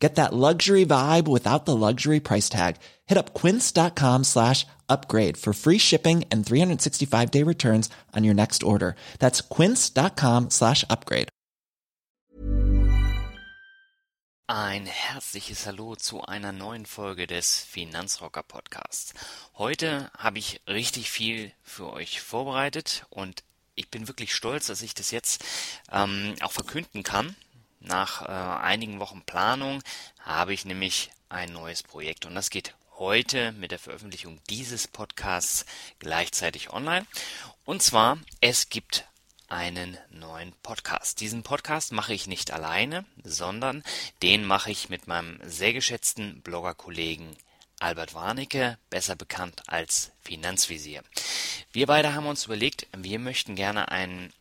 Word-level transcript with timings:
Get 0.00 0.14
that 0.14 0.32
luxury 0.32 0.86
vibe 0.86 1.28
without 1.28 1.66
the 1.66 1.76
luxury 1.76 2.20
price 2.20 2.48
tag. 2.48 2.76
Hit 3.06 3.18
up 3.18 3.34
quince.com 3.34 4.24
slash 4.24 4.66
upgrade 4.88 5.36
for 5.36 5.52
free 5.52 5.78
shipping 5.78 6.24
and 6.32 6.44
365 6.44 7.30
day 7.30 7.44
returns 7.44 7.90
on 8.16 8.24
your 8.24 8.34
next 8.34 8.62
order. 8.62 8.96
That's 9.18 9.42
quince.com 9.42 10.50
slash 10.50 10.84
upgrade. 10.88 11.28
Ein 14.52 14.86
herzliches 14.86 15.64
Hallo 15.66 15.94
zu 15.94 16.22
einer 16.22 16.50
neuen 16.50 16.84
Folge 16.84 17.28
des 17.28 17.60
Finanzrocker 17.60 18.42
Podcasts. 18.42 19.14
Heute 19.56 20.10
habe 20.18 20.40
ich 20.40 20.60
richtig 20.66 21.08
viel 21.08 21.52
für 21.62 21.92
euch 21.92 22.20
vorbereitet 22.20 23.06
und 23.10 23.44
ich 23.76 23.90
bin 23.92 24.08
wirklich 24.08 24.34
stolz, 24.34 24.66
dass 24.66 24.82
ich 24.82 24.92
das 24.94 25.12
jetzt 25.12 25.44
ähm, 25.92 26.34
auch 26.40 26.50
verkünden 26.50 27.04
kann. 27.04 27.36
Nach 27.80 28.22
äh, 28.22 28.62
einigen 28.62 29.00
Wochen 29.00 29.22
Planung 29.22 29.82
habe 30.20 30.52
ich 30.52 30.64
nämlich 30.64 31.10
ein 31.28 31.52
neues 31.52 31.82
Projekt 31.82 32.26
und 32.26 32.34
das 32.34 32.50
geht 32.50 32.74
heute 32.98 33.52
mit 33.52 33.70
der 33.70 33.78
Veröffentlichung 33.78 34.38
dieses 34.50 34.86
Podcasts 34.86 35.64
gleichzeitig 35.98 36.70
online. 36.70 37.06
Und 37.64 37.82
zwar, 37.82 38.18
es 38.42 38.68
gibt 38.68 39.06
einen 39.48 39.96
neuen 40.10 40.52
Podcast. 40.62 41.20
Diesen 41.20 41.42
Podcast 41.42 41.92
mache 41.92 42.12
ich 42.12 42.26
nicht 42.26 42.50
alleine, 42.52 43.06
sondern 43.24 43.82
den 44.22 44.44
mache 44.44 44.70
ich 44.70 44.90
mit 44.90 45.06
meinem 45.06 45.40
sehr 45.42 45.72
geschätzten 45.72 46.42
Bloggerkollegen 46.42 47.34
Albert 47.80 48.12
Warnecke, 48.12 48.76
besser 48.90 49.16
bekannt 49.16 49.62
als 49.66 50.12
Finanzvisier. 50.20 51.02
Wir 51.72 51.86
beide 51.86 52.14
haben 52.14 52.26
uns 52.26 52.44
überlegt, 52.44 52.86
wir 52.94 53.18
möchten 53.18 53.56
gerne 53.56 53.90
einen 53.90 54.34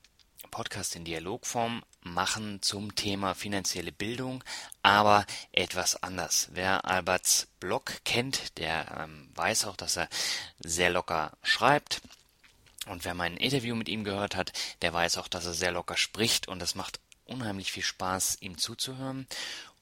Podcast 0.49 0.95
in 0.95 1.05
Dialogform 1.05 1.83
machen 2.01 2.61
zum 2.61 2.95
Thema 2.95 3.33
finanzielle 3.33 3.91
Bildung, 3.91 4.43
aber 4.83 5.25
etwas 5.51 6.01
anders. 6.03 6.49
Wer 6.51 6.85
Alberts 6.85 7.47
Blog 7.59 8.01
kennt, 8.05 8.57
der 8.57 8.99
ähm, 8.99 9.29
weiß 9.35 9.65
auch, 9.65 9.75
dass 9.75 9.97
er 9.97 10.09
sehr 10.59 10.89
locker 10.89 11.31
schreibt. 11.43 12.01
Und 12.87 13.05
wer 13.05 13.13
mein 13.13 13.37
Interview 13.37 13.75
mit 13.75 13.89
ihm 13.89 14.03
gehört 14.03 14.35
hat, 14.35 14.53
der 14.81 14.93
weiß 14.93 15.17
auch, 15.17 15.27
dass 15.27 15.45
er 15.45 15.53
sehr 15.53 15.71
locker 15.71 15.97
spricht 15.97 16.47
und 16.47 16.61
es 16.61 16.75
macht 16.75 16.99
unheimlich 17.25 17.71
viel 17.71 17.83
Spaß, 17.83 18.37
ihm 18.41 18.57
zuzuhören. 18.57 19.27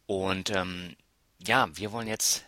Und 0.05 0.49
ähm, 0.49 0.95
ja, 1.39 1.67
wir 1.75 1.91
wollen 1.91 2.07
jetzt 2.07 2.43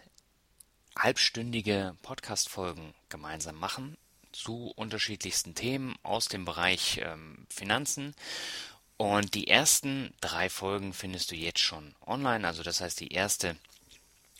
halbstündige 0.97 1.95
Podcast-Folgen 2.01 2.93
gemeinsam 3.07 3.55
machen 3.55 3.97
zu 4.39 4.71
unterschiedlichsten 4.75 5.53
Themen 5.53 5.95
aus 6.03 6.27
dem 6.27 6.45
Bereich 6.45 7.01
ähm, 7.03 7.45
Finanzen. 7.49 8.15
Und 8.97 9.33
die 9.35 9.47
ersten 9.47 10.13
drei 10.21 10.49
Folgen 10.49 10.93
findest 10.93 11.31
du 11.31 11.35
jetzt 11.35 11.59
schon 11.59 11.95
online. 12.05 12.47
Also 12.47 12.63
das 12.63 12.81
heißt, 12.81 12.99
die 12.99 13.13
erste 13.13 13.55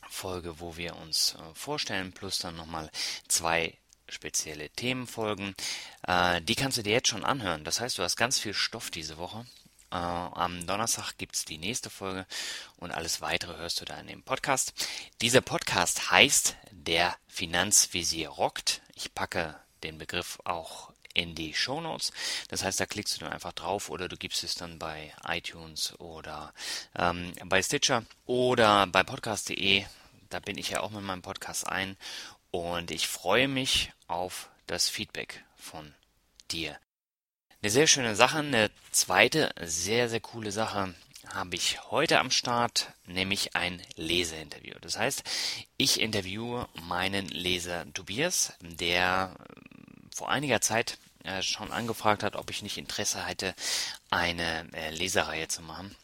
Folge, 0.10 0.60
wo 0.60 0.78
wir 0.78 0.96
uns 0.96 1.36
äh, 1.36 1.54
vorstellen, 1.54 2.14
plus 2.14 2.40
dann 2.40 2.56
nochmal 2.56 2.90
zwei 3.28 3.78
spezielle 4.08 4.70
Themenfolgen. 4.70 5.56
Äh, 6.08 6.42
die 6.42 6.56
kannst 6.56 6.78
du 6.78 6.84
dir 6.84 6.94
jetzt 6.94 7.10
schon 7.10 7.26
anhören. 7.26 7.64
Das 7.64 7.80
heißt, 7.80 7.98
du 7.98 8.04
hast 8.04 8.16
ganz 8.16 8.40
viel 8.40 8.54
Stoff 8.54 8.90
diese 8.92 9.18
Woche. 9.18 9.46
Äh, 9.92 9.96
am 9.96 10.66
Donnerstag 10.66 11.18
gibt 11.18 11.36
es 11.36 11.46
die 11.46 11.58
nächste 11.58 11.90
Folge 11.90 12.26
und 12.78 12.92
alles 12.92 13.22
weitere 13.22 13.58
hörst 13.58 13.82
du 13.82 13.86
da 13.86 14.00
in 14.00 14.08
dem 14.08 14.24
Podcast. 14.24 14.74
Dieser 15.22 15.42
Podcast 15.42 16.10
heißt 16.10 16.56
Der 16.72 17.16
Finanzvisier 17.28 18.30
rockt. 18.30 18.82
Ich 18.96 19.14
packe 19.14 19.60
den 19.84 19.98
Begriff 19.98 20.40
auch 20.44 20.92
in 21.14 21.36
die 21.36 21.54
Show 21.54 21.82
Notes. 21.82 22.12
Das 22.50 22.64
heißt, 22.64 22.80
da 22.80 22.86
klickst 22.86 23.16
du 23.16 23.26
dann 23.26 23.34
einfach 23.34 23.54
drauf 23.54 23.90
oder 23.90 24.08
du 24.08 24.18
gibst 24.18 24.44
es 24.44 24.56
dann 24.56 24.80
bei 24.80 25.14
iTunes 25.28 26.00
oder 26.00 26.54
ähm, 26.96 27.34
bei 27.46 27.62
Stitcher 27.62 28.04
oder 28.26 28.88
bei 28.88 29.04
podcast.de. 29.04 29.86
Da 30.30 30.40
bin 30.40 30.58
ich 30.58 30.70
ja 30.70 30.82
auch 30.82 30.92
mit 30.92 31.02
meinem 31.02 31.22
Podcast 31.22 31.68
ein 31.68 31.98
und 32.52 32.92
ich 32.92 33.08
freue 33.08 33.48
mich 33.48 33.92
auf 34.08 34.50
das 34.68 34.90
Feedback 34.90 35.44
von 35.58 35.94
dir. 36.52 36.78
Eine 37.62 37.72
sehr 37.72 37.88
schöne 37.88 38.16
Sache, 38.16 38.40
eine 38.40 38.72
zweite 38.92 39.54
sehr, 39.62 40.10
sehr 40.10 40.22
coole 40.22 40.52
Sache 40.52 40.94
habe 41.34 41.56
ich 41.56 41.92
heute 41.92 42.20
am 42.20 42.32
Start, 42.32 42.94
nämlich 43.06 43.56
ein 43.56 43.82
Leseinterview. 43.96 44.76
Das 44.82 44.98
heißt, 44.98 45.24
ich 45.78 46.00
interviewe 46.00 46.68
meinen 46.88 47.28
Leser 47.28 47.86
Tobias, 47.94 48.54
der 48.62 49.36
vor 50.20 50.30
einiger 50.30 50.60
Zeit 50.60 50.98
äh, 51.24 51.42
schon 51.42 51.72
angefragt 51.72 52.24
hat, 52.24 52.36
ob 52.36 52.50
ich 52.50 52.62
nicht 52.62 52.78
Interesse 52.78 53.26
hätte, 53.26 53.56
eine 54.10 54.68
äh, 54.74 54.90
Lesereihe 54.90 55.48
zu 55.48 55.62
machen. 55.62 55.96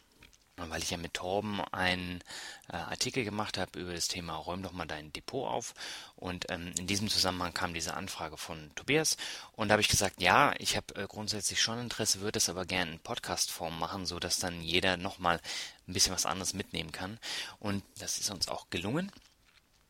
Weil 0.56 0.82
ich 0.82 0.90
ja 0.90 0.96
mit 0.96 1.12
Torben 1.12 1.60
einen 1.60 2.24
äh, 2.72 2.76
Artikel 2.76 3.24
gemacht 3.24 3.58
habe 3.58 3.78
über 3.78 3.92
das 3.92 4.08
Thema 4.08 4.36
Räum 4.36 4.62
doch 4.62 4.72
mal 4.72 4.86
dein 4.86 5.12
Depot 5.12 5.46
auf. 5.46 5.74
Und 6.14 6.46
ähm, 6.48 6.72
in 6.78 6.86
diesem 6.86 7.10
Zusammenhang 7.10 7.52
kam 7.52 7.74
diese 7.74 7.92
Anfrage 7.92 8.38
von 8.38 8.70
Tobias. 8.74 9.18
Und 9.52 9.68
da 9.68 9.74
habe 9.74 9.82
ich 9.82 9.88
gesagt, 9.88 10.22
ja, 10.22 10.54
ich 10.58 10.78
habe 10.78 10.94
äh, 10.94 11.06
grundsätzlich 11.06 11.60
schon 11.60 11.78
Interesse, 11.78 12.22
würde 12.22 12.38
es 12.38 12.48
aber 12.48 12.64
gerne 12.64 12.92
in 12.92 13.00
Podcast-Form 13.00 13.78
machen, 13.78 14.06
so 14.06 14.18
dann 14.18 14.62
jeder 14.62 14.96
nochmal 14.96 15.42
ein 15.86 15.92
bisschen 15.92 16.14
was 16.14 16.24
anderes 16.24 16.54
mitnehmen 16.54 16.90
kann. 16.90 17.18
Und 17.58 17.84
das 17.98 18.16
ist 18.16 18.30
uns 18.30 18.48
auch 18.48 18.70
gelungen. 18.70 19.12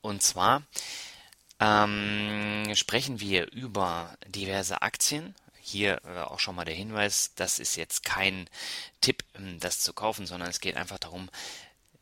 Und 0.01 0.21
zwar 0.25 0.65
ähm, 1.61 2.75
sprechen 2.75 3.21
wir 3.21 3.51
über 3.53 4.17
diverse 4.29 4.83
Aktien. 4.83 5.35
Hier 5.61 6.01
äh, 6.05 6.21
auch 6.21 6.39
schon 6.39 6.55
mal 6.55 6.65
der 6.65 6.75
Hinweis, 6.75 7.33
das 7.35 7.59
ist 7.59 7.77
jetzt 7.77 8.05
kein 8.05 8.49
Tipp, 9.01 9.25
ähm, 9.35 9.59
das 9.61 9.81
zu 9.81 9.93
kaufen, 9.93 10.27
sondern 10.27 10.51
es 10.51 10.61
geht 10.61 10.77
einfach 10.77 10.99
darum, 10.99 11.29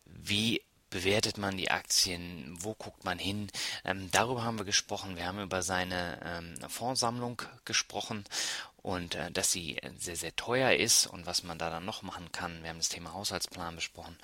wie 0.05 0.61
bewertet 0.91 1.39
man 1.39 1.57
die 1.57 1.73
Aktien, 1.73 2.57
wo 2.61 2.75
guckt 2.75 3.05
man 3.05 3.19
hin. 3.19 3.51
Ähm, 3.85 4.11
darüber 4.13 4.45
haben 4.45 4.59
wir 4.59 4.65
gesprochen. 4.65 5.17
Wir 5.17 5.27
haben 5.27 5.41
über 5.41 5.63
seine 5.63 6.21
ähm, 6.25 6.69
Fondssammlung 6.69 7.43
gesprochen 7.65 8.25
und 8.77 9.15
äh, 9.15 9.31
dass 9.33 9.51
sie 9.51 9.81
sehr, 9.99 10.17
sehr 10.17 10.37
teuer 10.37 10.73
ist 10.75 11.07
und 11.07 11.27
was 11.27 11.43
man 11.43 11.59
da 11.59 11.71
dann 11.71 11.85
noch 11.85 12.03
machen 12.03 12.31
kann. 12.33 12.63
Wir 12.63 12.71
haben 12.71 12.79
das 12.79 12.91
Thema 12.91 13.13
Haushaltsplan 13.13 13.75
besprochen 13.75 14.17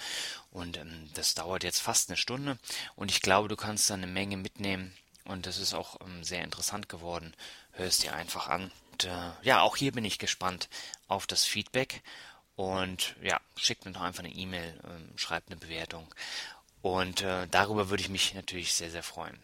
und 0.50 0.76
ähm, 0.76 1.10
das 1.14 1.34
dauert 1.34 1.64
jetzt 1.64 1.80
fast 1.80 2.08
eine 2.08 2.16
Stunde 2.16 2.58
und 2.94 3.10
ich 3.10 3.22
glaube, 3.22 3.48
du 3.48 3.56
kannst 3.56 3.91
da 3.91 3.94
eine 3.94 4.06
Menge 4.06 4.36
mitnehmen 4.36 4.94
und 5.25 5.47
das 5.47 5.58
ist 5.58 5.75
auch 5.75 6.00
ähm, 6.00 6.25
sehr 6.25 6.42
interessant 6.42 6.88
geworden. 6.88 7.34
Hör 7.72 7.86
es 7.86 7.98
dir 7.98 8.14
einfach 8.14 8.48
an. 8.48 8.70
Und 8.92 9.04
äh, 9.04 9.31
ja, 9.42 9.60
auch 9.60 9.76
hier 9.76 9.92
bin 9.92 10.04
ich 10.04 10.19
gespannt 10.19 10.69
auf 11.08 11.26
das 11.26 11.44
Feedback. 11.44 12.03
Und 12.56 13.16
ja, 13.22 13.41
schickt 13.56 13.84
mir 13.84 13.92
doch 13.92 14.03
einfach 14.03 14.22
eine 14.22 14.34
E-Mail, 14.34 14.78
ähm, 14.84 15.12
schreibt 15.16 15.48
eine 15.48 15.56
Bewertung. 15.56 16.06
Und 16.82 17.22
äh, 17.22 17.47
darüber 17.50 17.91
würde 17.91 18.03
ich 18.03 18.09
mich 18.09 18.34
natürlich 18.34 18.75
sehr, 18.75 18.91
sehr 18.91 19.03
freuen. 19.03 19.38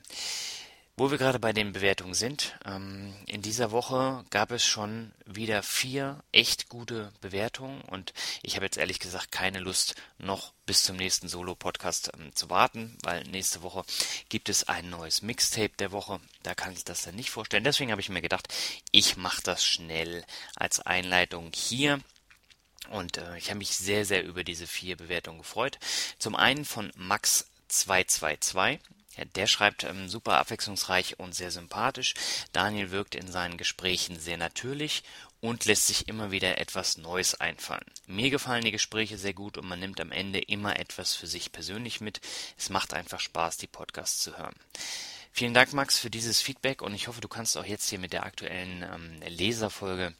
Wo 0.99 1.11
wir 1.11 1.19
gerade 1.19 1.39
bei 1.39 1.53
den 1.53 1.75
Bewertungen 1.75 2.15
sind, 2.15 2.59
ähm, 2.65 3.15
in 3.27 3.43
dieser 3.43 3.71
Woche 3.71 4.25
gab 4.31 4.51
es 4.51 4.65
schon 4.65 5.13
wieder 5.27 5.63
vier 5.63 6.25
echt 6.33 6.71
gute 6.71 7.13
Bewertungen 7.21 7.83
und 7.83 8.15
ich 8.43 8.57
habe 8.57 8.65
jetzt 8.65 8.79
ehrlich 8.79 8.99
gesagt 8.99 9.31
keine 9.31 9.59
Lust, 9.61 9.95
noch 10.17 10.55
bis 10.65 10.85
zum 10.85 10.97
nächsten 10.97 11.29
Solo-Podcast 11.29 12.13
ähm, 12.15 12.35
zu 12.35 12.49
warten, 12.49 12.97
weil 13.03 13.25
nächste 13.25 13.61
Woche 13.61 13.85
gibt 14.31 14.49
es 14.49 14.69
ein 14.69 14.89
neues 14.89 15.21
Mixtape 15.21 15.77
der 15.79 15.93
Woche. 15.93 16.19
Da 16.43 16.55
kann 16.55 16.73
ich 16.73 16.85
das 16.85 17.03
dann 17.03 17.15
nicht 17.15 17.29
vorstellen. 17.29 17.65
Deswegen 17.65 17.91
habe 17.91 18.01
ich 18.01 18.09
mir 18.09 18.23
gedacht, 18.23 18.49
ich 18.91 19.19
mache 19.19 19.43
das 19.43 19.67
schnell 19.67 20.25
als 20.55 20.81
Einleitung 20.81 21.51
hier. 21.55 22.01
Und 22.89 23.19
äh, 23.19 23.37
ich 23.37 23.51
habe 23.51 23.59
mich 23.59 23.77
sehr, 23.77 24.07
sehr 24.07 24.25
über 24.25 24.45
diese 24.45 24.67
vier 24.67 24.97
Bewertungen 24.97 25.41
gefreut. 25.41 25.79
Zum 26.19 26.37
einen 26.37 26.65
von 26.65 26.91
Max 26.97 27.51
222. 27.69 28.81
Ja, 29.17 29.25
der 29.25 29.47
schreibt 29.47 29.85
ähm, 29.85 30.09
super 30.09 30.39
abwechslungsreich 30.39 31.19
und 31.19 31.35
sehr 31.35 31.51
sympathisch. 31.51 32.15
Daniel 32.53 32.91
wirkt 32.91 33.15
in 33.15 33.31
seinen 33.31 33.57
Gesprächen 33.57 34.19
sehr 34.19 34.37
natürlich 34.37 35.03
und 35.41 35.65
lässt 35.65 35.87
sich 35.87 36.09
immer 36.09 36.31
wieder 36.31 36.59
etwas 36.59 36.99
Neues 36.99 37.35
einfallen. 37.41 37.85
Mir 38.07 38.31
gefallen 38.31 38.65
die 38.65 38.73
Gespräche 38.73 39.17
sehr 39.17 39.35
gut 39.35 39.59
und 39.59 39.67
man 39.67 39.81
nimmt 39.81 40.01
am 40.01 40.13
Ende 40.13 40.41
immer 40.41 40.79
etwas 40.79 41.15
für 41.15 41.27
sich 41.27 41.53
persönlich 41.53 42.01
mit. 42.01 42.21
Es 42.59 42.69
macht 42.69 42.95
einfach 42.95 43.21
Spaß, 43.21 43.57
die 43.57 43.67
Podcasts 43.67 44.23
zu 44.23 44.37
hören. 44.37 44.55
Vielen 45.33 45.55
Dank, 45.55 45.73
Max, 45.73 45.99
für 45.99 46.11
dieses 46.11 46.41
Feedback 46.41 46.83
und 46.83 46.95
ich 46.95 47.09
hoffe, 47.09 47.21
du 47.21 47.29
kannst 47.29 47.57
auch 47.59 47.65
jetzt 47.65 47.89
hier 47.89 47.99
mit 47.99 48.13
der 48.13 48.25
aktuellen 48.25 48.83
ähm, 48.83 49.21
Leserfolge 49.29 50.15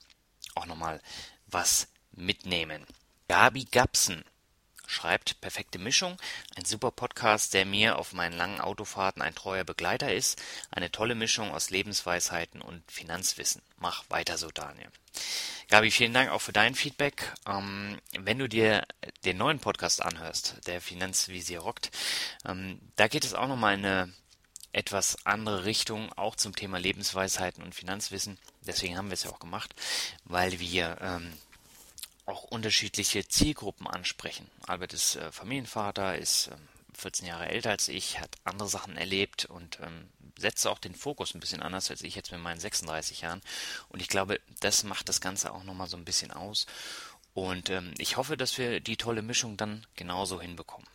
auch 0.55 0.67
nochmal 0.67 1.01
was 1.47 1.89
mitnehmen. 2.13 2.87
Gabi 3.29 3.65
Gapsen 3.65 4.25
schreibt 4.87 5.41
Perfekte 5.41 5.79
Mischung, 5.79 6.17
ein 6.57 6.65
super 6.65 6.91
Podcast, 6.91 7.55
der 7.55 7.67
mir 7.67 7.99
auf 7.99 8.13
meinen 8.13 8.37
langen 8.37 8.61
Autofahrten 8.61 9.23
ein 9.23 9.35
treuer 9.35 9.65
Begleiter 9.65 10.13
ist. 10.13 10.43
Eine 10.71 10.91
tolle 10.91 11.15
Mischung 11.15 11.53
aus 11.53 11.71
Lebensweisheiten 11.71 12.63
und 12.63 12.83
Finanzwissen. 12.91 13.63
Mach 13.79 14.05
weiter 14.09 14.39
so, 14.39 14.51
Daniel. 14.51 14.91
Gabi, 15.69 15.91
vielen 15.91 16.15
Dank 16.15 16.31
auch 16.31 16.41
für 16.41 16.53
dein 16.53 16.75
Feedback. 16.75 17.33
Ähm, 17.47 17.99
wenn 18.19 18.39
du 18.39 18.49
dir 18.49 18.87
den 19.25 19.37
neuen 19.37 19.59
Podcast 19.59 20.03
anhörst, 20.03 20.57
der 20.67 20.81
Finanzvisier 20.81 21.61
rockt, 21.61 21.91
ähm, 22.47 22.81
da 22.95 23.09
geht 23.09 23.25
es 23.25 23.35
auch 23.35 23.49
nochmal 23.49 23.75
in 23.75 23.85
eine 23.85 24.13
etwas 24.77 25.17
andere 25.25 25.65
Richtung, 25.65 26.13
auch 26.13 26.37
zum 26.37 26.55
Thema 26.55 26.79
Lebensweisheiten 26.79 27.65
und 27.65 27.75
Finanzwissen. 27.75 28.39
Deswegen 28.67 28.97
haben 28.97 29.09
wir 29.09 29.15
es 29.15 29.25
ja 29.25 29.31
auch 29.31 29.39
gemacht, 29.39 29.75
weil 30.25 30.61
wir 30.61 30.99
ähm, 31.01 31.33
auch 32.27 32.45
unterschiedliche 32.45 33.27
Zielgruppen 33.27 33.87
ansprechen. 33.87 34.51
Albert 34.67 34.93
ist 34.93 35.17
äh, 35.17 35.33
Familienvater, 35.33 36.19
ist 36.19 36.49
ähm, 36.49 36.69
14 36.95 37.29
Jahre 37.29 37.49
älter 37.49 37.71
als 37.71 37.89
ich, 37.89 38.21
hat 38.21 38.37
andere 38.45 38.69
Sachen 38.69 38.97
erlebt 38.97 39.45
und 39.45 39.79
ähm, 39.81 40.09
setzt 40.39 40.67
auch 40.67 40.79
den 40.79 40.95
Fokus 40.95 41.35
ein 41.35 41.41
bisschen 41.41 41.63
anders 41.63 41.91
als 41.91 42.03
ich 42.03 42.15
jetzt 42.15 42.33
mit 42.33 42.41
meinen 42.41 42.61
36 42.61 43.23
Jahren. 43.23 43.43
Und 43.89 44.01
ich 44.01 44.09
glaube, 44.09 44.41
das 44.61 44.85
macht 44.85 45.09
das 45.09 45.21
Ganze 45.21 45.53
auch 45.53 45.65
nochmal 45.65 45.89
so 45.89 45.97
ein 45.97 46.05
bisschen 46.05 46.31
aus. 46.31 46.67
Und 47.35 47.71
ähm, 47.71 47.95
ich 47.99 48.17
hoffe, 48.17 48.37
dass 48.37 48.59
wir 48.59 48.81
die 48.81 48.97
tolle 48.97 49.23
Mischung 49.23 49.57
dann 49.57 49.87
genauso 49.95 50.41
hinbekommen. 50.41 50.89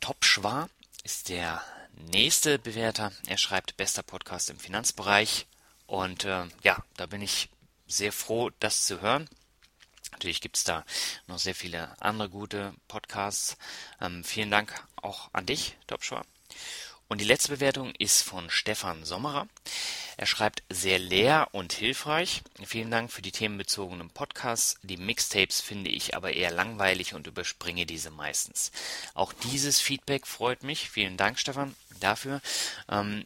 Top 0.00 0.24
Schwar 0.24 0.68
ist 1.04 1.28
der 1.28 1.62
nächste 2.12 2.58
Bewerter. 2.58 3.12
Er 3.26 3.38
schreibt 3.38 3.76
bester 3.76 4.02
Podcast 4.02 4.50
im 4.50 4.58
Finanzbereich. 4.58 5.46
Und 5.86 6.24
äh, 6.24 6.44
ja, 6.62 6.84
da 6.96 7.06
bin 7.06 7.22
ich 7.22 7.48
sehr 7.86 8.12
froh, 8.12 8.50
das 8.60 8.86
zu 8.86 9.00
hören. 9.00 9.28
Natürlich 10.12 10.40
gibt 10.40 10.56
es 10.56 10.64
da 10.64 10.84
noch 11.26 11.38
sehr 11.38 11.54
viele 11.54 11.96
andere 12.00 12.28
gute 12.28 12.74
Podcasts. 12.88 13.56
Ähm, 14.00 14.24
vielen 14.24 14.50
Dank 14.50 14.74
auch 14.96 15.30
an 15.32 15.46
dich, 15.46 15.76
Topschwa. 15.86 16.22
Und 17.10 17.20
die 17.20 17.24
letzte 17.24 17.48
Bewertung 17.48 17.92
ist 17.98 18.22
von 18.22 18.50
Stefan 18.50 19.04
Sommerer. 19.04 19.48
Er 20.16 20.26
schreibt 20.26 20.62
sehr 20.68 21.00
leer 21.00 21.48
und 21.50 21.72
hilfreich. 21.72 22.42
Vielen 22.64 22.90
Dank 22.92 23.10
für 23.10 23.20
die 23.20 23.32
themenbezogenen 23.32 24.10
Podcasts. 24.10 24.76
Die 24.84 24.96
Mixtapes 24.96 25.60
finde 25.60 25.90
ich 25.90 26.14
aber 26.14 26.34
eher 26.34 26.52
langweilig 26.52 27.14
und 27.14 27.26
überspringe 27.26 27.84
diese 27.84 28.12
meistens. 28.12 28.70
Auch 29.14 29.32
dieses 29.32 29.80
Feedback 29.80 30.24
freut 30.24 30.62
mich. 30.62 30.88
Vielen 30.88 31.16
Dank, 31.16 31.40
Stefan, 31.40 31.74
dafür. 31.98 32.40
Ähm, 32.88 33.24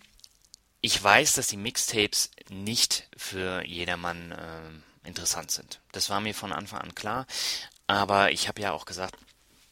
ich 0.80 1.02
weiß, 1.02 1.34
dass 1.34 1.48
die 1.48 1.58
Mixtapes 1.58 2.30
nicht 2.48 3.06
für 3.18 3.66
jedermann 3.66 4.32
äh, 4.32 4.93
interessant 5.04 5.50
sind. 5.50 5.80
Das 5.92 6.10
war 6.10 6.20
mir 6.20 6.34
von 6.34 6.52
Anfang 6.52 6.80
an 6.80 6.94
klar, 6.94 7.26
aber 7.86 8.32
ich 8.32 8.48
habe 8.48 8.60
ja 8.60 8.72
auch 8.72 8.86
gesagt, 8.86 9.16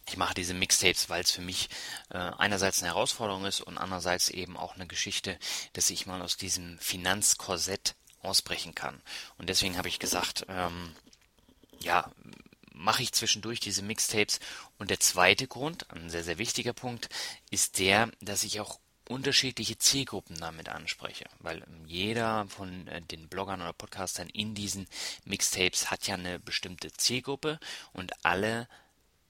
ich 0.09 0.17
mache 0.17 0.35
diese 0.35 0.55
Mixtapes, 0.55 1.09
weil 1.09 1.23
es 1.23 1.31
für 1.31 1.43
mich 1.43 1.69
äh, 2.11 2.19
einerseits 2.19 2.83
eine 2.83 2.93
Herausforderung 2.93 3.45
ist 3.45 3.61
und 3.61 3.79
andererseits 3.79 4.31
eben 4.31 4.57
auch 4.57 4.75
eine 4.75 4.87
Geschichte, 4.87 5.39
dass 5.75 5.91
ich 5.91 6.07
mal 6.07 6.21
aus 6.23 6.37
diesem 6.37 6.79
Finanzkorsett 6.79 7.95
ausbrechen 8.21 8.75
kann. 8.75 9.01
Und 9.39 9.49
deswegen 9.49 9.79
habe 9.79 9.89
ich 9.89 9.99
gesagt, 9.99 10.45
ähm, 10.49 10.95
ja, 11.81 12.11
mache 12.75 13.03
ich 13.03 13.13
zwischendurch 13.13 13.61
diese 13.61 13.83
Mixtapes. 13.83 14.41
Und 14.79 14.91
der 14.91 15.01
zweite 15.01 15.47
Grund, 15.47 15.91
ein 15.91 16.11
sehr, 16.11 16.25
sehr 16.25 16.39
wichtiger 16.39 16.73
Punkt, 16.73 17.09
ist 17.51 17.79
der, 17.79 18.11
dass 18.21 18.43
ich 18.43 18.61
auch 18.61 18.79
unterschiedliche 19.13 19.79
Zielgruppen 19.79 20.37
damit 20.39 20.69
anspreche, 20.69 21.27
weil 21.39 21.59
ähm, 21.59 21.85
jeder 21.87 22.47
von 22.49 22.87
äh, 22.89 23.01
den 23.03 23.29
Bloggern 23.29 23.61
oder 23.61 23.73
Podcastern 23.73 24.29
in 24.29 24.55
diesen 24.55 24.87
Mixtapes 25.25 25.91
hat 25.91 26.07
ja 26.07 26.15
eine 26.15 26.39
bestimmte 26.39 26.93
Zielgruppe 26.93 27.59
und 27.93 28.13
alle 28.25 28.69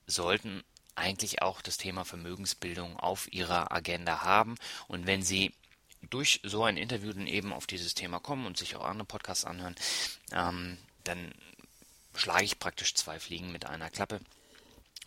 sollten 0.07 0.63
eigentlich 0.95 1.43
auch 1.43 1.63
das 1.63 1.79
Thema 1.79 2.05
Vermögensbildung 2.05 2.99
auf 2.99 3.33
ihrer 3.33 3.73
Agenda 3.73 4.23
haben. 4.23 4.57
Und 4.89 5.07
wenn 5.07 5.23
sie 5.23 5.53
durch 6.11 6.41
so 6.43 6.65
ein 6.65 6.77
Interview 6.77 7.13
dann 7.13 7.27
eben 7.27 7.53
auf 7.53 7.67
dieses 7.67 7.95
Thema 7.95 8.19
kommen 8.19 8.47
und 8.47 8.59
sich 8.59 8.77
auch 8.77 8.85
andere 8.85 9.07
Podcasts 9.07 9.45
anhören, 9.45 9.75
ähm, 10.33 10.79
dann 11.05 11.33
schlage 12.15 12.45
ich 12.45 12.59
praktisch 12.59 12.95
zwei 12.95 13.19
Fliegen 13.19 13.53
mit 13.53 13.67
einer 13.67 13.91
Klappe 13.91 14.21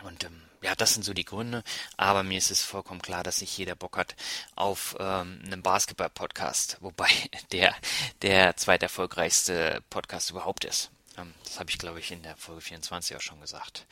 und 0.04 0.24
ähm, 0.24 0.42
ja, 0.62 0.76
das 0.76 0.94
sind 0.94 1.04
so 1.04 1.14
die 1.14 1.26
Gründe. 1.26 1.64
Aber 1.96 2.24
mir 2.24 2.38
ist 2.38 2.52
es 2.52 2.64
vollkommen 2.64 3.02
klar, 3.02 3.24
dass 3.24 3.42
nicht 3.42 3.58
jeder 3.58 3.76
Bock 3.76 3.98
hat 3.98 4.16
auf 4.56 4.96
ähm, 5.00 5.42
einen 5.46 5.62
Basketball-Podcast, 5.62 6.78
wobei 6.82 7.10
der 7.52 7.76
der 8.22 8.58
zweiterfolgreichste 8.58 9.84
Podcast 9.90 10.32
überhaupt 10.32 10.66
ist. 10.66 10.90
Ähm, 11.18 11.34
das 11.44 11.60
habe 11.60 11.70
ich, 11.70 11.78
glaube 11.78 12.00
ich, 12.00 12.12
in 12.12 12.24
der 12.24 12.36
Folge 12.36 12.62
24 12.62 13.16
auch 13.16 13.22
schon 13.22 13.42
gesagt. 13.42 13.86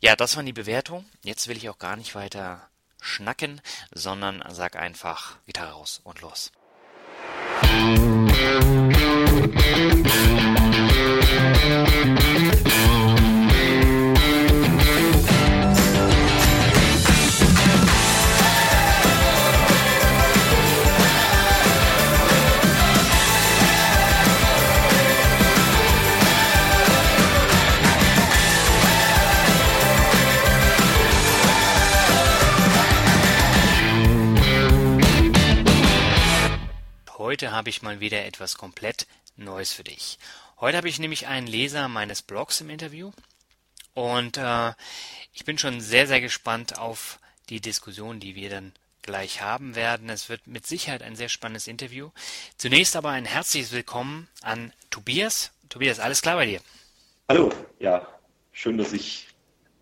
Ja, 0.00 0.16
das 0.16 0.36
waren 0.36 0.46
die 0.46 0.52
Bewertungen. 0.52 1.08
Jetzt 1.22 1.48
will 1.48 1.56
ich 1.56 1.68
auch 1.68 1.78
gar 1.78 1.96
nicht 1.96 2.14
weiter 2.14 2.68
schnacken, 3.00 3.60
sondern 3.92 4.44
sag 4.50 4.76
einfach 4.76 5.36
Gitarre 5.46 5.72
raus 5.72 6.00
und 6.04 6.20
los. 6.20 6.52
Heute 37.30 37.52
habe 37.52 37.70
ich 37.70 37.80
mal 37.80 38.00
wieder 38.00 38.24
etwas 38.24 38.58
komplett 38.58 39.06
Neues 39.36 39.72
für 39.72 39.84
dich. 39.84 40.18
Heute 40.58 40.76
habe 40.76 40.88
ich 40.88 40.98
nämlich 40.98 41.28
einen 41.28 41.46
Leser 41.46 41.86
meines 41.86 42.22
Blogs 42.22 42.60
im 42.60 42.70
Interview 42.70 43.12
und 43.94 44.36
äh, 44.36 44.72
ich 45.32 45.44
bin 45.44 45.56
schon 45.56 45.80
sehr, 45.80 46.08
sehr 46.08 46.20
gespannt 46.20 46.76
auf 46.76 47.20
die 47.48 47.60
Diskussion, 47.60 48.18
die 48.18 48.34
wir 48.34 48.50
dann 48.50 48.72
gleich 49.02 49.42
haben 49.42 49.76
werden. 49.76 50.10
Es 50.10 50.28
wird 50.28 50.48
mit 50.48 50.66
Sicherheit 50.66 51.04
ein 51.04 51.14
sehr 51.14 51.28
spannendes 51.28 51.68
Interview. 51.68 52.10
Zunächst 52.56 52.96
aber 52.96 53.10
ein 53.10 53.26
herzliches 53.26 53.70
Willkommen 53.70 54.26
an 54.42 54.72
Tobias. 54.90 55.52
Tobias, 55.68 56.00
alles 56.00 56.22
klar 56.22 56.34
bei 56.34 56.46
dir? 56.46 56.60
Hallo, 57.28 57.52
ja, 57.78 58.08
schön, 58.50 58.76
dass 58.76 58.92
ich 58.92 59.28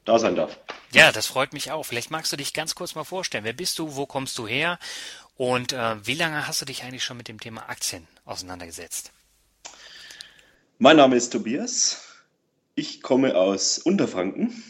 da 0.05 0.19
sein 0.19 0.37
darf. 0.37 0.59
Ja, 0.93 1.13
das 1.13 1.27
freut 1.27 1.53
mich 1.53 1.71
auch. 1.71 1.85
Vielleicht 1.85 2.11
magst 2.11 2.31
du 2.31 2.37
dich 2.37 2.53
ganz 2.53 2.75
kurz 2.75 2.95
mal 2.95 3.05
vorstellen. 3.05 3.45
Wer 3.45 3.53
bist 3.53 3.79
du? 3.79 3.97
Wo 3.97 4.07
kommst 4.07 4.37
du 4.39 4.47
her? 4.47 4.79
Und 5.39 5.73
äh, 5.73 5.95
wie 6.05 6.15
lange 6.15 6.49
hast 6.49 6.61
du 6.61 6.65
dich 6.65 6.83
eigentlich 6.83 7.05
schon 7.05 7.17
mit 7.17 7.29
dem 7.29 7.39
Thema 7.39 7.69
Aktien 7.71 8.07
auseinandergesetzt? 8.25 9.13
Mein 10.79 10.97
Name 10.97 11.15
ist 11.15 11.31
Tobias. 11.31 12.03
Ich 12.75 13.03
komme 13.03 13.37
aus 13.37 13.79
Unterfranken. 13.79 14.65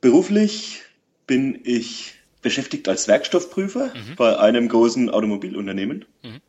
Beruflich 0.00 0.82
bin 1.28 1.60
ich 1.62 2.14
beschäftigt 2.42 2.88
als 2.88 3.06
Werkstoffprüfer 3.06 3.94
mhm. 3.94 4.16
bei 4.16 4.36
einem 4.36 4.68
großen 4.68 5.08
Automobilunternehmen 5.08 6.04
mhm. 6.24 6.40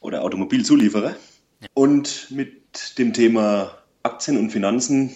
oder 0.00 0.22
Automobilzulieferer. 0.22 1.16
Ja. 1.60 1.68
Und 1.74 2.30
mit 2.30 2.96
dem 2.96 3.12
Thema 3.12 3.76
Aktien 4.02 4.38
und 4.38 4.52
Finanzen 4.52 5.14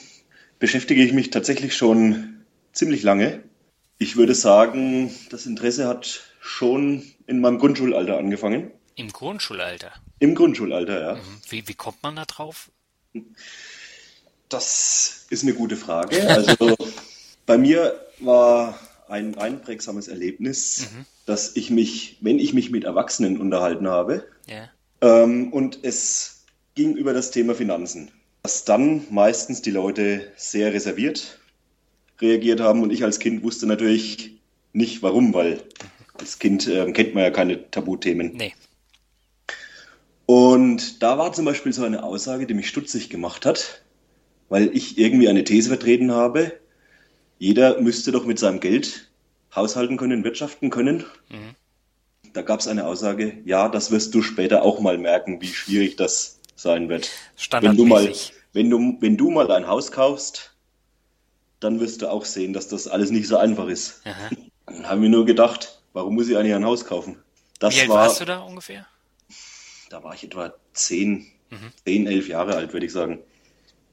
beschäftige 0.59 1.02
ich 1.02 1.14
mich 1.14 1.30
tatsächlich 1.30 1.75
schon 1.75 2.44
ziemlich 2.75 3.02
lange. 3.02 3.42
Ich 3.97 4.18
würde 4.18 4.35
sagen, 4.35 5.14
das 5.30 5.47
Interesse 5.47 5.88
hat 5.88 6.34
schon 6.45 7.03
in 7.27 7.41
meinem 7.41 7.59
Grundschulalter 7.59 8.19
angefangen. 8.19 8.71
Im 8.97 9.11
Grundschulalter? 9.11 9.93
Im 10.19 10.35
Grundschulalter, 10.35 11.01
ja. 11.01 11.15
Mhm. 11.15 11.41
Wie, 11.49 11.67
wie 11.67 11.75
kommt 11.75 12.03
man 12.03 12.17
da 12.17 12.27
drauf? 12.27 12.71
Das 14.51 15.27
ist 15.31 15.43
eine 15.43 15.55
gute 15.55 15.77
Frage. 15.77 16.29
Also 16.29 16.77
bei 17.47 17.57
mir 17.57 17.99
war 18.21 18.79
ein 19.09 19.39
einprägsames 19.39 20.09
Erlebnis, 20.09 20.91
mhm. 20.93 21.07
dass 21.25 21.57
ich 21.57 21.71
mich, 21.71 22.19
wenn 22.21 22.39
ich 22.39 22.53
mich 22.53 22.71
mit 22.71 22.85
Erwachsenen 22.85 23.41
unterhalten 23.41 23.89
habe, 23.89 24.27
ja. 24.47 24.69
ähm, 25.01 25.51
und 25.51 25.79
es 25.83 26.45
ging 26.75 26.95
über 26.95 27.15
das 27.15 27.31
Thema 27.31 27.55
Finanzen, 27.55 28.11
dass 28.43 28.65
dann 28.65 29.07
meistens 29.11 29.63
die 29.63 29.71
Leute 29.71 30.31
sehr 30.37 30.75
reserviert 30.75 31.41
reagiert 32.21 32.61
haben 32.61 32.83
und 32.83 32.93
ich 32.93 33.03
als 33.03 33.19
Kind 33.19 33.43
wusste 33.43 33.67
natürlich 33.67 34.41
nicht 34.73 35.03
warum, 35.03 35.33
weil 35.33 35.63
als 36.18 36.38
Kind 36.38 36.66
äh, 36.66 36.90
kennt 36.92 37.14
man 37.14 37.25
ja 37.25 37.30
keine 37.30 37.71
Tabuthemen. 37.71 38.33
Nee. 38.35 38.54
Und 40.26 41.02
da 41.02 41.18
war 41.18 41.33
zum 41.33 41.44
Beispiel 41.44 41.73
so 41.73 41.85
eine 41.85 42.02
Aussage, 42.02 42.47
die 42.47 42.54
mich 42.54 42.68
stutzig 42.68 43.11
gemacht 43.11 43.44
hat, 43.44 43.83
weil 44.49 44.75
ich 44.75 44.97
irgendwie 44.99 45.28
eine 45.28 45.44
These 45.44 45.68
vertreten 45.68 46.12
habe, 46.12 46.52
jeder 47.38 47.80
müsste 47.80 48.12
doch 48.12 48.25
mit 48.25 48.38
seinem 48.38 48.61
Geld 48.61 49.11
haushalten 49.54 49.97
können, 49.97 50.25
wirtschaften 50.25 50.71
können. 50.71 51.04
Mhm. 51.28 51.54
Da 52.33 52.42
gab 52.42 52.61
es 52.61 52.68
eine 52.68 52.87
Aussage, 52.87 53.38
ja, 53.44 53.68
das 53.68 53.90
wirst 53.90 54.14
du 54.14 54.23
später 54.23 54.62
auch 54.62 54.80
mal 54.80 54.99
merken, 54.99 55.40
wie 55.40 55.52
schwierig 55.52 55.97
das 55.97 56.40
sein 56.56 56.88
wird. 56.88 57.11
Wenn 57.61 57.76
du 57.76 57.85
mal, 57.85 58.12
wenn 58.52 58.71
du, 58.71 58.97
wenn 59.00 59.16
du 59.16 59.30
mal 59.30 59.50
ein 59.52 59.66
Haus 59.66 59.92
kaufst, 59.92 60.54
dann 61.61 61.80
wirst 61.80 62.02
du 62.02 62.11
auch 62.11 62.25
sehen, 62.25 62.52
dass 62.52 62.68
das 62.68 62.88
alles 62.88 63.11
nicht 63.11 63.28
so 63.28 63.37
einfach 63.37 63.68
ist. 63.68 64.00
Aha. 64.04 64.30
Dann 64.66 64.88
haben 64.88 65.02
wir 65.02 65.11
nur 65.11 65.26
gedacht, 65.26 65.83
warum 65.95 66.15
muss 66.15 66.29
ich 66.29 66.37
eigentlich 66.37 66.55
ein 66.55 66.67
Haus 66.67 66.85
kaufen? 66.85 67.17
Das 67.59 67.75
Wie 67.75 67.81
alt 67.81 67.89
war, 67.89 67.97
warst 67.97 68.21
du 68.21 68.27
da 68.27 68.41
ungefähr? 68.41 68.87
Da 69.89 70.03
war 70.03 70.15
ich 70.15 70.25
etwa 70.25 70.53
zehn, 70.75 71.27
mhm. 71.49 71.73
zehn, 71.87 72.07
elf 72.07 72.29
Jahre 72.29 72.57
alt, 72.57 72.75
würde 72.75 72.85
ich 72.85 72.93
sagen. 72.93 73.21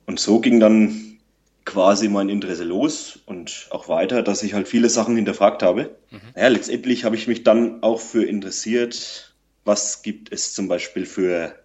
Und 0.06 0.20
so 0.20 0.42
ging 0.42 0.60
dann 0.60 1.20
quasi 1.64 2.10
mein 2.10 2.28
Interesse 2.28 2.64
los 2.64 3.20
und 3.26 3.68
auch 3.70 3.88
weiter, 3.88 4.24
dass 4.24 4.44
ich 4.44 4.54
halt 4.54 4.68
viele 4.68 4.90
Sachen 4.90 5.16
hinterfragt 5.16 5.64
habe. 5.64 5.96
Mhm. 6.10 6.20
Ja, 6.36 6.48
letztendlich 6.50 7.06
habe 7.06 7.16
ich 7.16 7.28
mich 7.28 7.44
dann 7.44 7.84
auch 7.84 8.02
für 8.02 8.26
interessiert, 8.26 9.36
was 9.64 10.02
gibt 10.02 10.34
es 10.34 10.54
zum 10.54 10.68
Beispiel 10.68 11.06
für, 11.06 11.56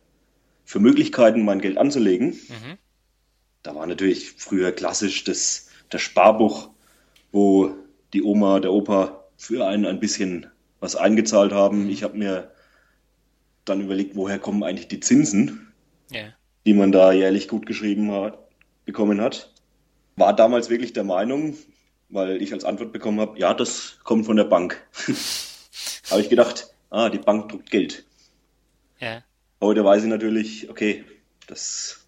für 0.64 0.80
Möglichkeiten, 0.80 1.44
mein 1.44 1.60
Geld 1.60 1.78
anzulegen. 1.78 2.28
Mhm. 2.48 2.78
Da 3.62 3.74
war 3.74 3.86
natürlich 3.86 4.32
früher 4.32 4.70
klassisch 4.70 5.24
das, 5.24 5.70
das 5.88 6.02
Sparbuch, 6.02 6.68
wo 7.32 7.74
die 8.12 8.22
Oma, 8.22 8.60
der 8.60 8.72
Opa 8.72 9.25
für 9.36 9.66
einen 9.66 9.86
ein 9.86 10.00
bisschen 10.00 10.46
was 10.80 10.96
eingezahlt 10.96 11.52
haben. 11.52 11.84
Mhm. 11.84 11.90
Ich 11.90 12.02
habe 12.02 12.16
mir 12.16 12.50
dann 13.64 13.80
überlegt, 13.80 14.16
woher 14.16 14.38
kommen 14.38 14.62
eigentlich 14.62 14.88
die 14.88 15.00
Zinsen, 15.00 15.72
yeah. 16.12 16.32
die 16.64 16.74
man 16.74 16.92
da 16.92 17.12
jährlich 17.12 17.48
gut 17.48 17.66
geschrieben 17.66 18.12
hat, 18.12 18.38
bekommen 18.84 19.20
hat. 19.20 19.52
War 20.16 20.34
damals 20.34 20.70
wirklich 20.70 20.92
der 20.92 21.04
Meinung, 21.04 21.56
weil 22.08 22.40
ich 22.40 22.52
als 22.52 22.64
Antwort 22.64 22.92
bekommen 22.92 23.20
habe, 23.20 23.38
ja, 23.38 23.52
das 23.54 23.98
kommt 24.04 24.26
von 24.26 24.36
der 24.36 24.44
Bank. 24.44 24.82
habe 26.10 26.20
ich 26.20 26.28
gedacht, 26.28 26.74
ah, 26.90 27.08
die 27.08 27.18
Bank 27.18 27.48
druckt 27.48 27.70
Geld. 27.70 28.04
Ja. 29.00 29.22
Heute 29.60 29.84
weiß 29.84 30.04
ich 30.04 30.08
natürlich, 30.08 30.70
okay, 30.70 31.04
das, 31.46 32.06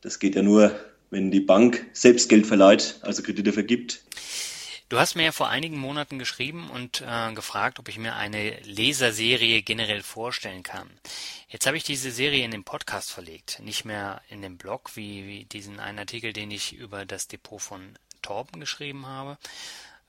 das 0.00 0.18
geht 0.18 0.34
ja 0.34 0.42
nur, 0.42 0.72
wenn 1.10 1.30
die 1.30 1.40
Bank 1.40 1.86
selbst 1.92 2.28
Geld 2.28 2.46
verleiht, 2.46 2.98
also 3.02 3.22
Kredite 3.22 3.52
vergibt. 3.52 4.04
Du 4.88 4.98
hast 4.98 5.16
mir 5.16 5.24
ja 5.24 5.32
vor 5.32 5.48
einigen 5.48 5.76
Monaten 5.76 6.18
geschrieben 6.18 6.70
und 6.70 7.02
äh, 7.06 7.32
gefragt, 7.34 7.78
ob 7.78 7.88
ich 7.88 7.98
mir 7.98 8.16
eine 8.16 8.58
Leserserie 8.60 9.60
generell 9.60 10.02
vorstellen 10.02 10.62
kann. 10.62 10.88
Jetzt 11.48 11.66
habe 11.66 11.76
ich 11.76 11.84
diese 11.84 12.10
Serie 12.10 12.42
in 12.42 12.50
den 12.50 12.64
Podcast 12.64 13.10
verlegt, 13.10 13.60
nicht 13.62 13.84
mehr 13.84 14.22
in 14.30 14.40
den 14.40 14.56
Blog, 14.56 14.92
wie, 14.94 15.26
wie 15.26 15.44
diesen 15.44 15.78
einen 15.78 15.98
Artikel, 15.98 16.32
den 16.32 16.50
ich 16.50 16.72
über 16.72 17.04
das 17.04 17.28
Depot 17.28 17.60
von 17.60 17.98
Torben 18.22 18.60
geschrieben 18.60 19.06
habe. 19.06 19.36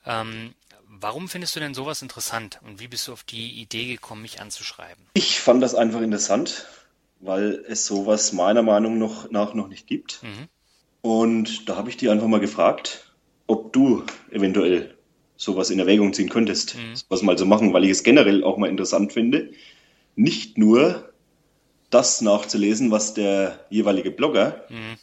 Ähm, 0.05 0.53
warum 0.87 1.27
findest 1.27 1.57
du 1.57 1.59
denn 1.59 1.73
sowas 1.73 2.01
interessant 2.01 2.59
und 2.65 2.79
wie 2.79 2.87
bist 2.87 3.05
du 3.09 3.11
auf 3.11 3.23
die 3.23 3.59
Idee 3.59 3.85
gekommen, 3.85 4.21
mich 4.21 4.39
anzuschreiben? 4.39 5.03
Ich 5.13 5.41
fand 5.41 5.61
das 5.61 5.75
einfach 5.75 5.99
interessant, 5.99 6.67
weil 7.19 7.65
es 7.67 7.85
sowas 7.85 8.31
meiner 8.31 8.61
Meinung 8.61 8.97
nach 8.97 9.53
noch 9.53 9.67
nicht 9.67 9.87
gibt. 9.87 10.23
Mhm. 10.23 10.47
Und 11.01 11.67
da 11.67 11.75
habe 11.75 11.89
ich 11.89 11.97
die 11.97 12.09
einfach 12.09 12.27
mal 12.27 12.39
gefragt, 12.39 13.08
ob 13.49 13.73
du 13.73 14.03
eventuell 14.31 14.95
sowas 15.35 15.69
in 15.69 15.79
Erwägung 15.79 16.13
ziehen 16.13 16.29
könntest, 16.29 16.75
mhm. 16.75 16.95
sowas 16.95 17.21
mal 17.21 17.37
zu 17.37 17.45
machen, 17.45 17.73
weil 17.73 17.85
ich 17.85 17.91
es 17.91 18.03
generell 18.03 18.43
auch 18.43 18.57
mal 18.57 18.69
interessant 18.69 19.13
finde, 19.13 19.51
nicht 20.15 20.57
nur 20.57 21.11
das 21.89 22.21
nachzulesen, 22.21 22.91
was 22.91 23.13
der 23.13 23.65
jeweilige 23.69 24.11
Blogger 24.11 24.65
mhm. 24.69 24.97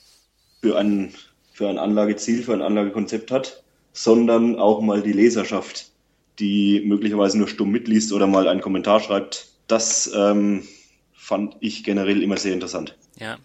für, 0.60 0.78
ein, 0.78 1.14
für 1.52 1.68
ein 1.68 1.78
Anlageziel, 1.78 2.42
für 2.42 2.52
ein 2.52 2.62
Anlagekonzept 2.62 3.30
hat, 3.30 3.64
sondern 3.92 4.60
auch 4.60 4.80
mal 4.80 5.02
die 5.02 5.12
Leserschaft, 5.12 5.90
die 6.38 6.82
möglicherweise 6.84 7.38
nur 7.38 7.48
stumm 7.48 7.70
mitliest 7.70 8.12
oder 8.12 8.26
mal 8.26 8.46
einen 8.46 8.60
Kommentar 8.60 9.00
schreibt. 9.00 9.48
Das 9.66 10.12
ähm, 10.14 10.68
fand 11.14 11.56
ich 11.60 11.82
generell 11.82 12.22
immer 12.22 12.36
sehr 12.36 12.52
interessant. 12.52 12.96
Ja, 13.18 13.38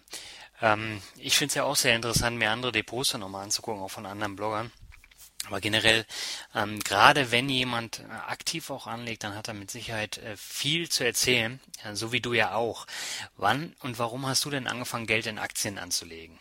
ähm, 0.60 1.00
ich 1.18 1.36
finde 1.38 1.48
es 1.48 1.54
ja 1.56 1.64
auch 1.64 1.74
sehr 1.74 1.96
interessant, 1.96 2.38
mir 2.38 2.50
andere 2.50 2.70
Depots 2.70 3.14
nochmal 3.14 3.44
anzugucken, 3.44 3.82
auch 3.82 3.90
von 3.90 4.06
anderen 4.06 4.36
Bloggern. 4.36 4.70
Aber 5.48 5.60
generell, 5.60 6.04
ähm, 6.54 6.78
gerade 6.80 7.32
wenn 7.32 7.48
jemand 7.48 8.00
äh, 8.00 8.12
aktiv 8.28 8.70
auch 8.70 8.86
anlegt, 8.86 9.24
dann 9.24 9.34
hat 9.34 9.48
er 9.48 9.54
mit 9.54 9.70
Sicherheit 9.70 10.18
äh, 10.18 10.36
viel 10.36 10.88
zu 10.88 11.04
erzählen, 11.04 11.58
ja, 11.84 11.96
so 11.96 12.12
wie 12.12 12.20
du 12.20 12.32
ja 12.32 12.54
auch. 12.54 12.86
Wann 13.36 13.74
und 13.80 13.98
warum 13.98 14.26
hast 14.26 14.44
du 14.44 14.50
denn 14.50 14.66
angefangen, 14.66 15.06
Geld 15.06 15.26
in 15.26 15.38
Aktien 15.38 15.78
anzulegen? 15.78 16.38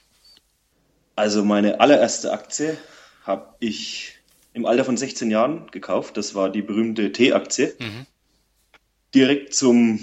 Also 1.16 1.44
meine 1.44 1.80
allererste 1.80 2.32
Aktie 2.32 2.78
habe 3.24 3.56
ich 3.60 4.18
im 4.54 4.66
Alter 4.66 4.86
von 4.86 4.98
16 4.98 5.32
Jahren 5.32 5.70
gekauft. 5.72 6.18
Das 6.18 6.36
war 6.36 6.50
die 6.50 6.62
berühmte 6.62 7.12
T-Aktie. 7.12 7.76
Mhm. 7.80 8.06
Direkt 9.14 9.54
zum 9.54 10.00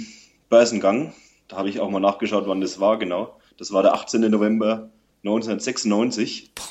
Börsengang. 0.49 1.15
Da 1.47 1.57
habe 1.57 1.71
ich 1.71 1.81
auch 1.81 1.91
mal 1.91 2.01
nachgeschaut, 2.01 2.47
wann 2.47 2.61
das 2.61 2.79
war 2.81 2.99
genau. 2.99 3.39
Das 3.57 3.73
war 3.73 3.83
der 3.83 3.95
18. 3.95 4.21
November 4.31 4.91
1996. 5.25 6.55
Puh. 6.55 6.65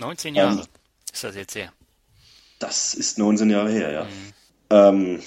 19 0.00 0.34
Jahre. 0.34 0.60
Ähm, 0.60 0.66
ist 1.12 1.24
das 1.24 1.36
jetzt 1.36 1.54
her? 1.54 1.72
Das 2.58 2.94
ist 2.94 3.18
19 3.18 3.50
Jahre 3.50 3.70
her, 3.70 3.90
ja. 3.90 4.04
Mhm. 4.04 4.32
Ähm, 4.70 5.22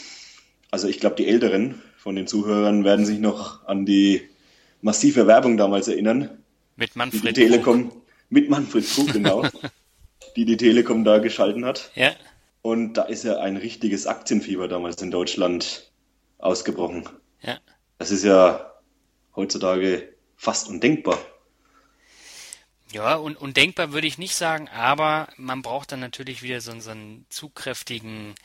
also 0.72 0.88
ich 0.88 1.00
glaube, 1.00 1.16
die 1.16 1.28
Älteren 1.28 1.82
von 1.98 2.16
den 2.16 2.28
Zuhörern 2.28 2.84
werden 2.84 3.06
sich 3.06 3.20
noch 3.20 3.66
an 3.68 3.86
die 3.86 4.30
massive 4.82 5.28
Werbung 5.28 5.58
damals 5.58 5.88
erinnern. 5.88 6.30
Mit 6.76 6.96
Manfred 6.96 7.38
die 7.38 7.42
Telekom, 7.44 7.90
Krug. 7.90 8.02
Mit 8.30 8.50
Manfred 8.50 8.86
Krug, 8.88 9.14
genau. 9.14 9.44
die 10.36 10.46
die 10.46 10.58
Telekom 10.58 11.04
da 11.04 11.20
geschalten 11.20 11.66
hat. 11.66 11.92
Ja. 11.96 12.12
Und 12.62 12.94
da 12.94 13.04
ist 13.04 13.24
ja 13.24 13.38
ein 13.38 13.58
richtiges 13.58 14.08
Aktienfieber 14.08 14.68
damals 14.68 15.02
in 15.02 15.12
Deutschland 15.12 15.92
ausgebrochen. 16.38 17.08
Ja. 17.42 17.60
Das 17.98 18.12
ist 18.12 18.24
ja 18.24 18.74
heutzutage 19.36 20.14
fast 20.36 20.70
undenkbar. 20.70 21.18
Ja, 22.94 23.16
und 23.16 23.38
undenkbar 23.38 23.92
würde 23.92 24.08
ich 24.08 24.20
nicht 24.20 24.36
sagen, 24.36 24.70
aber 24.70 25.28
man 25.38 25.64
braucht 25.64 25.92
dann 25.92 26.00
natürlich 26.00 26.44
wieder 26.44 26.62
so, 26.62 26.80
so 26.80 26.92
einen 26.92 27.26
zugkräftigen 27.30 28.36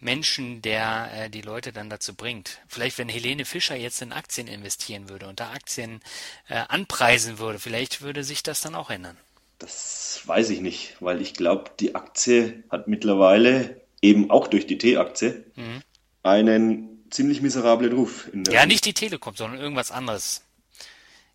Menschen, 0.00 0.60
der 0.60 1.10
äh, 1.14 1.30
die 1.30 1.42
Leute 1.42 1.72
dann 1.72 1.88
dazu 1.88 2.14
bringt. 2.14 2.58
Vielleicht, 2.66 2.98
wenn 2.98 3.08
Helene 3.08 3.44
Fischer 3.44 3.76
jetzt 3.76 4.02
in 4.02 4.12
Aktien 4.12 4.48
investieren 4.48 5.08
würde 5.08 5.28
und 5.28 5.38
da 5.38 5.52
Aktien 5.52 6.00
äh, 6.48 6.54
anpreisen 6.68 7.38
würde, 7.38 7.60
vielleicht 7.60 8.02
würde 8.02 8.24
sich 8.24 8.42
das 8.42 8.60
dann 8.60 8.74
auch 8.74 8.90
ändern. 8.90 9.16
Das 9.60 10.22
weiß 10.24 10.50
ich 10.50 10.60
nicht, 10.60 10.96
weil 10.98 11.22
ich 11.22 11.34
glaube, 11.34 11.70
die 11.78 11.94
Aktie 11.94 12.64
hat 12.68 12.88
mittlerweile 12.88 13.80
eben 14.00 14.32
auch 14.32 14.48
durch 14.48 14.66
die 14.66 14.78
T-Aktie 14.78 15.44
mhm. 15.54 15.82
einen 16.24 17.06
ziemlich 17.10 17.40
miserablen 17.40 17.92
Ruf. 17.92 18.28
ja, 18.50 18.66
nicht 18.66 18.84
die 18.84 18.94
Telekom, 18.94 19.36
sondern 19.36 19.60
irgendwas 19.60 19.92
anderes. 19.92 20.42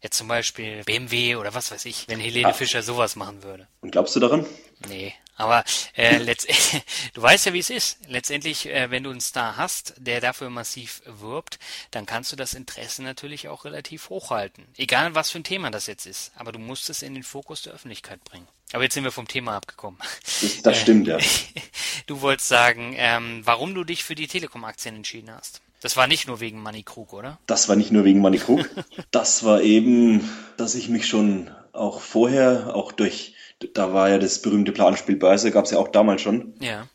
Jetzt 0.02 0.18
zum 0.18 0.28
Beispiel 0.28 0.84
BMW 0.84 1.36
oder 1.36 1.54
was 1.54 1.72
weiß 1.72 1.86
ich, 1.86 2.08
wenn 2.08 2.20
Helene 2.20 2.50
ah. 2.50 2.54
Fischer 2.54 2.84
sowas 2.84 3.16
machen 3.16 3.44
würde. 3.44 3.68
Und 3.82 3.92
glaubst 3.92 4.16
du 4.16 4.20
daran? 4.20 4.46
Nee, 4.88 5.14
aber 5.38 5.64
äh, 5.96 6.20
du 7.14 7.22
weißt 7.22 7.46
ja, 7.46 7.54
wie 7.54 7.60
es 7.60 7.70
ist. 7.70 8.00
Letztendlich, 8.08 8.68
äh, 8.68 8.92
wenn 8.92 9.04
du 9.04 9.12
einen 9.12 9.22
Star 9.22 9.56
hast, 9.56 9.94
der 9.98 10.20
dafür 10.20 10.50
massiv 10.50 11.02
wirbt, 11.06 11.60
dann 11.92 12.06
kannst 12.06 12.32
du 12.32 12.36
das 12.36 12.54
Interesse 12.54 13.04
natürlich 13.04 13.48
auch 13.48 13.64
relativ 13.66 14.10
hochhalten. 14.10 14.66
Egal, 14.78 15.16
was 15.16 15.32
für 15.32 15.40
ein 15.40 15.44
Thema 15.44 15.72
das 15.72 15.88
jetzt 15.88 16.06
ist. 16.06 16.32
Aber 16.36 16.52
du 16.52 16.60
musst 16.60 16.90
es 16.90 17.04
in 17.04 17.14
den 17.14 17.24
Fokus 17.24 17.62
der 17.62 17.74
Öffentlichkeit 17.74 18.24
bringen. 18.24 18.48
Aber 18.74 18.84
jetzt 18.84 18.96
sind 18.96 19.04
wir 19.04 19.12
vom 19.12 19.28
Thema 19.28 19.56
abgekommen. 19.56 20.00
Das, 20.24 20.62
das 20.62 20.82
stimmt, 20.82 21.08
ja. 21.08 21.18
Du 22.08 22.22
wolltest 22.22 22.48
sagen, 22.48 22.94
ähm, 22.98 23.42
warum 23.44 23.76
du 23.76 23.84
dich 23.84 24.04
für 24.04 24.16
die 24.16 24.28
Telekom-Aktien 24.28 24.96
entschieden 24.96 25.32
hast. 25.32 25.62
Das 25.82 25.96
war 25.96 26.08
nicht 26.08 26.28
nur 26.28 26.40
wegen 26.40 26.62
Money 26.62 26.84
Krug, 26.84 27.14
oder? 27.14 27.40
Das 27.46 27.70
war 27.70 27.76
nicht 27.76 27.92
nur 27.92 28.04
wegen 28.04 28.20
Money 28.20 28.40
Krug. 28.40 28.70
das 29.12 29.44
war 29.44 29.62
eben, 29.62 30.28
dass 30.58 30.76
ich 30.76 30.90
mich 30.90 31.08
schon 31.08 31.52
auch 31.72 32.02
vorher, 32.02 32.76
auch 32.76 32.92
durch, 32.92 33.36
da 33.74 33.94
war 33.94 34.10
ja 34.10 34.18
das 34.18 34.42
berühmte 34.42 34.72
Planspiel 34.72 35.16
Börse, 35.16 35.52
gab 35.52 35.66
es 35.66 35.72
ja 35.72 35.78
auch 35.78 35.90
damals 35.90 36.22
schon. 36.22 36.54
Ja. 36.60 36.88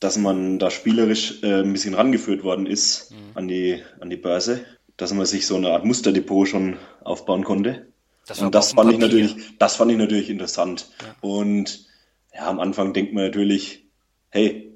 Dass 0.00 0.16
man 0.16 0.58
da 0.58 0.70
spielerisch 0.70 1.42
äh, 1.42 1.60
ein 1.62 1.72
bisschen 1.72 1.94
rangeführt 1.94 2.42
worden 2.42 2.66
ist 2.66 3.10
mhm. 3.10 3.16
an, 3.34 3.48
die, 3.48 3.82
an 4.00 4.10
die 4.10 4.16
Börse, 4.16 4.64
dass 4.96 5.12
man 5.12 5.26
sich 5.26 5.46
so 5.46 5.56
eine 5.56 5.70
Art 5.70 5.84
Musterdepot 5.84 6.48
schon 6.48 6.78
aufbauen 7.02 7.44
konnte. 7.44 7.86
Das 8.26 8.40
und 8.40 8.54
das 8.54 8.72
fand 8.72 8.92
ich 8.92 8.98
natürlich, 8.98 9.36
das 9.58 9.76
fand 9.76 9.92
ich 9.92 9.98
natürlich 9.98 10.30
interessant. 10.30 10.90
Ja. 11.02 11.14
Und 11.20 11.86
ja, 12.34 12.48
am 12.48 12.58
Anfang 12.58 12.94
denkt 12.94 13.12
man 13.12 13.24
natürlich, 13.24 13.84
hey, 14.30 14.72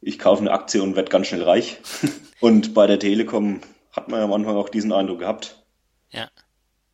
ich 0.00 0.18
kaufe 0.18 0.40
eine 0.40 0.52
Aktie 0.52 0.82
und 0.82 0.96
werde 0.96 1.10
ganz 1.10 1.26
schnell 1.26 1.42
reich. 1.42 1.78
Und 2.40 2.74
bei 2.74 2.86
der 2.86 2.98
Telekom 2.98 3.60
hat 3.92 4.08
man 4.08 4.20
ja 4.20 4.24
am 4.24 4.32
Anfang 4.32 4.56
auch 4.56 4.68
diesen 4.68 4.92
Eindruck 4.92 5.20
gehabt. 5.20 5.64
Ja. 6.10 6.30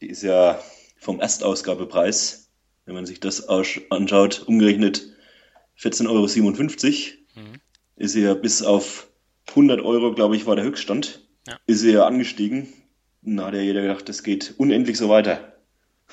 Die 0.01 0.09
ist 0.09 0.23
ja 0.23 0.59
vom 0.99 1.21
Erstausgabepreis, 1.21 2.51
wenn 2.87 2.95
man 2.95 3.07
sich 3.07 3.21
das 3.21 3.49
anschaut, 3.49 4.45
umgerechnet 4.47 5.15
14,57 5.79 6.09
Euro. 6.09 7.47
Mhm. 7.47 7.61
Ist 7.97 8.15
ja 8.15 8.35
bis 8.35 8.63
auf 8.63 9.09
100 9.49 9.81
Euro, 9.81 10.15
glaube 10.15 10.37
ich, 10.37 10.47
war 10.47 10.57
der 10.57 10.65
Höchststand. 10.65 11.27
Ja. 11.47 11.59
Ist 11.67 11.81
sie 11.81 11.93
ja 11.93 12.07
angestiegen. 12.07 12.73
Da 13.23 13.47
hat 13.47 13.55
ja 13.55 13.61
jeder 13.61 13.83
gedacht, 13.83 14.09
das 14.09 14.23
geht 14.23 14.55
unendlich 14.57 14.97
so 14.97 15.09
weiter. 15.09 15.55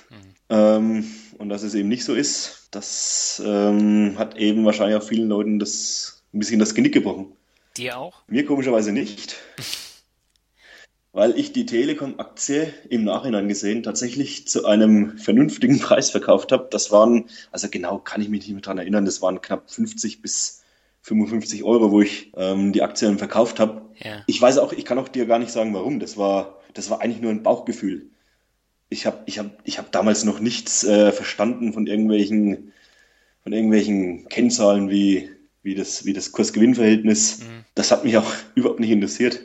Mhm. 0.10 0.36
Ähm, 0.50 1.12
und 1.38 1.50
dass 1.50 1.64
es 1.64 1.74
eben 1.74 1.90
nicht 1.90 2.04
so 2.04 2.14
ist, 2.14 2.68
das 2.72 3.42
ähm, 3.46 4.16
hat 4.18 4.38
eben 4.38 4.66
wahrscheinlich 4.66 4.98
auch 4.98 5.04
vielen 5.04 5.30
Leuten 5.30 5.60
das 5.60 6.24
ein 6.34 6.40
bisschen 6.40 6.60
das 6.60 6.76
Genick 6.76 6.94
gebrochen. 6.94 7.31
Dir 7.78 7.98
auch? 7.98 8.24
Mir 8.28 8.46
komischerweise 8.46 8.92
nicht. 8.92 9.38
weil 11.14 11.38
ich 11.38 11.52
die 11.52 11.66
Telekom-Aktie 11.66 12.74
im 12.90 13.04
Nachhinein 13.04 13.48
gesehen 13.48 13.84
tatsächlich 13.84 14.48
zu 14.48 14.66
einem 14.66 15.18
vernünftigen 15.18 15.80
Preis 15.82 16.10
verkauft 16.10 16.52
habe. 16.52 16.68
Das 16.72 16.92
waren, 16.92 17.30
also 17.52 17.68
genau 17.70 17.98
kann 17.98 18.22
ich 18.22 18.30
mich 18.30 18.42
nicht 18.42 18.54
mehr 18.54 18.62
dran 18.62 18.78
erinnern, 18.78 19.06
das 19.06 19.22
waren 19.22 19.42
knapp 19.42 19.70
50 19.70 20.22
bis 20.22 20.64
55 21.02 21.64
Euro, 21.64 21.92
wo 21.92 22.02
ich 22.02 22.32
ähm, 22.36 22.74
die 22.74 22.84
Aktien 22.84 23.18
verkauft 23.18 23.60
habe. 23.60 23.82
Ja. 23.98 24.24
Ich 24.28 24.42
weiß 24.42 24.60
auch, 24.60 24.72
ich 24.72 24.86
kann 24.86 25.00
auch 25.00 25.10
dir 25.10 25.26
gar 25.26 25.40
nicht 25.40 25.52
sagen, 25.52 25.74
warum. 25.74 26.00
Das 26.00 26.16
war, 26.16 26.60
das 26.74 26.90
war 26.90 27.02
eigentlich 27.02 27.22
nur 27.22 27.32
ein 27.32 27.44
Bauchgefühl. 27.44 28.08
Ich 28.90 29.06
habe 29.06 29.20
ich 29.26 29.40
hab, 29.40 29.48
ich 29.64 29.80
hab 29.80 29.92
damals 29.92 30.26
noch 30.26 30.40
nichts 30.40 30.84
äh, 30.84 31.12
verstanden 31.12 31.74
von 31.74 31.88
irgendwelchen, 31.88 32.72
von 33.44 33.52
irgendwelchen 33.52 34.28
Kennzahlen 34.30 34.90
wie, 34.90 35.32
wie 35.64 35.76
das, 35.76 36.06
wie 36.06 36.14
das 36.14 36.32
Kurs-Gewinn-Verhältnis. 36.32 37.42
Das 37.76 37.92
hat 37.92 38.04
mich 38.04 38.18
auch 38.18 38.32
überhaupt 38.56 38.80
nicht 38.80 38.90
interessiert. 38.92 39.40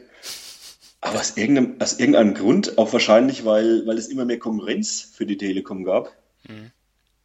Aber 1.00 1.20
aus 1.20 1.36
irgendeinem, 1.36 1.76
aus 1.80 1.98
irgendeinem 2.00 2.34
Grund, 2.34 2.78
auch 2.78 2.92
wahrscheinlich, 2.92 3.44
weil, 3.44 3.86
weil 3.86 3.98
es 3.98 4.08
immer 4.08 4.24
mehr 4.24 4.38
Konkurrenz 4.38 5.02
für 5.14 5.26
die 5.26 5.36
Telekom 5.36 5.84
gab, 5.84 6.12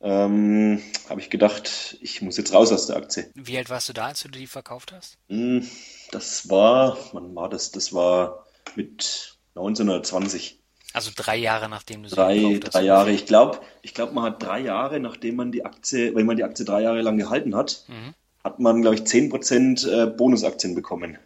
ähm, 0.01 0.81
habe 1.09 1.21
ich 1.21 1.29
gedacht, 1.29 1.97
ich 2.01 2.21
muss 2.21 2.37
jetzt 2.37 2.53
raus 2.53 2.71
aus 2.71 2.87
der 2.87 2.95
Aktie. 2.97 3.29
Wie 3.35 3.57
alt 3.57 3.69
warst 3.69 3.89
du 3.89 3.93
da, 3.93 4.07
als 4.07 4.21
du 4.21 4.29
die 4.29 4.47
verkauft 4.47 4.91
hast? 4.91 5.17
Hm, 5.29 5.65
Das 6.11 6.49
war, 6.49 6.97
wann 7.13 7.33
war 7.35 7.49
das? 7.49 7.71
Das 7.71 7.93
war 7.93 8.45
mit 8.75 9.37
1920. 9.55 10.59
Also 10.93 11.11
drei 11.15 11.37
Jahre 11.37 11.69
nachdem 11.69 12.03
du 12.03 12.09
sie 12.09 12.15
Drei, 12.15 12.37
gekauft 12.37 12.65
hast. 12.65 12.73
drei 12.75 12.83
Jahre. 12.83 13.11
Ich 13.11 13.25
glaube, 13.25 13.59
ich 13.81 13.93
glaube, 13.93 14.13
man 14.13 14.25
hat 14.25 14.43
drei 14.43 14.59
Jahre, 14.59 14.99
nachdem 14.99 15.35
man 15.37 15.51
die 15.51 15.63
Aktie, 15.65 16.13
wenn 16.15 16.25
man 16.25 16.35
die 16.35 16.43
Aktie 16.43 16.65
drei 16.65 16.81
Jahre 16.81 17.01
lang 17.01 17.17
gehalten 17.17 17.55
hat, 17.55 17.85
hat 18.43 18.59
man, 18.59 18.81
glaube 18.81 18.95
ich, 18.95 19.01
10% 19.03 19.87
äh, 19.87 20.07
Bonusaktien 20.07 20.75
bekommen. 20.75 21.17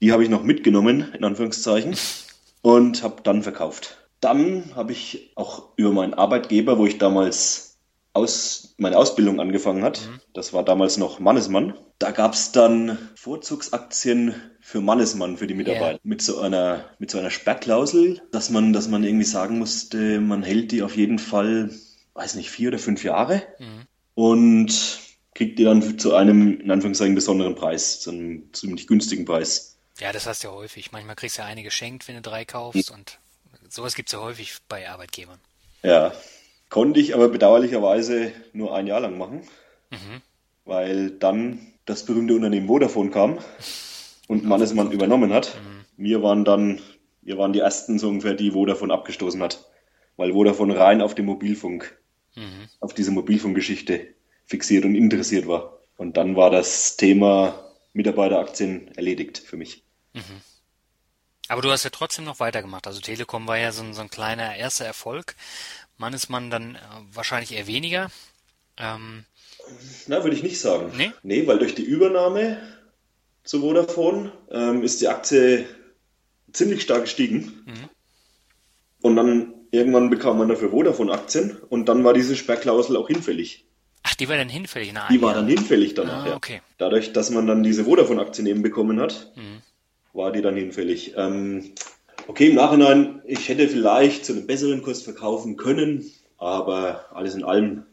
Die 0.00 0.12
habe 0.12 0.24
ich 0.24 0.30
noch 0.30 0.42
mitgenommen, 0.42 1.12
in 1.16 1.24
Anführungszeichen, 1.24 1.96
und 2.62 3.02
habe 3.02 3.22
dann 3.22 3.42
verkauft. 3.42 3.98
Dann 4.20 4.74
habe 4.74 4.92
ich 4.92 5.32
auch 5.34 5.70
über 5.76 5.92
meinen 5.92 6.14
Arbeitgeber, 6.14 6.78
wo 6.78 6.86
ich 6.86 6.98
damals 6.98 7.72
aus, 8.12 8.74
meine 8.76 8.98
Ausbildung 8.98 9.40
angefangen 9.40 9.82
hat, 9.82 10.10
das 10.34 10.52
war 10.52 10.64
damals 10.64 10.98
noch 10.98 11.18
Mannesmann, 11.18 11.74
da 11.98 12.10
gab 12.10 12.34
es 12.34 12.52
dann 12.52 12.98
Vorzugsaktien 13.14 14.34
für 14.60 14.80
Mannesmann, 14.80 15.38
für 15.38 15.46
die 15.46 15.54
Mitarbeiter, 15.54 15.98
mit 16.02 16.20
so 16.20 16.40
einer, 16.40 16.84
mit 16.98 17.10
so 17.10 17.18
einer 17.18 17.30
Sperrklausel, 17.30 18.20
dass 18.30 18.50
man, 18.50 18.72
dass 18.72 18.88
man 18.88 19.02
irgendwie 19.02 19.24
sagen 19.24 19.58
musste, 19.58 20.20
man 20.20 20.42
hält 20.42 20.72
die 20.72 20.82
auf 20.82 20.96
jeden 20.96 21.18
Fall, 21.18 21.70
weiß 22.14 22.34
nicht, 22.34 22.50
vier 22.50 22.68
oder 22.68 22.78
fünf 22.78 23.02
Jahre 23.02 23.42
und 24.14 25.00
kriegt 25.34 25.58
die 25.58 25.64
dann 25.64 25.98
zu 25.98 26.14
einem, 26.14 26.60
in 26.60 26.70
Anführungszeichen, 26.70 27.14
besonderen 27.14 27.54
Preis, 27.54 28.00
zu 28.00 28.10
einem 28.10 28.52
ziemlich 28.52 28.86
günstigen 28.86 29.24
Preis. 29.24 29.78
Ja, 29.98 30.12
das 30.12 30.26
hast 30.26 30.44
du 30.44 30.48
ja 30.48 30.54
häufig. 30.54 30.92
Manchmal 30.92 31.16
kriegst 31.16 31.38
du 31.38 31.42
ja 31.42 31.46
eine 31.48 31.62
geschenkt, 31.62 32.08
wenn 32.08 32.16
du 32.16 32.22
drei 32.22 32.44
kaufst 32.44 32.90
und 32.90 33.18
sowas 33.68 33.94
gibt's 33.94 34.12
ja 34.12 34.20
häufig 34.20 34.56
bei 34.68 34.88
Arbeitgebern. 34.88 35.38
Ja, 35.82 36.12
konnte 36.68 37.00
ich 37.00 37.14
aber 37.14 37.28
bedauerlicherweise 37.28 38.32
nur 38.52 38.74
ein 38.74 38.86
Jahr 38.86 39.00
lang 39.00 39.18
machen, 39.18 39.42
weil 40.64 41.10
dann 41.10 41.66
das 41.84 42.04
berühmte 42.04 42.34
Unternehmen 42.34 42.68
Vodafone 42.68 43.10
kam 43.10 43.38
und 44.28 44.44
Mannesmann 44.44 44.92
übernommen 44.92 45.32
hat. 45.32 45.58
Wir 45.96 46.22
waren 46.22 46.44
dann, 46.44 46.80
wir 47.20 47.38
waren 47.38 47.52
die 47.52 47.58
ersten 47.60 47.98
so 47.98 48.08
ungefähr, 48.08 48.34
die 48.34 48.52
Vodafone 48.52 48.92
abgestoßen 48.92 49.42
hat, 49.42 49.66
weil 50.16 50.32
Vodafone 50.32 50.78
rein 50.78 51.02
auf 51.02 51.14
dem 51.14 51.26
Mobilfunk, 51.26 51.98
auf 52.80 52.94
diese 52.94 53.10
Mobilfunkgeschichte 53.10 54.14
fixiert 54.46 54.84
und 54.84 54.94
interessiert 54.94 55.46
war. 55.46 55.78
Und 55.96 56.16
dann 56.16 56.36
war 56.36 56.50
das 56.50 56.96
Thema 56.96 57.70
Mitarbeiteraktien 57.92 58.88
erledigt 58.96 59.38
für 59.38 59.56
mich. 59.56 59.84
Aber 61.48 61.62
du 61.62 61.70
hast 61.70 61.84
ja 61.84 61.90
trotzdem 61.90 62.24
noch 62.24 62.40
weitergemacht. 62.40 62.86
Also 62.86 63.00
Telekom 63.00 63.46
war 63.46 63.58
ja 63.58 63.72
so 63.72 63.82
ein, 63.82 63.94
so 63.94 64.00
ein 64.00 64.10
kleiner 64.10 64.56
erster 64.56 64.84
Erfolg. 64.84 65.36
Mannesmann 65.98 66.50
dann 66.50 66.76
äh, 66.76 66.78
wahrscheinlich 67.12 67.52
eher 67.52 67.66
weniger. 67.66 68.10
Ähm, 68.78 69.24
Na, 70.06 70.22
würde 70.24 70.36
ich 70.36 70.42
nicht 70.42 70.60
sagen. 70.60 70.92
Nee? 70.96 71.12
Nee, 71.22 71.46
weil 71.46 71.58
durch 71.58 71.74
die 71.74 71.82
Übernahme 71.82 72.58
zu 73.44 73.60
Vodafone 73.60 74.32
ähm, 74.50 74.82
ist 74.82 75.00
die 75.00 75.08
Aktie 75.08 75.66
ziemlich 76.52 76.82
stark 76.82 77.02
gestiegen. 77.02 77.64
Und 79.02 79.16
dann 79.16 79.54
irgendwann 79.72 80.10
bekam 80.10 80.38
man 80.38 80.48
dafür 80.48 80.70
Vodafone-Aktien 80.70 81.58
und 81.68 81.86
dann 81.86 82.04
war 82.04 82.14
diese 82.14 82.36
Sperrklausel 82.36 82.96
auch 82.96 83.08
hinfällig. 83.08 83.66
Ach, 84.02 84.14
die 84.14 84.28
war 84.28 84.36
dann 84.36 84.48
hinfällig 84.48 84.92
nach 84.92 85.08
Die 85.08 85.22
war 85.22 85.34
dann 85.34 85.48
hinfällig 85.48 85.94
danach. 85.94 86.24
Ah, 86.24 86.28
ja. 86.30 86.36
okay. 86.36 86.60
Dadurch, 86.78 87.12
dass 87.12 87.30
man 87.30 87.46
dann 87.46 87.62
diese 87.62 87.84
Vodafone-Aktien 87.84 88.46
eben 88.46 88.62
bekommen 88.62 89.00
hat, 89.00 89.32
war 90.12 90.32
die 90.32 90.42
dann 90.42 90.56
hinfällig. 90.56 91.14
Ähm, 91.16 91.72
okay, 92.26 92.48
im 92.48 92.56
Nachhinein, 92.56 93.22
ich 93.24 93.48
hätte 93.48 93.68
vielleicht 93.68 94.24
zu 94.24 94.32
einem 94.32 94.46
besseren 94.46 94.82
Kurs 94.82 95.02
verkaufen 95.02 95.56
können, 95.56 96.10
aber 96.38 97.06
alles 97.14 97.34
in 97.34 97.44
allem 97.44 97.84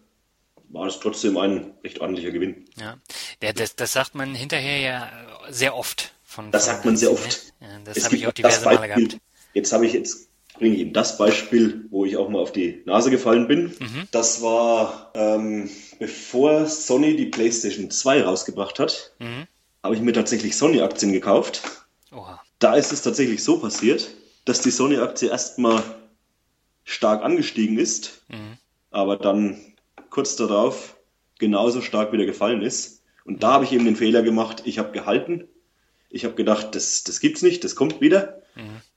war 0.70 0.88
es 0.88 1.00
trotzdem 1.00 1.38
ein 1.38 1.74
recht 1.84 2.00
ordentlicher 2.00 2.32
Gewinn. 2.32 2.66
Ja, 2.78 2.98
ja 3.42 3.54
das, 3.54 3.76
das 3.76 3.94
sagt 3.94 4.16
man 4.16 4.36
hinterher 4.36 4.78
ja 4.80 5.12
sehr 5.50 5.76
oft. 5.76 6.14
Von, 6.24 6.52
Das 6.52 6.66
von 6.66 6.74
sagt 6.76 6.86
man 6.86 6.98
sehr 6.98 7.12
oft. 7.12 7.54
Ne? 7.60 7.68
Ja, 7.68 7.80
das 7.86 8.06
habe 8.06 8.16
ich 8.16 8.28
auch 8.28 8.32
diverse 8.32 8.64
Male 8.66 8.88
gehabt. 8.88 9.18
Jetzt 9.54 9.74
habe 9.74 9.86
ich 9.88 9.94
jetzt 9.94 10.29
bringe 10.60 10.76
ich 10.76 10.82
Ihnen 10.82 10.94
das 10.94 11.18
Beispiel, 11.18 11.86
wo 11.90 12.06
ich 12.06 12.18
auch 12.18 12.30
mal 12.30 12.40
auf 12.40 12.52
die 12.52 12.82
Nase 12.86 13.10
gefallen 13.10 13.48
bin. 13.48 13.74
Mhm. 13.80 14.08
Das 14.12 14.42
war 14.42 15.12
ähm, 15.16 15.70
bevor 15.98 16.66
Sony 16.68 17.16
die 17.16 17.26
PlayStation 17.26 17.90
2 17.90 18.24
rausgebracht 18.24 18.80
hat, 18.80 19.14
Mhm. 19.20 19.48
habe 19.84 19.96
ich 19.96 20.02
mir 20.02 20.14
tatsächlich 20.14 20.56
Sony-Aktien 20.56 21.12
gekauft. 21.14 21.62
Oha. 22.12 22.42
Da 22.60 22.76
ist 22.76 22.92
es 22.92 23.02
tatsächlich 23.02 23.44
so 23.44 23.60
passiert, 23.60 24.10
dass 24.46 24.62
die 24.62 24.72
Sony-Aktie 24.72 25.30
erstmal 25.30 25.82
stark 26.84 27.24
angestiegen 27.24 27.78
ist, 27.78 28.24
aber 28.92 29.16
dann 29.18 29.60
kurz 30.10 30.36
darauf 30.36 30.98
genauso 31.38 31.82
stark 31.82 32.12
wieder 32.12 32.26
gefallen 32.26 32.62
ist. 32.62 33.04
Und 33.26 33.44
da 33.44 33.54
habe 33.54 33.64
ich 33.66 33.72
eben 33.72 33.86
den 33.86 33.96
Fehler 33.96 34.24
gemacht, 34.24 34.64
ich 34.66 34.80
habe 34.80 34.92
gehalten. 34.92 35.48
Ich 36.10 36.26
habe 36.26 36.34
gedacht, 36.34 36.74
das, 36.74 37.04
das 37.04 37.20
gibt's 37.20 37.44
nicht, 37.44 37.64
das 37.64 37.76
kommt 37.76 38.02
wieder. 38.02 38.42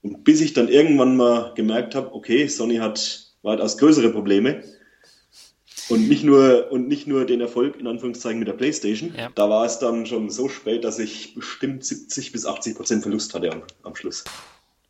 Und 0.03 0.25
bis 0.25 0.41
ich 0.41 0.53
dann 0.53 0.69
irgendwann 0.69 1.17
mal 1.17 1.55
gemerkt 1.55 1.95
habe, 1.95 2.13
okay, 2.15 2.47
Sony 2.49 2.77
hat 2.77 3.33
weitaus 3.43 3.79
größere 3.79 4.11
Probleme 4.11 4.65
und 5.89 6.09
nicht 6.09 6.25
nur 6.25 6.71
und 6.71 6.89
nicht 6.89 7.07
nur 7.07 7.25
den 7.25 7.41
Erfolg 7.41 7.79
in 7.79 7.87
Anführungszeichen 7.87 8.39
mit 8.39 8.49
der 8.49 8.55
PlayStation. 8.55 9.15
Ja. 9.17 9.31
Da 9.35 9.49
war 9.49 9.65
es 9.65 9.79
dann 9.79 10.07
schon 10.07 10.31
so 10.31 10.49
spät, 10.49 10.85
dass 10.85 10.99
ich 10.99 11.35
bestimmt 11.35 11.85
70 11.85 12.33
bis 12.33 12.47
80 12.47 12.77
Prozent 12.77 13.03
Verlust 13.03 13.35
hatte 13.35 13.53
am, 13.53 13.63
am 13.83 13.95
Schluss. 13.95 14.25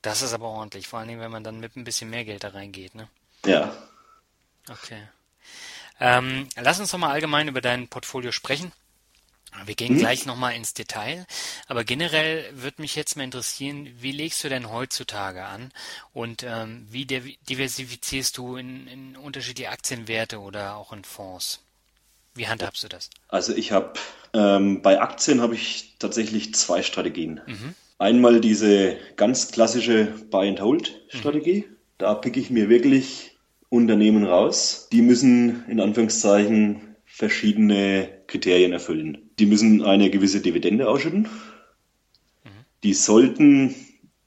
Das 0.01 0.23
ist 0.23 0.33
aber 0.33 0.49
ordentlich, 0.49 0.89
vor 0.89 0.99
allen 0.99 1.09
Dingen, 1.09 1.21
wenn 1.21 1.31
man 1.31 1.45
dann 1.45 1.61
mit 1.61 1.77
ein 1.77 1.85
bisschen 1.85 2.11
mehr 2.11 2.25
Geld 2.25 2.43
da 2.43 2.49
reingeht, 2.49 2.95
ne? 2.95 3.09
Ja, 3.47 3.73
Okay. 4.71 5.03
Ähm, 6.01 6.49
lass 6.57 6.81
uns 6.81 6.91
doch 6.91 6.99
mal 6.99 7.11
allgemein 7.11 7.49
über 7.49 7.61
dein 7.61 7.89
Portfolio 7.89 8.33
sprechen. 8.33 8.73
Wir 9.65 9.73
Mhm. 9.73 9.77
gehen 9.77 9.97
gleich 9.99 10.27
nochmal 10.27 10.55
ins 10.55 10.75
Detail, 10.75 11.27
aber 11.67 11.85
generell 11.85 12.45
würde 12.55 12.81
mich 12.83 12.97
jetzt 12.97 13.17
mal 13.17 13.25
interessieren, 13.25 13.89
wie 13.99 14.13
legst 14.13 14.43
du 14.45 14.49
denn 14.49 14.71
heutzutage 14.71 15.45
an 15.45 15.73
und 16.13 16.43
ähm, 16.43 16.87
wie 16.91 17.05
div- 17.05 17.37
diversifizierst 17.49 18.37
du 18.39 18.57
in, 18.57 18.87
in 18.87 19.17
unterschiedliche 19.17 19.71
Aktienwerte 19.71 20.41
oder 20.41 20.77
auch 20.77 20.93
in 20.93 21.05
Fonds? 21.05 21.61
Wie 22.35 22.49
handhabst 22.49 22.83
du 22.85 22.89
das? 22.89 23.11
Also 23.29 23.55
ich 23.55 23.73
habe 23.73 23.93
ähm, 24.33 24.81
bei 24.81 25.01
Aktien 25.01 25.43
habe 25.43 25.55
ich 25.55 25.97
tatsächlich 25.99 26.55
zwei 26.55 26.83
Strategien. 26.83 27.41
Einmal 27.99 28.41
diese 28.41 28.97
ganz 29.17 29.51
klassische 29.53 30.07
Buy 30.31 30.49
and 30.49 30.61
Hold 30.61 31.03
Strategie. 31.09 31.67
Da 31.99 32.15
picke 32.15 32.41
ich 32.41 32.49
mir 32.51 32.69
wirklich 32.71 33.37
Unternehmen 33.69 34.25
raus. 34.25 34.89
Die 34.91 35.03
müssen 35.03 35.69
in 35.69 35.79
Anführungszeichen 35.79 36.92
verschiedene 37.13 38.09
Kriterien 38.27 38.73
erfüllen. 38.73 39.31
Die 39.39 39.45
müssen 39.45 39.85
eine 39.85 40.09
gewisse 40.09 40.41
Dividende 40.41 40.89
ausschütten. 40.89 41.29
Die 42.83 42.95
sollten 42.95 43.75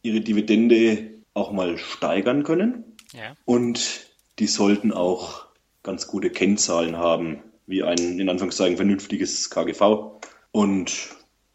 ihre 0.03 0.21
Dividende 0.21 1.15
auch 1.33 1.51
mal 1.51 1.79
steigern 1.79 2.43
können. 2.43 2.95
Ja, 3.11 3.35
Und 3.43 4.05
die 4.37 4.45
sollten 4.45 4.93
auch 4.93 5.47
ganz 5.81 6.05
gute 6.05 6.29
Kennzahlen 6.29 6.97
haben, 6.97 7.39
wie 7.65 7.81
ein 7.81 8.19
in 8.19 8.29
Anführungszeichen 8.29 8.77
vernünftiges 8.77 9.49
KGV 9.49 10.21
und 10.51 11.09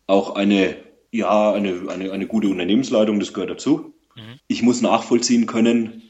auch 0.08 0.34
eine, 0.34 0.76
ja, 1.12 1.52
eine, 1.52 1.88
eine, 1.88 2.10
eine 2.10 2.26
gute 2.26 2.48
Unternehmensleitung, 2.48 3.20
das 3.20 3.32
gehört 3.32 3.50
dazu. 3.50 3.94
Ich 4.48 4.62
muss 4.62 4.82
nachvollziehen 4.82 5.46
können, 5.46 6.02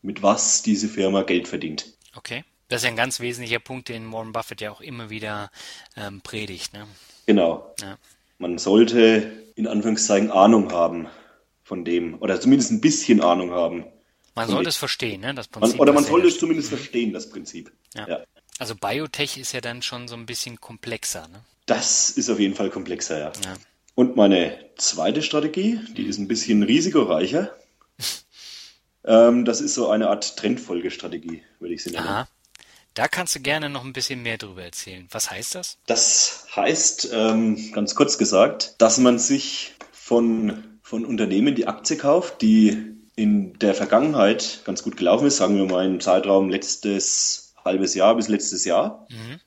mit 0.00 0.22
was 0.22 0.62
diese 0.62 0.88
Firma 0.88 1.22
Geld 1.22 1.48
verdient. 1.48 1.98
okay. 2.14 2.44
Das 2.70 2.82
ist 2.82 2.84
ja 2.84 2.90
ein 2.90 2.96
ganz 2.96 3.18
wesentlicher 3.18 3.58
Punkt, 3.58 3.88
den 3.88 4.12
Warren 4.12 4.32
Buffett 4.32 4.60
ja 4.60 4.70
auch 4.70 4.80
immer 4.80 5.10
wieder 5.10 5.50
ähm, 5.96 6.20
predigt, 6.20 6.72
ne? 6.72 6.86
Genau. 7.26 7.74
Ja. 7.80 7.98
Man 8.38 8.58
sollte 8.58 9.44
in 9.56 9.66
Anführungszeichen 9.66 10.30
Ahnung 10.30 10.72
haben 10.72 11.08
von 11.64 11.84
dem, 11.84 12.22
oder 12.22 12.40
zumindest 12.40 12.70
ein 12.70 12.80
bisschen 12.80 13.20
Ahnung 13.20 13.50
haben. 13.50 13.84
Man 14.36 14.48
sollte 14.48 14.68
es 14.68 14.76
verstehen, 14.76 15.20
ne? 15.20 15.34
Das 15.34 15.50
Man, 15.50 15.62
Prinzip, 15.62 15.80
oder 15.80 15.92
man 15.92 16.04
sollte 16.04 16.28
es 16.28 16.38
zumindest 16.38 16.68
verstehen, 16.68 17.12
das 17.12 17.28
Prinzip. 17.28 17.72
ja. 17.94 18.08
Ja. 18.08 18.20
Also 18.60 18.74
Biotech 18.76 19.38
ist 19.38 19.52
ja 19.52 19.60
dann 19.60 19.80
schon 19.80 20.06
so 20.06 20.14
ein 20.14 20.26
bisschen 20.26 20.60
komplexer, 20.60 21.26
ne? 21.28 21.42
Das 21.66 22.10
ist 22.10 22.28
auf 22.30 22.38
jeden 22.38 22.54
Fall 22.54 22.70
komplexer, 22.70 23.18
ja. 23.18 23.32
Ja. 23.44 23.54
Und 23.96 24.16
meine 24.16 24.56
zweite 24.76 25.22
Strategie, 25.22 25.80
die 25.96 26.04
ist 26.04 26.18
ein 26.18 26.28
bisschen 26.28 26.62
risikoreicher. 26.62 27.52
Ähm, 29.02 29.46
das 29.46 29.62
ist 29.62 29.72
so 29.72 29.88
eine 29.88 30.10
Art 30.10 30.36
Trendfolgestrategie, 30.36 31.42
würde 31.58 31.72
ich 31.72 31.82
sie 31.82 31.90
nennen. 31.90 32.06
Aha. 32.06 32.28
Da 32.94 33.06
kannst 33.06 33.36
du 33.36 33.40
gerne 33.40 33.70
noch 33.70 33.84
ein 33.84 33.92
bisschen 33.92 34.22
mehr 34.22 34.36
drüber 34.36 34.62
erzählen. 34.62 35.06
Was 35.10 35.30
heißt 35.30 35.54
das? 35.54 35.78
Das 35.86 36.46
heißt, 36.54 37.10
ähm, 37.12 37.72
ganz 37.72 37.94
kurz 37.94 38.18
gesagt, 38.18 38.74
dass 38.78 38.98
man 38.98 39.18
sich 39.18 39.74
von, 39.92 40.64
von 40.82 41.04
Unternehmen 41.04 41.54
die 41.54 41.68
Aktie 41.68 41.96
kauft, 41.96 42.42
die 42.42 42.96
in 43.14 43.58
der 43.58 43.74
Vergangenheit 43.74 44.62
ganz 44.64 44.82
gut 44.82 44.96
gelaufen 44.96 45.26
ist, 45.26 45.36
sagen 45.36 45.56
wir 45.56 45.66
mal 45.66 45.86
im 45.86 46.00
Zeitraum 46.00 46.48
letztes 46.48 47.54
halbes 47.64 47.94
Jahr 47.94 48.16
bis 48.16 48.28
letztes 48.28 48.64
Jahr, 48.64 49.06
mhm. 49.10 49.40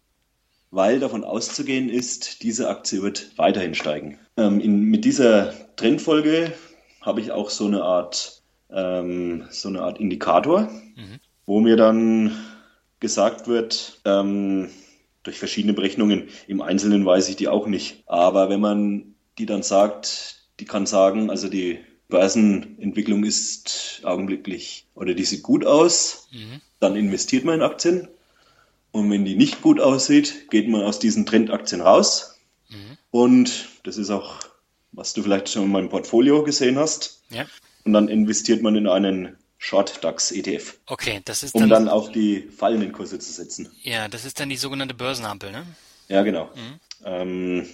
weil 0.72 1.00
davon 1.00 1.24
auszugehen 1.24 1.90
ist, 1.90 2.44
diese 2.44 2.70
Aktie 2.70 3.02
wird 3.02 3.32
weiterhin 3.38 3.76
steigen. 3.76 4.20
Ähm, 4.38 4.60
in, 4.60 4.84
mit 4.84 5.06
dieser 5.06 5.54
Trendfolge 5.76 6.54
habe 7.02 7.20
ich 7.20 7.32
auch 7.32 7.50
so 7.50 7.66
eine 7.66 7.84
Art, 7.84 8.42
ähm, 8.70 9.48
so 9.50 9.70
eine 9.70 9.82
Art 9.82 10.00
Indikator, 10.00 10.70
mhm. 10.96 11.20
wo 11.46 11.60
mir 11.60 11.76
dann 11.76 12.38
gesagt 13.04 13.48
wird, 13.48 14.00
ähm, 14.06 14.70
durch 15.24 15.38
verschiedene 15.38 15.74
Berechnungen, 15.74 16.30
im 16.48 16.62
Einzelnen 16.62 17.06
weiß 17.06 17.28
ich 17.28 17.36
die 17.36 17.50
auch 17.50 17.68
nicht. 17.68 18.02
Aber 18.08 18.50
wenn 18.50 18.62
man 18.62 19.16
die 19.38 19.46
dann 19.46 19.62
sagt, 19.62 20.48
die 20.60 20.66
kann 20.66 20.86
sagen, 20.86 21.30
also 21.30 21.50
die 21.50 21.80
Börsenentwicklung 22.08 23.26
ist 23.26 24.02
augenblicklich 24.04 24.88
oder 24.96 25.14
die 25.14 25.26
sieht 25.26 25.44
gut 25.44 25.66
aus, 25.66 26.30
mhm. 26.32 26.62
dann 26.80 26.96
investiert 26.96 27.44
man 27.44 27.56
in 27.56 27.62
Aktien. 27.62 28.08
Und 28.92 29.12
wenn 29.12 29.26
die 29.26 29.36
nicht 29.36 29.62
gut 29.62 29.82
aussieht, 29.82 30.50
geht 30.50 30.70
man 30.70 30.82
aus 30.82 31.00
diesen 31.00 31.26
Trendaktien 31.26 31.82
raus. 31.82 32.40
Mhm. 32.70 32.98
Und 33.12 33.70
das 33.84 33.98
ist 33.98 34.12
auch, 34.12 34.40
was 34.94 35.12
du 35.12 35.24
vielleicht 35.24 35.50
schon 35.50 35.64
in 35.64 35.72
meinem 35.72 35.90
Portfolio 35.90 36.44
gesehen 36.44 36.80
hast. 36.80 37.22
Ja. 37.32 37.46
Und 37.84 37.92
dann 37.92 38.08
investiert 38.08 38.62
man 38.62 38.78
in 38.78 38.88
einen 38.88 39.36
Short 39.64 40.04
DAX 40.04 40.34
ETF. 40.34 40.78
Okay, 40.88 41.22
das 41.24 41.42
ist 41.42 41.56
dann. 41.56 41.64
Um 41.64 41.70
dann 41.70 41.88
auf 41.88 42.12
die 42.12 42.42
fallenden 42.42 42.92
Kurse 42.92 43.18
zu 43.18 43.32
setzen. 43.32 43.72
Ja, 43.82 44.10
das 44.10 44.26
ist 44.26 44.42
dann 44.42 44.50
die 44.50 44.58
sogenannte 44.58 44.94
Börsenampel, 44.94 45.54
ne? 45.54 45.66
Ja, 46.10 46.22
genau. 46.24 46.50
Mhm. 46.54 46.80
Ähm, 47.06 47.70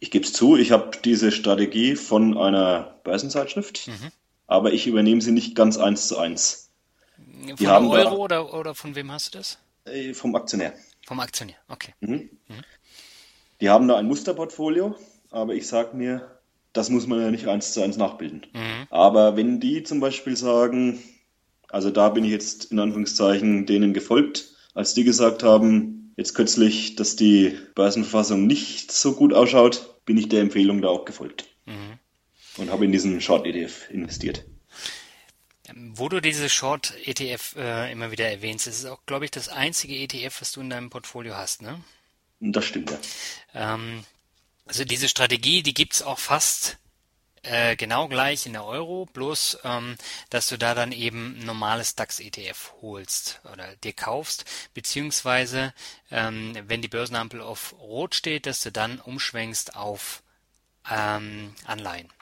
ich 0.00 0.10
gebe 0.10 0.24
es 0.24 0.32
zu, 0.32 0.56
ich 0.56 0.72
habe 0.72 0.90
diese 1.04 1.30
Strategie 1.30 1.94
von 1.94 2.36
einer 2.36 2.96
Börsenzeitschrift, 3.04 3.86
mhm. 3.86 4.10
aber 4.48 4.72
ich 4.72 4.88
übernehme 4.88 5.20
sie 5.20 5.30
nicht 5.30 5.54
ganz 5.54 5.78
eins 5.78 6.08
zu 6.08 6.18
eins. 6.18 6.70
Von 7.16 7.54
die 7.54 7.68
haben 7.68 7.86
Euro 7.86 8.26
da, 8.26 8.40
oder, 8.40 8.54
oder 8.54 8.74
von 8.74 8.96
wem 8.96 9.12
hast 9.12 9.32
du 9.32 9.38
das? 9.38 9.58
Äh, 9.84 10.14
vom 10.14 10.34
Aktionär. 10.34 10.74
Vom 11.06 11.20
Aktionär, 11.20 11.56
okay. 11.68 11.94
Mhm. 12.00 12.28
Mhm. 12.48 12.64
Die 13.60 13.70
haben 13.70 13.86
da 13.86 13.96
ein 13.96 14.06
Musterportfolio, 14.06 14.96
aber 15.30 15.54
ich 15.54 15.68
sage 15.68 15.96
mir, 15.96 16.40
das 16.72 16.90
muss 16.90 17.06
man 17.06 17.20
ja 17.20 17.30
nicht 17.30 17.46
eins 17.46 17.72
zu 17.72 17.82
eins 17.82 17.96
nachbilden. 17.96 18.46
Mhm. 18.52 18.88
Aber 18.90 19.36
wenn 19.36 19.60
die 19.60 19.84
zum 19.84 20.00
Beispiel 20.00 20.36
sagen, 20.36 21.00
also 21.70 21.90
da 21.90 22.08
bin 22.08 22.24
ich 22.24 22.30
jetzt 22.30 22.66
in 22.72 22.78
Anführungszeichen 22.78 23.66
denen 23.66 23.92
gefolgt, 23.94 24.54
als 24.74 24.94
die 24.94 25.04
gesagt 25.04 25.42
haben, 25.42 26.12
jetzt 26.16 26.34
kürzlich, 26.34 26.96
dass 26.96 27.16
die 27.16 27.58
Börsenverfassung 27.74 28.46
nicht 28.46 28.92
so 28.92 29.14
gut 29.14 29.32
ausschaut, 29.32 29.96
bin 30.04 30.18
ich 30.18 30.28
der 30.28 30.40
Empfehlung 30.40 30.82
da 30.82 30.88
auch 30.88 31.04
gefolgt. 31.04 31.46
Mhm. 31.66 31.98
Und 32.56 32.70
habe 32.70 32.84
in 32.84 32.92
diesen 32.92 33.20
Short-ETF 33.20 33.90
investiert. 33.90 34.44
Ähm, 35.68 35.92
wo 35.96 36.08
du 36.08 36.20
diese 36.20 36.48
Short-ETF 36.48 37.56
äh, 37.56 37.92
immer 37.92 38.10
wieder 38.10 38.28
erwähnst, 38.28 38.66
das 38.66 38.80
ist 38.80 38.86
auch, 38.86 39.00
glaube 39.06 39.24
ich, 39.24 39.30
das 39.30 39.48
einzige 39.48 39.94
ETF, 39.94 40.40
was 40.40 40.52
du 40.52 40.60
in 40.60 40.70
deinem 40.70 40.90
Portfolio 40.90 41.36
hast, 41.36 41.62
ne? 41.62 41.80
Das 42.40 42.64
stimmt, 42.64 42.90
ja. 42.90 42.98
Ähm, 43.54 44.04
also 44.66 44.84
diese 44.84 45.08
Strategie, 45.08 45.62
die 45.62 45.74
gibt's 45.74 46.02
auch 46.02 46.18
fast 46.18 46.78
äh, 47.42 47.76
genau 47.76 48.08
gleich 48.08 48.46
in 48.46 48.52
der 48.52 48.64
Euro, 48.64 49.06
bloß 49.06 49.58
ähm, 49.64 49.96
dass 50.28 50.48
du 50.48 50.58
da 50.58 50.74
dann 50.74 50.92
eben 50.92 51.38
ein 51.38 51.46
normales 51.46 51.94
DAX-ETF 51.94 52.74
holst 52.82 53.40
oder 53.52 53.76
dir 53.76 53.92
kaufst, 53.92 54.44
beziehungsweise 54.74 55.72
ähm, 56.10 56.54
wenn 56.66 56.82
die 56.82 56.88
Börsenampel 56.88 57.40
auf 57.40 57.74
Rot 57.78 58.14
steht, 58.14 58.46
dass 58.46 58.62
du 58.62 58.70
dann 58.70 59.00
umschwenkst 59.00 59.74
auf 59.74 60.22
ähm, 60.90 61.54
Anleihen 61.64 62.12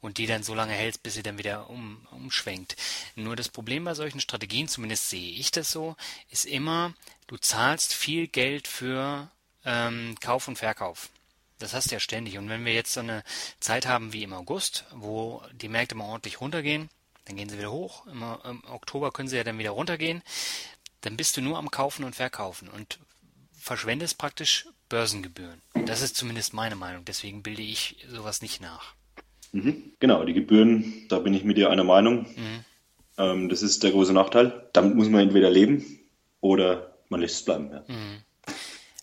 und 0.00 0.18
die 0.18 0.26
dann 0.26 0.42
so 0.42 0.54
lange 0.54 0.72
hältst, 0.72 1.02
bis 1.02 1.14
sie 1.14 1.22
dann 1.22 1.38
wieder 1.38 1.68
um, 1.70 2.06
umschwenkt. 2.12 2.76
Nur 3.16 3.36
das 3.36 3.48
Problem 3.48 3.84
bei 3.84 3.94
solchen 3.94 4.20
Strategien, 4.20 4.68
zumindest 4.68 5.10
sehe 5.10 5.32
ich 5.32 5.50
das 5.50 5.70
so, 5.70 5.96
ist 6.30 6.46
immer, 6.46 6.94
du 7.26 7.36
zahlst 7.36 7.94
viel 7.94 8.28
Geld 8.28 8.68
für 8.68 9.30
ähm, 9.64 10.14
Kauf 10.20 10.48
und 10.48 10.56
Verkauf. 10.56 11.10
Das 11.58 11.74
hast 11.74 11.90
du 11.90 11.96
ja 11.96 12.00
ständig. 12.00 12.38
Und 12.38 12.48
wenn 12.48 12.64
wir 12.64 12.72
jetzt 12.72 12.92
so 12.92 13.00
eine 13.00 13.22
Zeit 13.60 13.86
haben 13.86 14.12
wie 14.12 14.22
im 14.22 14.32
August, 14.32 14.84
wo 14.92 15.42
die 15.52 15.68
Märkte 15.68 15.94
mal 15.94 16.04
ordentlich 16.04 16.40
runtergehen, 16.40 16.88
dann 17.24 17.36
gehen 17.36 17.48
sie 17.48 17.58
wieder 17.58 17.72
hoch. 17.72 18.06
Im, 18.06 18.22
Im, 18.22 18.62
Oktober 18.70 19.10
können 19.10 19.28
sie 19.28 19.36
ja 19.36 19.44
dann 19.44 19.58
wieder 19.58 19.70
runtergehen. 19.70 20.22
Dann 21.02 21.16
bist 21.16 21.36
du 21.36 21.40
nur 21.40 21.58
am 21.58 21.70
Kaufen 21.70 22.04
und 22.04 22.16
Verkaufen 22.16 22.68
und 22.68 22.98
verschwendest 23.52 24.18
praktisch 24.18 24.66
Börsengebühren. 24.88 25.60
Das 25.86 26.00
ist 26.00 26.16
zumindest 26.16 26.54
meine 26.54 26.76
Meinung. 26.76 27.04
Deswegen 27.04 27.42
bilde 27.42 27.62
ich 27.62 27.96
sowas 28.08 28.40
nicht 28.40 28.60
nach. 28.60 28.94
Mhm. 29.52 29.92
Genau, 30.00 30.24
die 30.24 30.32
Gebühren, 30.32 31.06
da 31.08 31.18
bin 31.18 31.34
ich 31.34 31.44
mit 31.44 31.56
dir 31.56 31.70
einer 31.70 31.84
Meinung. 31.84 32.26
Mhm. 32.36 32.64
Ähm, 33.18 33.48
das 33.48 33.62
ist 33.62 33.82
der 33.82 33.90
große 33.90 34.12
Nachteil. 34.12 34.68
Damit 34.72 34.94
muss 34.94 35.08
man 35.08 35.20
entweder 35.20 35.50
leben 35.50 36.00
oder 36.40 36.94
man 37.08 37.20
lässt 37.20 37.36
es 37.36 37.44
bleiben. 37.44 37.70
Ja. 37.70 37.84
Mhm. 37.86 38.22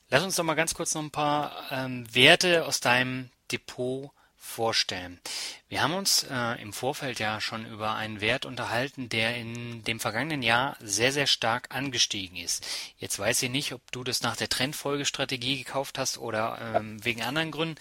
Lass 0.10 0.24
uns 0.24 0.36
doch 0.36 0.44
mal 0.44 0.54
ganz 0.56 0.74
kurz 0.74 0.94
noch 0.94 1.02
ein 1.02 1.12
paar 1.12 1.52
ähm, 1.72 2.06
Werte 2.14 2.66
aus 2.66 2.80
deinem 2.80 3.30
Depot 3.52 4.12
vorstellen. 4.46 5.20
Wir 5.68 5.82
haben 5.82 5.96
uns 5.96 6.26
äh, 6.30 6.62
im 6.62 6.72
Vorfeld 6.72 7.20
ja 7.20 7.42
schon 7.42 7.66
über 7.66 7.96
einen 7.96 8.22
Wert 8.22 8.46
unterhalten, 8.46 9.10
der 9.10 9.36
in 9.36 9.84
dem 9.84 10.00
vergangenen 10.00 10.44
Jahr 10.44 10.78
sehr, 10.80 11.12
sehr 11.12 11.26
stark 11.26 11.74
angestiegen 11.76 12.38
ist. 12.38 12.64
Jetzt 12.98 13.18
weiß 13.18 13.42
ich 13.42 13.50
nicht, 13.50 13.74
ob 13.74 13.82
du 13.92 14.04
das 14.04 14.22
nach 14.22 14.36
der 14.36 14.48
Trendfolgestrategie 14.48 15.58
gekauft 15.58 15.98
hast 15.98 16.20
oder 16.20 16.60
ähm, 16.76 17.04
wegen 17.04 17.24
anderen 17.24 17.50
Gründen. 17.50 17.76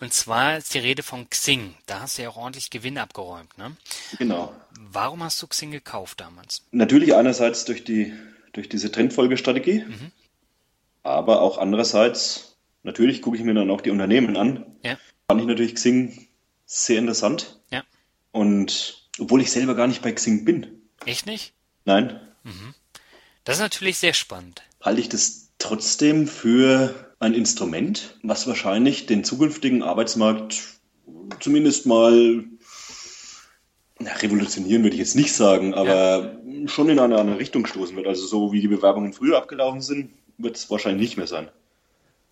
Und 0.00 0.14
zwar 0.14 0.58
ist 0.58 0.72
die 0.72 0.78
Rede 0.78 1.02
von 1.02 1.28
Xing. 1.28 1.74
Da 1.86 2.00
hast 2.00 2.16
du 2.16 2.22
ja 2.22 2.30
auch 2.30 2.36
ordentlich 2.36 2.70
Gewinn 2.70 2.96
abgeräumt. 2.96 3.58
Ne? 3.58 3.76
Genau. 4.18 4.54
Warum 4.78 5.22
hast 5.24 5.42
du 5.42 5.48
Xing 5.48 5.72
gekauft 5.72 6.20
damals? 6.20 6.62
Natürlich 6.70 7.14
einerseits 7.14 7.64
durch 7.64 7.84
die 7.84 8.12
durch 8.52 8.68
diese 8.68 8.92
Trendfolgestrategie. 8.92 9.80
Mhm. 9.80 10.12
Aber 11.04 11.42
auch 11.42 11.58
andererseits, 11.58 12.56
natürlich 12.82 13.22
gucke 13.22 13.36
ich 13.36 13.44
mir 13.44 13.54
dann 13.54 13.70
auch 13.70 13.82
die 13.82 13.90
Unternehmen 13.90 14.36
an. 14.36 14.66
Ja. 14.82 14.96
Fand 15.28 15.40
ich 15.40 15.46
natürlich 15.46 15.74
Xing 15.76 16.26
sehr 16.66 16.98
interessant. 16.98 17.60
Ja. 17.70 17.84
Und 18.32 19.08
obwohl 19.20 19.42
ich 19.42 19.52
selber 19.52 19.74
gar 19.76 19.86
nicht 19.86 20.02
bei 20.02 20.10
Xing 20.10 20.44
bin. 20.44 20.82
Echt 21.04 21.26
nicht? 21.26 21.52
Nein. 21.84 22.20
Mhm. 22.42 22.74
Das 23.44 23.56
ist 23.56 23.62
natürlich 23.62 23.98
sehr 23.98 24.14
spannend. 24.14 24.62
Halte 24.80 25.00
ich 25.00 25.08
das 25.10 25.50
trotzdem 25.58 26.26
für 26.26 27.14
ein 27.18 27.34
Instrument, 27.34 28.18
was 28.22 28.46
wahrscheinlich 28.46 29.06
den 29.06 29.24
zukünftigen 29.24 29.82
Arbeitsmarkt 29.82 30.62
zumindest 31.40 31.86
mal 31.86 32.44
na, 33.98 34.12
revolutionieren 34.12 34.82
würde 34.82 34.94
ich 34.94 35.00
jetzt 35.00 35.16
nicht 35.16 35.32
sagen, 35.32 35.74
aber 35.74 36.40
ja. 36.46 36.68
schon 36.68 36.88
in 36.88 36.98
eine 36.98 37.18
andere 37.18 37.38
Richtung 37.38 37.66
stoßen 37.66 37.96
wird. 37.96 38.06
Also 38.06 38.26
so 38.26 38.52
wie 38.52 38.60
die 38.60 38.68
Bewerbungen 38.68 39.12
früher 39.12 39.36
abgelaufen 39.36 39.80
sind, 39.82 40.10
wird 40.38 40.56
es 40.56 40.70
wahrscheinlich 40.70 41.10
nicht 41.10 41.16
mehr 41.16 41.26
sein. 41.26 41.48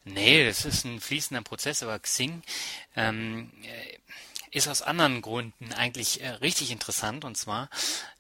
Nee, 0.05 0.45
das 0.45 0.65
ist 0.65 0.85
ein 0.85 1.01
fließender 1.01 1.43
Prozess, 1.43 1.83
aber 1.83 1.99
Xing 1.99 2.43
ähm, 2.97 3.53
äh, 3.63 3.99
ist 4.51 4.69
aus 4.69 4.83
anderen 4.83 5.23
Gründen 5.23 5.73
eigentlich 5.73 6.23
äh, 6.23 6.29
richtig 6.29 6.73
interessant. 6.73 7.25
Und 7.25 7.37
zwar, 7.37 7.71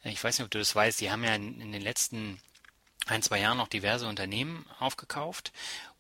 äh, 0.05 0.11
ich 0.11 0.23
weiß 0.23 0.39
nicht, 0.39 0.45
ob 0.45 0.51
du 0.51 0.59
das 0.59 0.75
weißt, 0.75 1.01
die 1.01 1.11
haben 1.11 1.25
ja 1.25 1.35
in, 1.35 1.61
in 1.61 1.73
den 1.73 1.83
letzten 1.83 2.39
ein, 3.07 3.23
zwei 3.23 3.41
Jahren 3.41 3.59
noch 3.59 3.67
diverse 3.67 4.07
Unternehmen 4.07 4.65
aufgekauft 4.79 5.53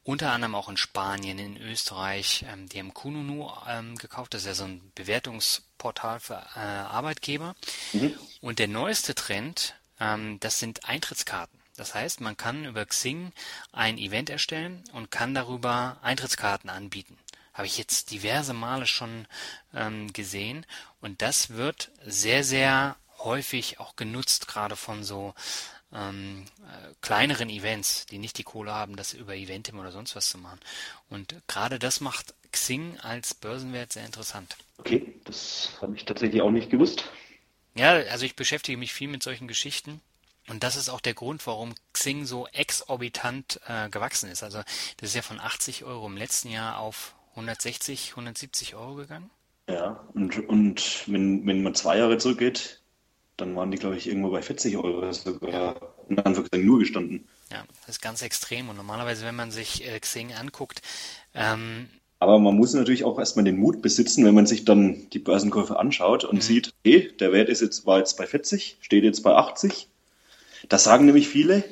unter 0.04 0.32
anderem 0.32 0.54
auch 0.54 0.68
in 0.68 0.76
Spanien, 0.76 1.38
in 1.38 1.56
Österreich. 1.56 2.44
Ähm, 2.52 2.68
die 2.68 2.78
haben 2.78 2.94
Kununu 2.94 3.50
ähm, 3.68 3.96
gekauft, 3.96 4.34
das 4.34 4.42
ist 4.42 4.46
ja 4.46 4.54
so 4.54 4.64
ein 4.64 4.92
Bewertungsportal 4.94 6.20
für 6.20 6.44
äh, 6.56 6.58
Arbeitgeber. 6.58 7.54
Mhm. 7.92 8.14
Und 8.40 8.58
der 8.58 8.68
neueste 8.68 9.14
Trend, 9.14 9.74
ähm, 10.00 10.38
das 10.40 10.58
sind 10.58 10.88
Eintrittskarten. 10.88 11.58
Das 11.76 11.94
heißt, 11.94 12.20
man 12.20 12.36
kann 12.36 12.64
über 12.64 12.84
Xing 12.84 13.32
ein 13.72 13.98
Event 13.98 14.30
erstellen 14.30 14.84
und 14.92 15.10
kann 15.10 15.34
darüber 15.34 15.98
Eintrittskarten 16.02 16.70
anbieten. 16.70 17.16
Habe 17.54 17.66
ich 17.66 17.78
jetzt 17.78 18.10
diverse 18.10 18.52
Male 18.54 18.86
schon 18.86 19.26
ähm, 19.74 20.12
gesehen 20.12 20.66
und 21.00 21.22
das 21.22 21.50
wird 21.50 21.90
sehr, 22.04 22.44
sehr 22.44 22.96
häufig 23.18 23.78
auch 23.78 23.96
genutzt, 23.96 24.48
gerade 24.48 24.76
von 24.76 25.04
so 25.04 25.34
ähm, 25.94 26.44
äh, 26.60 26.94
kleineren 27.00 27.50
Events, 27.50 28.06
die 28.06 28.18
nicht 28.18 28.38
die 28.38 28.42
Kohle 28.42 28.72
haben, 28.72 28.96
das 28.96 29.12
über 29.12 29.34
Eventim 29.34 29.78
oder 29.78 29.92
sonst 29.92 30.16
was 30.16 30.30
zu 30.30 30.38
machen. 30.38 30.60
Und 31.08 31.34
gerade 31.46 31.78
das 31.78 32.00
macht 32.00 32.34
Xing 32.50 32.98
als 33.00 33.34
Börsenwert 33.34 33.92
sehr 33.92 34.04
interessant. 34.04 34.56
Okay, 34.78 35.14
das 35.24 35.70
habe 35.80 35.96
ich 35.96 36.04
tatsächlich 36.04 36.42
auch 36.42 36.50
nicht 36.50 36.70
gewusst. 36.70 37.04
Ja, 37.74 37.92
also 37.92 38.26
ich 38.26 38.36
beschäftige 38.36 38.76
mich 38.76 38.92
viel 38.92 39.08
mit 39.08 39.22
solchen 39.22 39.48
Geschichten 39.48 40.00
und 40.48 40.62
das 40.62 40.76
ist 40.76 40.88
auch 40.88 41.00
der 41.00 41.14
Grund, 41.14 41.46
warum 41.46 41.74
Xing 41.92 42.26
so 42.26 42.46
exorbitant 42.48 43.60
äh, 43.66 43.88
gewachsen 43.88 44.28
ist. 44.30 44.42
Also 44.42 44.58
das 44.96 45.10
ist 45.10 45.14
ja 45.14 45.22
von 45.22 45.40
80 45.40 45.84
Euro 45.84 46.06
im 46.06 46.16
letzten 46.16 46.50
Jahr 46.50 46.78
auf 46.78 47.14
160, 47.32 48.10
170 48.10 48.74
Euro 48.74 48.96
gegangen. 48.96 49.30
Ja, 49.68 50.04
und, 50.14 50.48
und 50.48 51.04
wenn, 51.06 51.46
wenn 51.46 51.62
man 51.62 51.74
zwei 51.74 51.98
Jahre 51.98 52.18
zurückgeht, 52.18 52.82
dann 53.36 53.56
waren 53.56 53.70
die, 53.70 53.78
glaube 53.78 53.96
ich, 53.96 54.08
irgendwo 54.08 54.30
bei 54.30 54.42
40 54.42 54.76
Euro 54.76 55.10
sogar 55.12 55.94
in 56.08 56.18
Anführungszeichen 56.18 56.66
nur 56.66 56.80
gestanden. 56.80 57.28
Ja, 57.50 57.64
das 57.80 57.96
ist 57.96 58.02
ganz 58.02 58.22
extrem. 58.22 58.68
Und 58.68 58.76
normalerweise, 58.76 59.24
wenn 59.24 59.36
man 59.36 59.50
sich 59.50 59.86
äh, 59.86 59.98
Xing 59.98 60.34
anguckt, 60.34 60.82
ähm, 61.34 61.88
aber 62.18 62.38
man 62.38 62.56
muss 62.56 62.72
natürlich 62.72 63.02
auch 63.02 63.18
erstmal 63.18 63.44
den 63.44 63.58
Mut 63.58 63.82
besitzen, 63.82 64.24
wenn 64.24 64.34
man 64.36 64.46
sich 64.46 64.64
dann 64.64 65.10
die 65.10 65.18
Börsenkurve 65.18 65.76
anschaut 65.76 66.22
und 66.22 66.36
mhm. 66.36 66.40
sieht, 66.40 66.72
okay, 66.78 67.10
der 67.18 67.32
Wert 67.32 67.48
ist 67.48 67.62
jetzt, 67.62 67.84
war 67.84 67.98
jetzt 67.98 68.16
bei 68.16 68.28
40, 68.28 68.76
steht 68.80 69.02
jetzt 69.02 69.24
bei 69.24 69.34
80. 69.34 69.88
Das 70.72 70.84
sagen 70.84 71.04
nämlich 71.04 71.28
viele, 71.28 71.64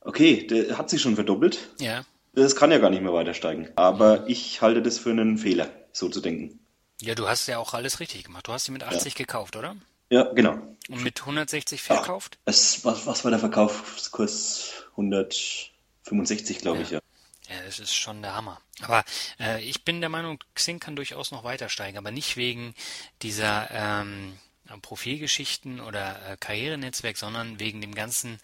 okay, 0.00 0.44
der 0.44 0.76
hat 0.76 0.90
sich 0.90 1.00
schon 1.00 1.14
verdoppelt. 1.14 1.68
Ja. 1.78 2.04
Das 2.32 2.56
kann 2.56 2.72
ja 2.72 2.78
gar 2.78 2.90
nicht 2.90 3.00
mehr 3.00 3.12
weiter 3.12 3.32
steigen. 3.32 3.68
Aber 3.76 4.28
ich 4.28 4.60
halte 4.60 4.82
das 4.82 4.98
für 4.98 5.10
einen 5.10 5.38
Fehler, 5.38 5.70
so 5.92 6.08
zu 6.08 6.20
denken. 6.20 6.58
Ja, 7.00 7.14
du 7.14 7.28
hast 7.28 7.46
ja 7.46 7.58
auch 7.58 7.74
alles 7.74 8.00
richtig 8.00 8.24
gemacht. 8.24 8.48
Du 8.48 8.52
hast 8.52 8.64
sie 8.64 8.72
mit 8.72 8.82
80 8.82 9.12
ja. 9.12 9.18
gekauft, 9.18 9.54
oder? 9.54 9.76
Ja, 10.10 10.24
genau. 10.32 10.58
Und 10.88 11.04
mit 11.04 11.20
160 11.20 11.80
verkauft? 11.80 12.38
Ja, 12.44 12.50
es, 12.50 12.84
was, 12.84 13.06
was 13.06 13.22
war 13.22 13.30
der 13.30 13.38
Verkaufskurs? 13.38 14.72
165, 14.90 16.58
glaube 16.58 16.78
ja. 16.78 16.82
ich, 16.82 16.90
ja. 16.90 17.00
Ja, 17.48 17.62
das 17.66 17.78
ist 17.78 17.94
schon 17.94 18.20
der 18.20 18.34
Hammer. 18.34 18.60
Aber 18.80 19.04
äh, 19.38 19.62
ich 19.62 19.84
bin 19.84 20.00
der 20.00 20.10
Meinung, 20.10 20.42
Xing 20.56 20.80
kann 20.80 20.96
durchaus 20.96 21.30
noch 21.30 21.44
weiter 21.44 21.68
steigen, 21.68 21.98
aber 21.98 22.10
nicht 22.10 22.36
wegen 22.36 22.74
dieser 23.22 23.70
ähm, 23.70 24.36
Profilgeschichten 24.82 25.80
oder 25.80 26.16
äh, 26.28 26.36
Karrierenetzwerk, 26.38 27.16
sondern 27.16 27.58
wegen 27.58 27.80
dem 27.80 27.94
ganzen 27.94 28.38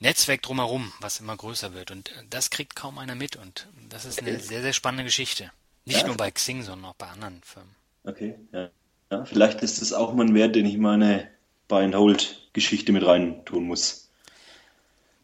Netzwerk 0.00 0.42
drumherum, 0.42 0.92
was 1.00 1.20
immer 1.20 1.36
größer 1.36 1.74
wird. 1.74 1.90
Und 1.90 2.10
äh, 2.10 2.24
das 2.30 2.50
kriegt 2.50 2.76
kaum 2.76 2.98
einer 2.98 3.14
mit. 3.14 3.36
Und 3.36 3.68
das 3.88 4.04
ist 4.04 4.20
eine 4.20 4.38
sehr, 4.40 4.62
sehr 4.62 4.72
spannende 4.72 5.04
Geschichte. 5.04 5.50
Nicht 5.84 6.02
ja. 6.02 6.06
nur 6.06 6.16
bei 6.16 6.30
Xing, 6.30 6.62
sondern 6.62 6.90
auch 6.90 6.94
bei 6.94 7.06
anderen 7.06 7.40
Firmen. 7.42 7.74
Okay, 8.04 8.34
ja. 8.52 8.70
ja 9.10 9.24
vielleicht 9.24 9.62
ist 9.62 9.80
das 9.80 9.92
auch 9.92 10.12
mal 10.14 10.26
ein 10.26 10.34
Wert, 10.34 10.56
den 10.56 10.66
ich 10.66 10.78
meine 10.78 11.28
Buy-and-Hold-Geschichte 11.68 12.92
mit 12.92 13.04
rein 13.04 13.44
tun 13.44 13.66
muss. 13.66 14.08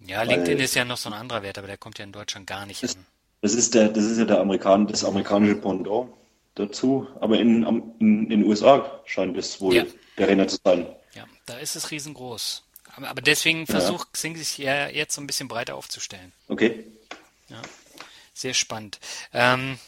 Ja, 0.07 0.23
LinkedIn 0.23 0.59
ist 0.59 0.75
ja 0.75 0.85
noch 0.85 0.97
so 0.97 1.11
ein 1.11 1.15
anderer 1.15 1.43
Wert, 1.43 1.59
aber 1.59 1.67
der 1.67 1.77
kommt 1.77 1.99
ja 1.99 2.05
in 2.05 2.13
Deutschland 2.13 2.47
gar 2.47 2.65
nicht 2.65 2.83
das, 2.83 2.97
an. 2.97 3.07
Das 3.43 3.55
ist 3.55 3.75
der, 3.75 3.89
das 3.89 4.05
ist 4.05 4.19
ja 4.19 4.25
der 4.25 4.41
Amerikan, 4.41 4.87
das 4.87 5.05
amerikanische 5.05 5.57
Pendant 5.57 6.11
dazu. 6.61 7.07
Aber 7.21 7.39
in, 7.39 7.65
in, 7.65 7.93
in 7.99 8.29
den 8.29 8.45
USA 8.45 9.01
scheint 9.05 9.37
es 9.37 9.61
wohl 9.61 9.75
ja. 9.75 9.87
der 10.19 10.29
Renner 10.29 10.49
zu 10.49 10.59
sein. 10.63 10.87
Ja, 11.15 11.25
da 11.47 11.59
ist 11.59 11.77
es 11.77 11.91
riesengroß. 11.91 12.65
Aber, 12.97 13.09
aber 13.09 13.23
deswegen 13.23 13.67
versucht 13.67 14.09
ja. 14.09 14.13
Xing 14.13 14.37
sich 14.37 14.59
ja 14.59 14.89
jetzt 14.89 15.15
so 15.15 15.21
ein 15.21 15.27
bisschen 15.27 15.49
breiter 15.49 15.75
aufzustellen. 15.75 16.33
Okay. 16.49 16.85
Ja, 17.49 17.63
sehr 18.35 18.55
spannend. 18.55 19.01
Ähm, 19.33 19.79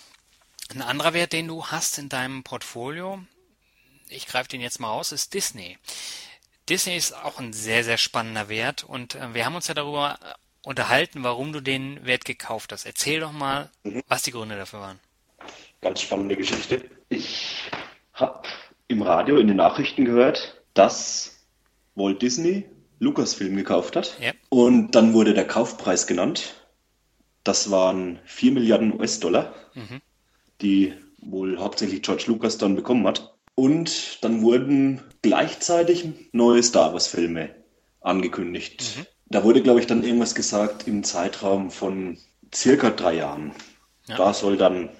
ein 0.70 0.82
anderer 0.82 1.12
Wert, 1.12 1.32
den 1.32 1.48
du 1.48 1.66
hast 1.66 1.98
in 1.98 2.08
deinem 2.08 2.42
Portfolio, 2.42 3.22
ich 4.08 4.26
greife 4.26 4.48
den 4.48 4.60
jetzt 4.60 4.80
mal 4.80 4.90
aus, 4.90 5.12
ist 5.12 5.34
Disney. 5.34 5.78
Disney 6.68 6.96
ist 6.96 7.14
auch 7.14 7.38
ein 7.38 7.52
sehr, 7.52 7.84
sehr 7.84 7.98
spannender 7.98 8.48
Wert 8.48 8.84
und 8.84 9.14
äh, 9.14 9.34
wir 9.34 9.44
haben 9.44 9.54
uns 9.54 9.68
ja 9.68 9.74
darüber 9.74 10.18
äh, 10.22 10.34
unterhalten, 10.62 11.24
warum 11.24 11.52
du 11.52 11.60
den 11.60 12.04
Wert 12.06 12.24
gekauft 12.24 12.72
hast. 12.72 12.86
Erzähl 12.86 13.20
doch 13.20 13.32
mal, 13.32 13.70
mhm. 13.82 14.02
was 14.08 14.22
die 14.22 14.30
Gründe 14.30 14.56
dafür 14.56 14.80
waren. 14.80 15.00
Ganz 15.82 16.00
spannende 16.00 16.36
Geschichte. 16.36 16.80
Ich 17.08 17.70
habe 18.14 18.48
im 18.86 19.02
Radio 19.02 19.36
in 19.36 19.48
den 19.48 19.56
Nachrichten 19.56 20.04
gehört, 20.04 20.62
dass 20.74 21.44
Walt 21.96 22.22
Disney 22.22 22.64
Lucasfilm 23.00 23.56
gekauft 23.56 23.96
hat. 23.96 24.16
Ja. 24.20 24.30
Und 24.48 24.92
dann 24.92 25.12
wurde 25.12 25.34
der 25.34 25.46
Kaufpreis 25.46 26.06
genannt. 26.06 26.54
Das 27.42 27.72
waren 27.72 28.20
4 28.24 28.52
Milliarden 28.52 28.98
US-Dollar, 28.98 29.52
mhm. 29.74 30.00
die 30.60 30.94
wohl 31.18 31.58
hauptsächlich 31.58 32.02
George 32.02 32.24
Lucas 32.28 32.58
dann 32.58 32.76
bekommen 32.76 33.04
hat. 33.06 33.34
Und 33.56 34.22
dann 34.22 34.40
wurden 34.42 35.02
gleichzeitig 35.20 36.06
neue 36.30 36.62
Star 36.62 36.92
Wars-Filme 36.92 37.56
angekündigt. 38.00 38.84
Mhm. 38.96 39.06
Da 39.26 39.42
wurde, 39.42 39.62
glaube 39.62 39.80
ich, 39.80 39.88
dann 39.88 40.04
irgendwas 40.04 40.36
gesagt 40.36 40.86
im 40.86 41.02
Zeitraum 41.02 41.72
von 41.72 42.18
circa 42.54 42.90
drei 42.90 43.14
Jahren. 43.14 43.52
Ja. 44.06 44.16
Da 44.16 44.32
soll 44.32 44.56
dann 44.56 44.90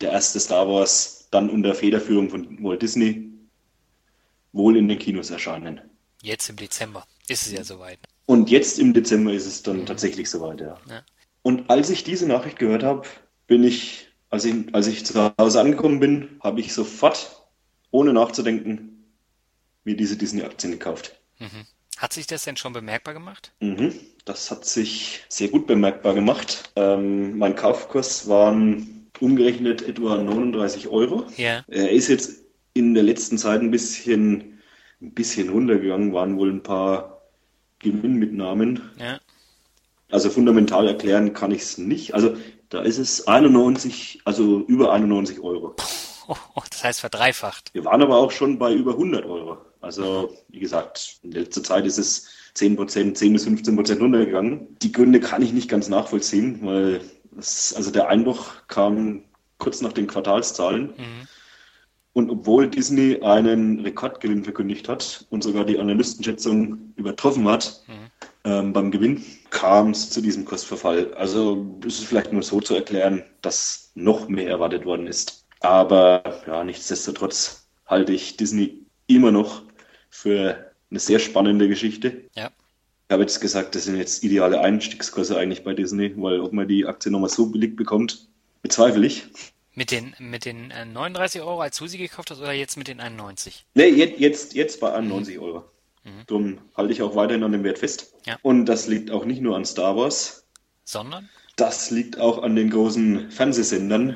der 0.00 0.12
erste 0.12 0.40
Star 0.40 0.68
Wars 0.68 1.28
dann 1.30 1.50
unter 1.50 1.74
Federführung 1.74 2.30
von 2.30 2.62
Walt 2.62 2.82
Disney 2.82 3.30
wohl 4.52 4.76
in 4.76 4.88
den 4.88 4.98
Kinos 4.98 5.30
erscheinen. 5.30 5.80
Jetzt 6.22 6.48
im 6.48 6.56
Dezember 6.56 7.06
ist 7.28 7.46
es 7.46 7.52
ja 7.52 7.64
soweit. 7.64 7.98
Und 8.26 8.50
jetzt 8.50 8.78
im 8.78 8.92
Dezember 8.92 9.32
ist 9.32 9.46
es 9.46 9.62
dann 9.62 9.86
tatsächlich 9.86 10.28
soweit, 10.28 10.60
ja. 10.60 10.78
ja. 10.88 11.02
Und 11.42 11.70
als 11.70 11.90
ich 11.90 12.04
diese 12.04 12.26
Nachricht 12.26 12.58
gehört 12.58 12.82
habe, 12.82 13.06
bin 13.46 13.64
ich, 13.64 14.08
als 14.28 14.44
ich, 14.44 14.74
als 14.74 14.86
ich 14.86 15.04
zu 15.04 15.32
Hause 15.38 15.60
angekommen 15.60 16.00
bin, 16.00 16.38
habe 16.40 16.60
ich 16.60 16.72
sofort 16.72 17.44
ohne 17.90 18.12
nachzudenken, 18.12 19.04
mir 19.84 19.96
diese 19.96 20.16
Disney-Aktien 20.16 20.72
gekauft. 20.72 21.16
Mhm. 21.38 21.66
Hat 21.96 22.12
sich 22.12 22.26
das 22.26 22.44
denn 22.44 22.56
schon 22.56 22.72
bemerkbar 22.72 23.14
gemacht? 23.14 23.52
Mhm. 23.60 23.94
Das 24.24 24.50
hat 24.50 24.64
sich 24.64 25.24
sehr 25.28 25.48
gut 25.48 25.66
bemerkbar 25.66 26.14
gemacht. 26.14 26.70
Ähm, 26.76 27.38
mein 27.38 27.56
Kaufkurs 27.56 28.28
waren 28.28 28.99
umgerechnet 29.20 29.82
etwa 29.82 30.16
39 30.16 30.88
Euro. 30.88 31.24
Ja. 31.36 31.64
Er 31.68 31.90
ist 31.90 32.08
jetzt 32.08 32.44
in 32.74 32.94
der 32.94 33.02
letzten 33.02 33.38
Zeit 33.38 33.60
ein 33.60 33.70
bisschen, 33.70 34.60
ein 35.00 35.12
bisschen 35.12 35.50
runtergegangen, 35.50 36.12
waren 36.12 36.36
wohl 36.38 36.50
ein 36.50 36.62
paar 36.62 37.22
Gewinnmitnahmen. 37.78 38.82
Ja. 38.98 39.20
Also 40.10 40.30
fundamental 40.30 40.88
erklären 40.88 41.32
kann 41.32 41.52
ich 41.52 41.62
es 41.62 41.78
nicht. 41.78 42.14
Also 42.14 42.36
da 42.68 42.82
ist 42.82 42.98
es 42.98 43.26
91, 43.26 44.22
also 44.24 44.60
über 44.66 44.92
91 44.92 45.40
Euro. 45.40 45.74
Oh, 46.28 46.62
das 46.70 46.84
heißt 46.84 47.00
verdreifacht. 47.00 47.70
Wir 47.74 47.84
waren 47.84 48.02
aber 48.02 48.16
auch 48.16 48.30
schon 48.30 48.58
bei 48.58 48.72
über 48.72 48.92
100 48.92 49.26
Euro. 49.26 49.58
Also, 49.80 50.36
wie 50.48 50.60
gesagt, 50.60 51.18
in 51.22 51.32
letzter 51.32 51.64
Zeit 51.64 51.86
ist 51.86 51.98
es 51.98 52.28
10 52.54 52.76
Prozent, 52.76 53.18
10 53.18 53.32
bis 53.32 53.44
15 53.44 53.74
Prozent 53.74 54.00
runtergegangen. 54.00 54.76
Die 54.82 54.92
Gründe 54.92 55.18
kann 55.18 55.42
ich 55.42 55.52
nicht 55.52 55.68
ganz 55.68 55.88
nachvollziehen, 55.88 56.60
weil 56.62 57.00
also 57.36 57.90
der 57.90 58.08
Einbruch 58.08 58.66
kam 58.68 59.24
kurz 59.58 59.80
nach 59.80 59.92
den 59.92 60.06
Quartalszahlen. 60.06 60.94
Mhm. 60.96 61.28
Und 62.12 62.30
obwohl 62.30 62.68
Disney 62.68 63.20
einen 63.22 63.80
Rekordgewinn 63.80 64.42
verkündigt 64.42 64.88
hat 64.88 65.26
und 65.30 65.44
sogar 65.44 65.64
die 65.64 65.78
Analystenschätzung 65.78 66.92
übertroffen 66.96 67.48
hat 67.48 67.82
mhm. 67.86 67.92
ähm, 68.44 68.72
beim 68.72 68.90
Gewinn, 68.90 69.24
kam 69.50 69.90
es 69.90 70.10
zu 70.10 70.20
diesem 70.20 70.44
Kursverfall. 70.44 71.14
Also 71.14 71.78
es 71.86 72.00
ist 72.00 72.06
vielleicht 72.06 72.32
nur 72.32 72.42
so 72.42 72.60
zu 72.60 72.74
erklären, 72.74 73.22
dass 73.42 73.92
noch 73.94 74.28
mehr 74.28 74.48
erwartet 74.48 74.84
worden 74.84 75.06
ist. 75.06 75.46
Aber 75.60 76.22
ja, 76.46 76.64
nichtsdestotrotz 76.64 77.68
halte 77.86 78.12
ich 78.12 78.36
Disney 78.36 78.86
immer 79.06 79.30
noch 79.30 79.62
für 80.08 80.72
eine 80.90 80.98
sehr 80.98 81.20
spannende 81.20 81.68
Geschichte. 81.68 82.24
Ja. 82.34 82.50
Ich 83.10 83.12
habe 83.12 83.24
jetzt 83.24 83.40
gesagt, 83.40 83.74
das 83.74 83.86
sind 83.86 83.96
jetzt 83.96 84.22
ideale 84.22 84.60
Einstiegskurse 84.60 85.36
eigentlich 85.36 85.64
bei 85.64 85.74
Disney, 85.74 86.12
weil 86.16 86.38
ob 86.38 86.52
man 86.52 86.68
die 86.68 86.86
Aktie 86.86 87.10
nochmal 87.10 87.28
so 87.28 87.46
billig 87.46 87.74
bekommt, 87.74 88.28
bezweifle 88.62 89.04
ich. 89.04 89.26
Mit 89.74 89.90
den, 89.90 90.14
mit 90.20 90.44
den 90.44 90.68
39 90.68 91.40
äh, 91.40 91.44
Euro, 91.44 91.60
als 91.60 91.76
du 91.76 91.88
sie 91.88 91.98
gekauft 91.98 92.30
hast, 92.30 92.38
oder 92.38 92.52
jetzt 92.52 92.76
mit 92.76 92.86
den 92.86 93.00
91? 93.00 93.66
Nee, 93.74 93.88
jetzt, 93.88 94.20
jetzt, 94.20 94.54
jetzt 94.54 94.78
bei 94.78 94.92
91 94.92 95.38
mhm. 95.38 95.42
Euro. 95.42 95.64
Mhm. 96.04 96.10
Darum 96.28 96.58
halte 96.76 96.92
ich 96.92 97.02
auch 97.02 97.16
weiterhin 97.16 97.42
an 97.42 97.50
dem 97.50 97.64
Wert 97.64 97.80
fest. 97.80 98.14
Ja. 98.26 98.38
Und 98.42 98.66
das 98.66 98.86
liegt 98.86 99.10
auch 99.10 99.24
nicht 99.24 99.42
nur 99.42 99.56
an 99.56 99.64
Star 99.64 99.96
Wars. 99.96 100.46
Sondern? 100.84 101.28
Das 101.56 101.90
liegt 101.90 102.16
auch 102.20 102.44
an 102.44 102.54
den 102.54 102.70
großen 102.70 103.32
Fernsehsendern, 103.32 104.14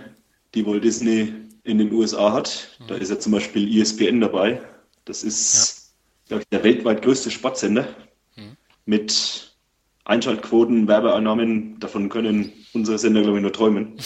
die 0.54 0.64
Walt 0.64 0.84
Disney 0.84 1.34
in 1.64 1.78
den 1.78 1.90
USA 1.90 2.32
hat. 2.32 2.68
Mhm. 2.78 2.86
Da 2.86 2.94
ist 2.94 3.10
ja 3.10 3.18
zum 3.18 3.32
Beispiel 3.32 3.76
ESPN 3.76 4.20
dabei. 4.20 4.62
Das 5.04 5.24
ist, 5.24 5.90
ja. 6.26 6.28
glaube 6.28 6.42
ich, 6.42 6.48
der 6.50 6.62
weltweit 6.62 7.02
größte 7.02 7.32
Sportsender. 7.32 7.88
Mit 8.86 9.56
Einschaltquoten, 10.04 10.88
Werbeeinnahmen. 10.88 11.78
Davon 11.80 12.08
können 12.08 12.52
unsere 12.72 12.98
Sender, 12.98 13.22
glaube 13.22 13.38
ich, 13.38 13.42
nur 13.42 13.52
träumen. 13.52 13.96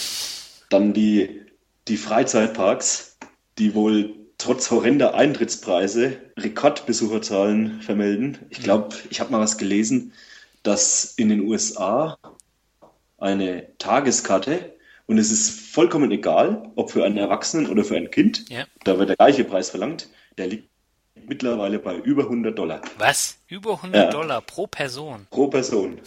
Dann 0.71 0.93
die, 0.93 1.43
die 1.89 1.97
Freizeitparks, 1.97 3.19
die 3.59 3.75
wohl 3.75 4.15
trotz 4.39 4.71
horrender 4.71 5.15
Eintrittspreise 5.15 6.17
Rekordbesucherzahlen 6.37 7.83
vermelden. 7.83 8.39
Ich 8.51 8.63
glaube, 8.63 8.95
ich 9.11 9.21
habe 9.21 9.33
mal 9.33 9.41
was 9.41 9.59
gelesen, 9.59 10.13
dass 10.63 11.15
in 11.17 11.29
den 11.29 11.41
USA 11.41 12.19
eine 13.19 13.67
Tageskarte 13.79 14.77
und 15.07 15.19
es 15.19 15.33
ist 15.33 15.51
vollkommen 15.73 16.11
egal, 16.13 16.71
ob 16.77 16.93
für 16.93 17.05
einen 17.05 17.17
Erwachsenen 17.17 17.69
oder 17.69 17.83
für 17.83 17.97
ein 17.97 18.11
Kind. 18.11 18.49
Ja. 18.49 18.65
Da 18.85 18.99
wird 18.99 19.09
der 19.09 19.17
gleiche 19.17 19.45
Preis 19.45 19.71
verlangt. 19.71 20.09
Der 20.37 20.47
liegt 20.47 20.69
mittlerweile 21.27 21.79
bei 21.79 21.97
über 21.97 22.25
100 22.25 22.59
Dollar. 22.59 22.83
Was? 22.99 23.39
Über 23.49 23.75
100 23.75 23.95
ja. 23.95 24.11
Dollar 24.11 24.41
pro 24.43 24.67
Person? 24.67 25.27
Pro 25.31 25.49
Person. 25.49 26.01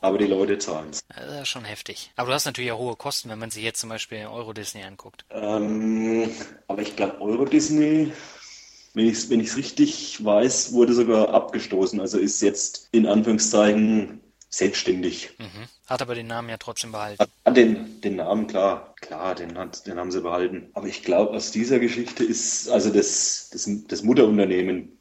Aber 0.00 0.18
die 0.18 0.26
Leute 0.26 0.58
zahlen 0.58 0.88
es. 0.90 1.00
Das 1.14 1.42
ist 1.42 1.48
schon 1.48 1.64
heftig. 1.64 2.10
Aber 2.16 2.28
du 2.28 2.34
hast 2.34 2.44
natürlich 2.44 2.72
auch 2.72 2.78
hohe 2.78 2.96
Kosten, 2.96 3.28
wenn 3.30 3.38
man 3.38 3.50
sich 3.50 3.62
jetzt 3.62 3.80
zum 3.80 3.90
Beispiel 3.90 4.26
Euro 4.26 4.52
Disney 4.52 4.82
anguckt. 4.82 5.24
Ähm, 5.30 6.30
aber 6.68 6.82
ich 6.82 6.96
glaube, 6.96 7.20
Euro 7.20 7.44
Disney, 7.44 8.12
wenn 8.94 9.06
ich 9.06 9.30
es 9.48 9.56
richtig 9.56 10.24
weiß, 10.24 10.72
wurde 10.72 10.92
sogar 10.94 11.30
abgestoßen. 11.30 12.00
Also 12.00 12.18
ist 12.18 12.40
jetzt 12.42 12.88
in 12.92 13.06
Anführungszeichen 13.06 14.20
selbstständig. 14.48 15.30
Mhm. 15.38 15.68
Hat 15.86 16.02
aber 16.02 16.14
den 16.14 16.26
Namen 16.26 16.48
ja 16.48 16.56
trotzdem 16.56 16.92
behalten. 16.92 17.24
Hat 17.44 17.56
den, 17.56 18.00
den 18.00 18.16
Namen, 18.16 18.46
klar, 18.46 18.94
klar, 19.00 19.34
den, 19.34 19.56
hat, 19.58 19.86
den 19.86 19.98
haben 19.98 20.10
sie 20.10 20.20
behalten. 20.20 20.70
Aber 20.74 20.86
ich 20.86 21.02
glaube, 21.02 21.36
aus 21.36 21.50
dieser 21.50 21.78
Geschichte 21.78 22.24
ist, 22.24 22.68
also 22.68 22.90
das, 22.90 23.50
das, 23.52 23.68
das 23.88 24.02
Mutterunternehmen 24.02 24.96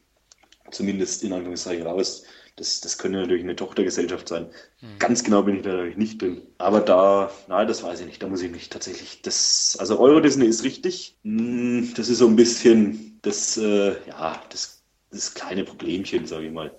zumindest 0.71 1.23
in 1.23 1.34
Anführungszeichen 1.34 1.86
raus. 1.86 2.23
Das, 2.58 2.79
das 2.79 2.97
könnte 2.97 3.19
natürlich 3.19 3.43
eine 3.43 3.55
Tochtergesellschaft 3.55 4.29
sein. 4.29 4.47
Mhm. 4.79 4.99
Ganz 4.99 5.23
genau 5.23 5.43
bin 5.43 5.58
ich 5.58 5.63
da 5.63 5.71
natürlich 5.71 5.97
nicht 5.97 6.21
drin. 6.21 6.41
Aber 6.58 6.79
da, 6.79 7.29
nein, 7.47 7.67
das 7.67 7.84
weiß 7.84 7.99
ich 7.99 8.05
nicht. 8.05 8.23
Da 8.23 8.27
muss 8.27 8.41
ich 8.41 8.51
mich 8.51 8.69
tatsächlich, 8.69 9.21
das, 9.21 9.75
also 9.79 9.99
Euro 9.99 10.21
Disney 10.21 10.45
ist 10.45 10.63
richtig. 10.63 11.17
Hm, 11.23 11.93
das 11.95 12.08
ist 12.08 12.19
so 12.19 12.27
ein 12.27 12.38
bisschen 12.38 13.19
das, 13.23 13.58
äh, 13.58 13.95
ja, 14.08 14.41
das, 14.49 14.81
das 15.12 15.34
kleine 15.34 15.65
Problemchen, 15.65 16.27
sage 16.27 16.47
ich 16.47 16.53
mal. 16.53 16.71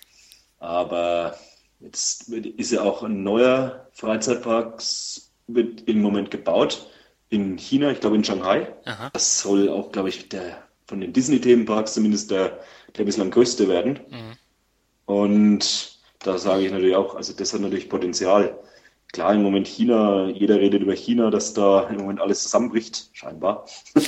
Aber 0.58 1.38
jetzt 1.80 2.28
ist 2.28 2.72
ja 2.72 2.82
auch 2.82 3.02
ein 3.02 3.22
neuer 3.22 3.88
Freizeitpark, 3.92 4.82
wird 5.46 5.82
im 5.82 6.00
Moment 6.00 6.30
gebaut 6.30 6.88
in 7.34 7.56
China, 7.58 7.90
ich 7.90 8.00
glaube 8.00 8.16
in 8.16 8.24
Shanghai. 8.24 8.72
Aha. 8.84 9.10
Das 9.12 9.40
soll 9.40 9.68
auch, 9.68 9.92
glaube 9.92 10.08
ich, 10.08 10.28
der 10.28 10.62
von 10.86 11.00
den 11.00 11.12
Disney-Themenparks 11.12 11.94
zumindest 11.94 12.30
der, 12.30 12.60
der 12.96 13.04
bislang 13.04 13.30
größte 13.30 13.68
werden. 13.68 14.00
Mhm. 14.10 14.36
Und 15.06 15.98
da 16.20 16.38
sage 16.38 16.64
ich 16.64 16.72
natürlich 16.72 16.96
auch, 16.96 17.14
also 17.14 17.32
das 17.32 17.52
hat 17.52 17.60
natürlich 17.60 17.88
Potenzial. 17.88 18.58
Klar, 19.12 19.34
im 19.34 19.42
Moment 19.42 19.66
China, 19.66 20.28
jeder 20.28 20.58
redet 20.58 20.82
über 20.82 20.94
China, 20.94 21.30
dass 21.30 21.54
da 21.54 21.88
im 21.88 21.98
Moment 21.98 22.20
alles 22.20 22.42
zusammenbricht, 22.42 23.10
scheinbar. 23.12 23.66
das, 23.94 24.04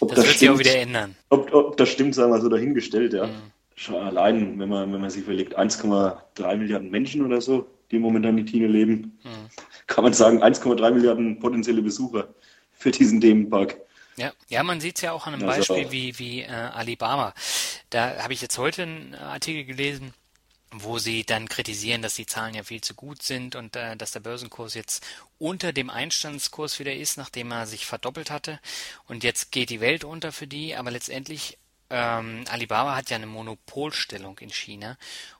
das, 0.00 0.08
wird 0.08 0.18
stimmt, 0.18 0.38
sich 0.38 0.50
auch 0.50 0.58
wieder 0.58 0.76
ändern. 0.76 1.16
Ob, 1.30 1.52
ob 1.52 1.76
das 1.76 1.88
stimmt, 1.88 2.14
sagen 2.14 2.32
wir 2.32 2.40
so 2.40 2.48
dahingestellt, 2.48 3.12
ja. 3.12 3.26
Mhm. 3.26 3.52
Schon 3.76 4.02
allein, 4.02 4.58
wenn 4.58 4.68
man, 4.68 4.92
wenn 4.92 5.00
man 5.00 5.10
sich 5.10 5.22
überlegt, 5.22 5.56
1,3 5.56 6.56
Milliarden 6.56 6.90
Menschen 6.90 7.24
oder 7.24 7.40
so, 7.40 7.68
die 7.90 7.98
momentan 7.98 8.38
in 8.38 8.46
China 8.46 8.66
leben, 8.66 9.18
mhm. 9.22 9.50
kann 9.86 10.02
man 10.02 10.14
sagen, 10.14 10.42
1,3 10.42 10.90
Milliarden 10.92 11.38
potenzielle 11.38 11.82
Besucher 11.82 12.28
für 12.72 12.90
diesen 12.90 13.20
Themenpark. 13.20 13.76
Ja, 14.16 14.32
ja, 14.48 14.62
man 14.62 14.80
sieht 14.80 14.96
es 14.96 15.02
ja 15.02 15.12
auch 15.12 15.26
an 15.26 15.34
einem 15.34 15.48
also, 15.48 15.74
Beispiel 15.74 15.92
wie, 15.92 16.18
wie 16.18 16.40
äh, 16.40 16.48
Alibaba. 16.50 17.34
Da 17.90 18.22
habe 18.22 18.32
ich 18.32 18.40
jetzt 18.40 18.56
heute 18.56 18.84
einen 18.84 19.14
Artikel 19.14 19.64
gelesen, 19.64 20.14
wo 20.72 20.98
sie 20.98 21.24
dann 21.24 21.48
kritisieren, 21.48 22.02
dass 22.02 22.14
die 22.14 22.26
Zahlen 22.26 22.54
ja 22.54 22.62
viel 22.62 22.80
zu 22.80 22.94
gut 22.94 23.22
sind 23.22 23.56
und 23.56 23.76
äh, 23.76 23.94
dass 23.96 24.12
der 24.12 24.20
Börsenkurs 24.20 24.74
jetzt 24.74 25.06
unter 25.38 25.72
dem 25.72 25.90
Einstandskurs 25.90 26.78
wieder 26.78 26.94
ist, 26.94 27.18
nachdem 27.18 27.52
er 27.52 27.66
sich 27.66 27.84
verdoppelt 27.84 28.30
hatte. 28.30 28.58
Und 29.06 29.22
jetzt 29.22 29.52
geht 29.52 29.68
die 29.68 29.80
Welt 29.80 30.02
unter 30.04 30.32
für 30.32 30.46
die, 30.46 30.74
aber 30.74 30.90
letztendlich 30.90 31.58
ähm, 31.90 32.44
Alibaba 32.50 32.96
hat 32.96 33.10
ja 33.10 33.16
eine 33.16 33.26
Monopolstellung 33.26 34.38
in 34.38 34.50
China 34.50 34.96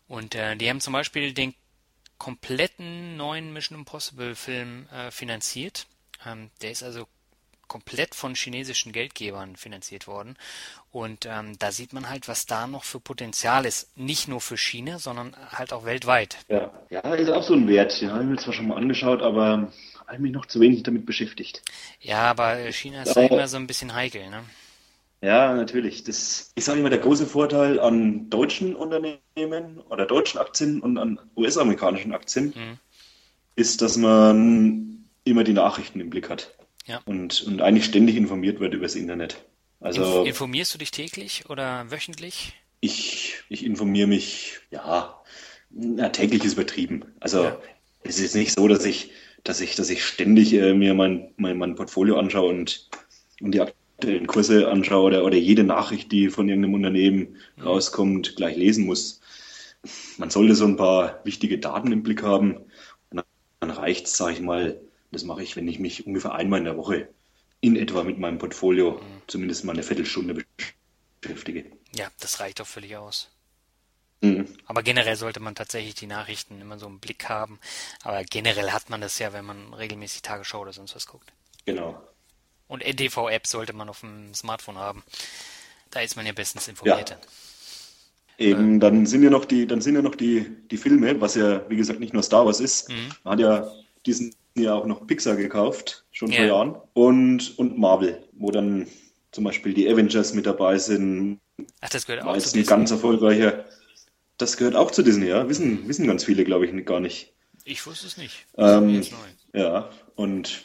und 0.09 0.35
äh, 0.35 0.57
die 0.57 0.69
haben 0.69 0.81
zum 0.81 0.93
Beispiel 0.93 1.33
den 1.33 1.55
kompletten 2.19 3.17
neuen 3.17 3.53
Mission 3.53 3.79
Impossible 3.79 4.35
Film 4.35 4.89
äh, 4.89 5.11
finanziert. 5.11 5.87
Ähm, 6.25 6.51
der 6.63 6.71
ist 6.71 6.83
also 6.83 7.07
komplett 7.69 8.15
von 8.15 8.35
chinesischen 8.35 8.93
Geldgebern 8.93 9.57
finanziert 9.57 10.07
worden. 10.07 10.37
Und 10.93 11.27
ähm, 11.27 11.59
da 11.59 11.73
sieht 11.73 11.93
man 11.93 12.09
halt, 12.09 12.29
was 12.29 12.47
da 12.47 12.67
noch 12.67 12.85
für 12.85 13.01
Potenzial 13.01 13.67
ist. 13.67 13.97
Nicht 13.97 14.29
nur 14.29 14.41
für 14.41 14.57
China, 14.57 14.99
sondern 14.99 15.37
halt 15.51 15.73
auch 15.73 15.85
weltweit. 15.85 16.39
Ja, 16.49 16.71
ja 16.91 17.01
ist 17.15 17.31
auch 17.31 17.43
so 17.43 17.55
ein 17.55 17.69
Wert. 17.69 18.01
Ja, 18.01 18.11
habe 18.11 18.23
ich 18.23 18.31
mir 18.31 18.37
zwar 18.37 18.55
schon 18.55 18.69
mal 18.69 18.77
angeschaut, 18.77 19.21
aber 19.21 19.73
habe 20.07 20.19
mich 20.21 20.33
noch 20.33 20.47
zu 20.47 20.61
wenig 20.61 20.85
damit 20.85 21.07
beschäftigt. 21.07 21.63
Ja, 22.01 22.31
aber 22.31 22.71
China 22.73 23.03
ist 23.03 23.17
ja 23.17 23.23
immer 23.23 23.49
so 23.49 23.57
ein 23.57 23.67
bisschen 23.67 23.95
heikel, 23.95 24.31
ne? 24.31 24.45
Ja, 25.23 25.55
natürlich. 25.55 26.05
Das 26.05 26.53
ist 26.55 26.69
auch 26.69 26.77
immer 26.77 26.91
der 26.91 26.99
große 26.99 27.27
Vorteil 27.27 27.81
an 27.81 28.29
deutschen 28.31 28.77
Unternehmen 28.77 29.81
oder 29.89 30.07
deutschen 30.07 30.39
Aktien 30.39 30.81
und 30.81 30.99
an 30.99 31.19
US-amerikanischen 31.37 32.13
Aktien, 32.13 32.47
mhm. 32.47 32.79
ist, 33.57 33.83
dass 33.83 33.97
man 33.97 35.07
immer 35.25 35.45
die 35.45 35.55
Nachrichten 35.55 36.01
im 36.01 36.11
Blick 36.11 36.29
hat. 36.29 36.55
Ja. 36.87 37.01
Und, 37.07 37.43
und 37.43 37.61
eigentlich 37.63 37.87
ständig 37.87 38.17
informiert 38.17 38.61
wird 38.61 38.75
über 38.75 38.85
das 38.85 38.95
Internet. 38.95 39.45
Also, 39.81 40.25
Informierst 40.25 40.73
du 40.75 40.79
dich 40.79 40.91
täglich 40.91 41.45
oder 41.49 41.91
wöchentlich? 41.91 42.55
Ich, 42.81 43.35
ich 43.49 43.65
informiere 43.65 44.07
mich, 44.07 44.61
ja, 44.71 45.21
na, 45.71 46.09
täglich 46.11 46.45
ist 46.45 46.55
übertrieben. 46.55 47.05
Also 47.21 47.45
ja. 47.45 47.61
es 48.05 48.19
ist 48.19 48.35
nicht 48.35 48.53
so, 48.53 48.69
dass 48.69 48.85
ich, 48.85 49.11
dass 49.45 49.61
ich, 49.61 49.75
dass 49.75 49.91
ich 49.91 50.05
ständig 50.05 50.53
äh, 50.55 50.75
mir 50.75 50.95
mein, 50.95 51.33
mein, 51.37 51.59
mein 51.59 51.75
Portfolio 51.75 52.19
anschaue 52.19 52.49
und, 52.49 52.89
und 53.41 53.53
die 53.53 53.61
aktuellen 53.97 54.27
Kurse 54.27 54.69
anschaue 54.69 55.05
oder, 55.05 55.25
oder 55.25 55.37
jede 55.37 55.65
Nachricht, 55.65 56.13
die 56.13 56.29
von 56.29 56.49
irgendeinem 56.49 56.75
Unternehmen 56.75 57.37
mhm. 57.57 57.63
rauskommt, 57.63 58.37
gleich 58.37 58.57
lesen 58.57 58.87
muss. 58.87 59.21
Man 60.19 60.31
sollte 60.31 60.55
so 60.55 60.67
ein 60.67 60.77
paar 60.77 61.21
wichtige 61.25 61.59
Daten 61.59 61.93
im 61.93 62.03
Blick 62.03 62.23
haben. 62.23 62.59
Und 63.11 63.25
dann 63.61 63.71
reicht 63.71 64.07
es, 64.07 64.17
sage 64.17 64.35
ich 64.35 64.41
mal, 64.41 64.81
das 65.13 65.25
mache 65.25 65.43
ich, 65.43 65.57
wenn 65.57 65.69
ich 65.69 65.79
mich 65.79 66.07
ungefähr 66.07 66.35
einmal 66.35 66.59
in 66.59 66.67
der 66.67 66.77
Woche 66.77 67.09
in 67.61 67.77
etwa 67.77 68.03
mit 68.05 68.19
meinem 68.19 68.39
Portfolio 68.39 68.93
mhm. 68.93 69.23
zumindest 69.27 69.65
mal 69.65 69.73
eine 69.73 69.83
Viertelstunde 69.83 70.45
beschäftige. 71.23 71.65
Ja, 71.95 72.09
das 72.21 72.41
reicht 72.41 72.61
auch 72.61 72.67
völlig 72.67 72.97
aus. 72.97 73.31
Mhm. 74.21 74.47
Aber 74.67 74.83
generell 74.83 75.17
sollte 75.17 75.41
man 75.41 75.55
tatsächlich 75.55 75.95
die 75.95 76.07
Nachrichten 76.07 76.61
immer 76.61 76.79
so 76.79 76.87
im 76.87 77.01
Blick 77.01 77.29
haben. 77.31 77.59
Aber 78.03 78.25
generell 78.25 78.73
hat 78.73 78.91
man 78.91 79.01
das 79.01 79.19
ja, 79.19 79.33
wenn 79.33 79.45
man 79.45 79.73
regelmäßig 79.73 80.21
Tagesschau 80.23 80.61
oder 80.61 80.73
sonst 80.75 80.95
was 80.95 81.07
guckt. 81.07 81.33
Genau. 81.65 82.03
Und 82.69 82.85
NTV-App 82.85 83.47
sollte 83.47 83.73
man 83.73 83.89
auf 83.89 84.01
dem 84.01 84.35
Smartphone 84.35 84.79
haben. 84.79 85.03
Da 85.91 86.01
ist 86.01 86.17
man 86.17 86.27
ja 86.27 86.33
bestens 86.33 86.69
informiert. 86.69 87.11
Ja. 87.11 87.17
Eben, 88.39 88.77
äh, 88.77 88.79
dann 88.81 89.07
sind 89.07 89.23
ja 89.23 89.31
noch 89.31 89.45
die, 89.45 89.67
dann 89.67 89.81
sind 89.81 89.95
ja 89.95 90.03
noch 90.03 90.15
die, 90.15 90.47
die 90.71 90.77
Filme, 90.77 91.21
was 91.21 91.37
ja, 91.37 91.69
wie 91.71 91.77
gesagt, 91.77 92.01
nicht 92.01 92.13
nur 92.13 92.23
Star 92.23 92.45
Wars 92.45 92.61
ist. 92.61 92.89
Mhm. 92.89 93.09
Man 93.25 93.33
hat 93.33 93.41
ja 93.41 93.73
diesen 94.05 94.35
ja 94.55 94.75
auch 94.75 94.87
noch 94.87 95.07
Pixar 95.07 95.37
gekauft, 95.37 96.05
schon 96.13 96.31
yeah. 96.31 96.39
vor 96.39 96.47
Jahren. 96.47 96.77
Und, 96.95 97.59
und 97.59 97.79
Marvel, 97.79 98.23
wo 98.33 98.51
dann 98.51 98.87
zum 99.33 99.45
Beispiel 99.45 99.75
die 99.75 99.89
Avengers 99.89 100.35
mit 100.35 100.47
dabei 100.47 100.79
sind. 100.79 101.41
Ach, 101.81 101.89
das 101.89 102.07
gehört 102.07 102.25
auch 102.25 102.35
zu 102.35 102.41
Disney. 102.41 102.63
ganz 102.63 102.91
erfolgreicher. 102.91 103.65
Das 104.39 104.57
gehört 104.57 104.75
auch 104.75 104.91
zu 104.91 105.03
Disney, 105.03 105.27
ja. 105.29 105.49
Wissen, 105.49 105.87
wissen 105.89 106.07
ganz 106.07 106.25
viele, 106.25 106.45
glaube 106.45 106.67
ich, 106.67 106.87
gar 106.87 107.01
nicht. 107.01 107.33
Ich 107.65 107.85
wusste 107.87 108.07
es 108.07 108.17
nicht. 108.17 108.47
Ähm, 108.57 109.03
ja, 109.53 109.91
und 110.15 110.63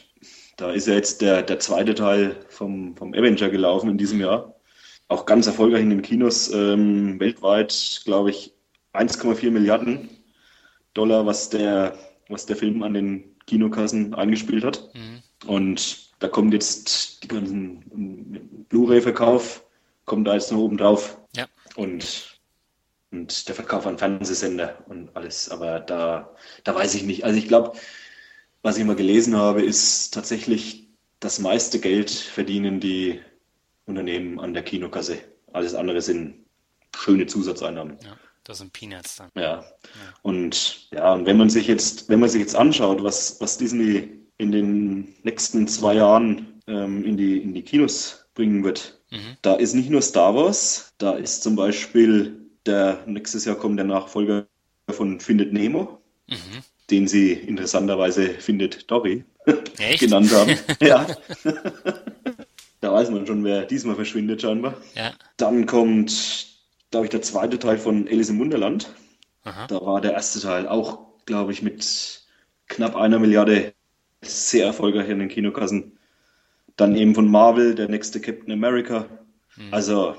da 0.62 0.70
ist 0.70 0.86
ja 0.86 0.94
jetzt 0.94 1.20
der, 1.20 1.42
der 1.42 1.58
zweite 1.58 1.92
Teil 1.92 2.36
vom, 2.48 2.96
vom 2.96 3.12
Avenger 3.14 3.50
gelaufen 3.50 3.90
in 3.90 3.98
diesem 3.98 4.20
Jahr. 4.20 4.54
Auch 5.08 5.26
ganz 5.26 5.48
erfolgreich 5.48 5.82
in 5.82 5.90
den 5.90 6.02
Kinos. 6.02 6.52
Ähm, 6.52 7.18
weltweit, 7.18 8.02
glaube 8.04 8.30
ich, 8.30 8.54
1,4 8.94 9.50
Milliarden 9.50 10.08
Dollar, 10.94 11.26
was 11.26 11.50
der, 11.50 11.98
was 12.28 12.46
der 12.46 12.54
Film 12.54 12.84
an 12.84 12.94
den 12.94 13.36
Kinokassen 13.46 14.14
eingespielt 14.14 14.62
hat. 14.62 14.88
Mhm. 14.94 15.48
Und 15.48 16.12
da 16.20 16.28
kommt 16.28 16.54
jetzt 16.54 17.24
die 17.24 17.28
ganzen 17.28 18.66
Blu-ray-Verkauf, 18.68 19.64
kommt 20.04 20.28
da 20.28 20.34
jetzt 20.34 20.52
noch 20.52 20.60
oben 20.60 20.76
drauf. 20.76 21.18
Ja. 21.34 21.46
Und, 21.74 22.38
und 23.10 23.48
der 23.48 23.54
Verkauf 23.56 23.84
an 23.84 23.98
Fernsehsender 23.98 24.78
und 24.86 25.16
alles. 25.16 25.48
Aber 25.48 25.80
da, 25.80 26.30
da 26.62 26.72
weiß 26.72 26.94
ich 26.94 27.02
nicht. 27.02 27.24
Also 27.24 27.36
ich 27.36 27.48
glaube, 27.48 27.72
was 28.62 28.78
ich 28.78 28.84
mal 28.84 28.96
gelesen 28.96 29.36
habe, 29.36 29.62
ist 29.62 30.14
tatsächlich 30.14 30.88
das 31.20 31.38
meiste 31.38 31.78
Geld 31.78 32.10
verdienen 32.10 32.80
die 32.80 33.20
Unternehmen 33.86 34.40
an 34.40 34.54
der 34.54 34.62
Kinokasse. 34.62 35.18
Alles 35.52 35.74
andere 35.74 36.00
sind 36.00 36.44
schöne 36.96 37.26
Zusatzeinnahmen. 37.26 37.98
Ja. 38.02 38.16
Das 38.44 38.58
sind 38.58 38.72
Peanuts 38.72 39.16
dann. 39.16 39.30
Ja. 39.36 39.42
ja. 39.42 39.64
Und 40.22 40.90
ja, 40.90 41.14
und 41.14 41.26
wenn 41.26 41.36
man 41.36 41.48
sich 41.48 41.68
jetzt, 41.68 42.08
wenn 42.08 42.20
man 42.20 42.28
sich 42.28 42.40
jetzt 42.40 42.56
anschaut, 42.56 43.02
was, 43.02 43.40
was 43.40 43.56
Disney 43.56 44.08
in 44.38 44.50
den 44.50 45.14
nächsten 45.22 45.68
zwei 45.68 45.94
Jahren 45.94 46.60
ähm, 46.66 47.04
in, 47.04 47.16
die, 47.16 47.38
in 47.38 47.54
die 47.54 47.62
Kinos 47.62 48.26
bringen 48.34 48.64
wird, 48.64 49.00
mhm. 49.10 49.36
da 49.42 49.54
ist 49.54 49.74
nicht 49.74 49.90
nur 49.90 50.02
Star 50.02 50.34
Wars, 50.34 50.92
da 50.98 51.12
ist 51.12 51.42
zum 51.42 51.54
Beispiel 51.54 52.50
der 52.66 53.04
nächstes 53.06 53.44
Jahr 53.44 53.56
kommt 53.56 53.78
der 53.78 53.86
Nachfolger 53.86 54.46
von 54.88 55.20
Findet 55.20 55.52
Nemo, 55.52 56.00
mhm. 56.26 56.64
Den 56.90 57.08
sie 57.08 57.32
interessanterweise 57.32 58.28
Findet 58.28 58.90
Dory 58.90 59.24
genannt 59.98 60.32
haben. 60.32 60.58
ja. 60.80 61.06
da 62.80 62.92
weiß 62.92 63.10
man 63.10 63.26
schon, 63.26 63.44
wer 63.44 63.64
diesmal 63.64 63.94
verschwindet 63.94 64.42
scheinbar. 64.42 64.76
Ja. 64.94 65.12
Dann 65.36 65.66
kommt 65.66 66.52
glaube 66.92 67.06
ich, 67.06 67.10
der 67.10 67.22
zweite 67.22 67.58
Teil 67.58 67.78
von 67.78 68.06
Alice 68.06 68.28
im 68.28 68.38
Wunderland. 68.38 68.94
Aha. 69.42 69.66
Da 69.66 69.80
war 69.84 70.00
der 70.00 70.12
erste 70.12 70.38
Teil 70.40 70.68
auch, 70.68 71.00
glaube 71.26 71.50
ich, 71.50 71.62
mit 71.62 72.22
knapp 72.68 72.94
einer 72.94 73.18
Milliarde 73.18 73.74
sehr 74.20 74.66
erfolgreich 74.66 75.08
in 75.08 75.18
den 75.18 75.28
Kinokassen. 75.28 75.98
Dann 76.76 76.94
eben 76.94 77.14
von 77.14 77.28
Marvel, 77.28 77.74
der 77.74 77.88
nächste 77.88 78.20
Captain 78.20 78.52
America. 78.52 79.08
Mhm. 79.56 79.74
Also 79.74 80.14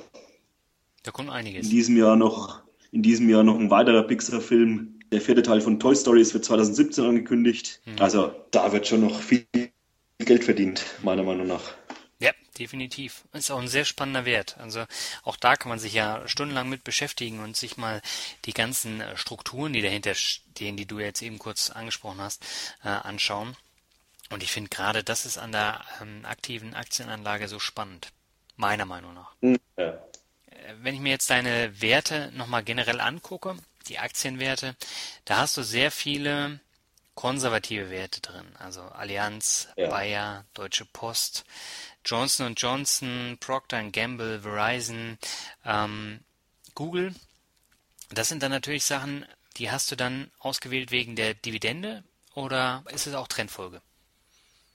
da 1.03 1.11
kommt 1.11 1.29
einiges. 1.29 1.65
In 1.65 1.69
diesem 1.69 1.95
Jahr 1.95 2.15
noch, 2.15 2.63
in 2.91 3.01
diesem 3.01 3.29
Jahr 3.29 3.43
noch 3.43 3.57
ein 3.57 3.69
weiterer 3.69 4.03
Pixar-Film. 4.03 4.99
Der 5.13 5.21
vierte 5.21 5.43
Teil 5.43 5.61
von 5.61 5.79
Toy 5.79 5.95
Story 5.95 6.21
ist 6.21 6.31
für 6.31 6.41
2017 6.41 7.05
angekündigt. 7.05 7.81
Mhm. 7.85 7.99
Also 7.99 8.33
da 8.49 8.71
wird 8.71 8.87
schon 8.87 9.01
noch 9.01 9.21
viel 9.21 9.45
Geld 10.17 10.43
verdient, 10.43 10.83
meiner 11.03 11.21
Meinung 11.21 11.45
nach. 11.45 11.61
Ja, 12.17 12.31
definitiv. 12.57 13.23
Ist 13.31 13.51
auch 13.51 13.61
ein 13.61 13.67
sehr 13.67 13.85
spannender 13.85 14.25
Wert. 14.25 14.57
Also 14.57 14.85
auch 15.21 15.35
da 15.35 15.55
kann 15.55 15.69
man 15.69 15.77
sich 15.77 15.93
ja 15.93 16.27
stundenlang 16.27 16.67
mit 16.67 16.83
beschäftigen 16.83 17.41
und 17.41 17.55
sich 17.55 17.77
mal 17.77 18.01
die 18.45 18.53
ganzen 18.53 19.01
äh, 19.01 19.15
Strukturen, 19.15 19.71
die 19.73 19.83
dahinter 19.83 20.15
stehen, 20.15 20.77
die 20.77 20.87
du 20.87 20.97
jetzt 20.97 21.21
eben 21.21 21.37
kurz 21.37 21.69
angesprochen 21.69 22.19
hast, 22.19 22.43
äh, 22.83 22.87
anschauen. 22.87 23.55
Und 24.31 24.41
ich 24.41 24.51
finde 24.51 24.69
gerade 24.69 25.03
das 25.03 25.27
ist 25.27 25.37
an 25.37 25.51
der 25.51 25.79
ähm, 26.01 26.25
aktiven 26.25 26.73
Aktienanlage 26.73 27.47
so 27.47 27.59
spannend. 27.59 28.07
Meiner 28.55 28.85
Meinung 28.85 29.13
nach. 29.13 29.35
Ja. 29.77 29.93
wenn 30.81 30.95
ich 30.95 31.01
mir 31.01 31.11
jetzt 31.11 31.29
deine 31.29 31.79
Werte 31.81 32.31
nochmal 32.35 32.63
generell 32.63 32.99
angucke, 32.99 33.57
die 33.87 33.99
Aktienwerte, 33.99 34.75
da 35.25 35.37
hast 35.37 35.57
du 35.57 35.63
sehr 35.63 35.91
viele 35.91 36.59
konservative 37.15 37.89
Werte 37.89 38.21
drin. 38.21 38.45
Also 38.57 38.81
Allianz, 38.81 39.67
ja. 39.75 39.89
Bayer, 39.89 40.45
Deutsche 40.53 40.85
Post, 40.85 41.45
Johnson 42.05 42.53
Johnson, 42.55 43.37
Procter 43.39 43.83
Gamble, 43.91 44.41
Verizon, 44.41 45.17
ähm, 45.65 46.19
Google. 46.75 47.13
Das 48.13 48.29
sind 48.29 48.43
dann 48.43 48.51
natürlich 48.51 48.85
Sachen, 48.85 49.25
die 49.57 49.71
hast 49.71 49.91
du 49.91 49.95
dann 49.95 50.31
ausgewählt 50.39 50.91
wegen 50.91 51.15
der 51.15 51.33
Dividende 51.33 52.03
oder 52.33 52.83
ist 52.91 53.07
es 53.07 53.13
auch 53.13 53.27
Trendfolge? 53.27 53.81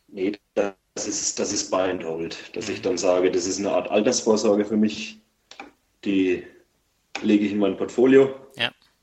Nee, 0.09 0.39
das 0.55 1.07
ist, 1.07 1.39
das 1.39 1.53
ist 1.53 1.71
Buy 1.71 1.91
and 1.91 2.05
Hold, 2.05 2.57
dass 2.57 2.69
ich 2.69 2.81
dann 2.81 2.97
sage, 2.97 3.31
das 3.31 3.47
ist 3.47 3.59
eine 3.59 3.73
Art 3.73 3.91
Altersvorsorge 3.91 4.65
für 4.65 4.77
mich. 4.77 5.19
Die 6.05 6.47
lege 7.23 7.45
ich 7.45 7.53
in 7.53 7.59
mein 7.59 7.77
Portfolio. 7.77 8.35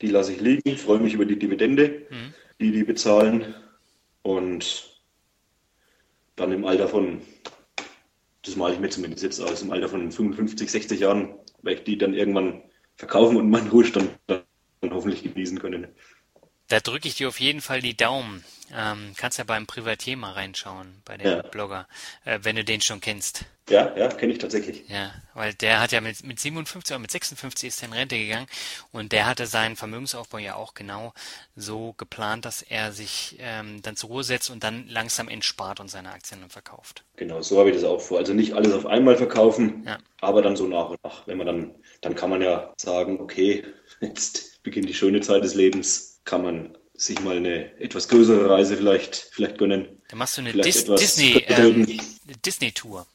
Die 0.02 0.08
lasse 0.08 0.34
ich 0.34 0.42
liegen, 0.42 0.78
freue 0.78 1.00
mich 1.00 1.14
über 1.14 1.26
die 1.26 1.40
Dividende, 1.40 2.08
mhm. 2.10 2.34
die 2.60 2.72
die 2.72 2.84
bezahlen 2.84 3.56
und 4.22 4.92
dann 6.36 6.52
im 6.52 6.66
Alter 6.66 6.88
von, 6.88 7.22
das 8.44 8.56
male 8.56 8.74
ich 8.74 8.80
mir 8.80 8.90
zumindest 8.90 9.24
jetzt 9.24 9.40
aus, 9.40 9.62
im 9.62 9.72
Alter 9.72 9.90
von 9.90 10.12
55, 10.12 10.70
60 10.70 11.00
Jahren 11.00 11.36
werde 11.62 11.80
ich 11.80 11.84
die 11.86 11.98
dann 11.98 12.14
irgendwann 12.14 12.62
verkaufen 12.96 13.38
und 13.38 13.50
meinen 13.50 13.70
Ruhestand 13.70 14.10
dann 14.28 14.44
hoffentlich 14.90 15.24
genießen 15.24 15.60
können. 15.60 15.88
Da 16.68 16.80
drücke 16.80 17.08
ich 17.08 17.16
dir 17.16 17.28
auf 17.28 17.40
jeden 17.40 17.62
Fall 17.62 17.82
die 17.82 17.96
Daumen. 17.96 18.44
Ähm, 18.76 19.14
kannst 19.16 19.38
ja 19.38 19.44
beim 19.44 19.68
Privatier 19.68 20.18
mal 20.18 20.32
reinschauen, 20.32 21.02
bei 21.06 21.18
dem 21.18 21.28
ja. 21.28 21.42
Blogger, 21.44 21.88
äh, 22.24 22.40
wenn 22.42 22.56
du 22.56 22.64
den 22.64 22.82
schon 22.82 23.00
kennst. 23.00 23.46
Ja, 23.70 23.96
ja, 23.96 24.08
kenne 24.08 24.34
ich 24.34 24.40
tatsächlich. 24.40 24.88
Ja, 24.90 25.12
weil 25.36 25.54
der 25.54 25.80
hat 25.80 25.92
ja 25.92 26.02
mit, 26.02 26.24
mit 26.24 26.40
57 26.40 26.92
oder 26.92 27.00
mit 27.00 27.12
56 27.12 27.68
ist 27.68 27.82
er 27.82 27.90
in 27.90 27.94
Rente 27.94 28.18
gegangen 28.18 28.48
und 28.92 29.12
der 29.12 29.28
hatte 29.28 29.46
seinen 29.46 29.76
Vermögensaufbau 29.76 30.40
ja 30.40 30.56
auch 30.56 30.74
genau 30.74 31.14
so 31.56 31.94
geplant, 31.94 32.46
dass 32.46 32.64
er 32.64 32.92
sich 32.92 33.38
ähm, 33.40 33.82
dann 33.84 33.96
zur 33.96 34.10
Ruhe 34.10 34.24
setzt 34.24 34.50
und 34.50 34.64
dann 34.64 34.88
langsam 34.88 35.30
entspart 35.30 35.80
und 35.80 35.90
seine 35.90 36.12
Aktien 36.12 36.42
dann 36.42 36.50
verkauft. 36.50 37.04
Genau, 37.18 37.42
so 37.42 37.60
habe 37.60 37.70
ich 37.70 37.76
das 37.76 37.86
auch 37.86 38.02
vor. 38.02 38.18
Also 38.18 38.34
nicht 38.34 38.54
alles 38.54 38.74
auf 38.74 38.88
einmal 38.88 39.18
verkaufen, 39.18 39.84
ja. 39.86 40.00
aber 40.22 40.42
dann 40.42 40.56
so 40.56 40.68
nach 40.68 40.90
und 40.90 41.04
nach. 41.04 41.26
Wenn 41.28 41.38
man 41.38 41.48
dann, 41.48 41.76
dann 42.02 42.16
kann 42.16 42.32
man 42.32 42.42
ja 42.42 42.74
sagen, 42.78 43.20
okay, 43.20 43.64
jetzt 44.02 44.62
beginnt 44.64 44.90
die 44.90 44.96
schöne 44.96 45.22
Zeit 45.22 45.44
des 45.44 45.56
Lebens, 45.56 46.15
kann 46.26 46.44
man 46.44 46.78
sich 46.94 47.20
mal 47.22 47.38
eine 47.38 47.80
etwas 47.80 48.08
größere 48.08 48.50
Reise 48.50 48.78
vielleicht, 48.78 49.16
vielleicht 49.32 49.58
gönnen. 49.58 49.88
Dann 50.10 50.20
machst 50.20 50.38
du 50.38 50.42
eine 50.42 50.54
Dis 50.54 50.86
Disney, 50.86 51.44
ähm, 51.48 52.00
Disney 52.46 52.72
Tour. 52.72 53.06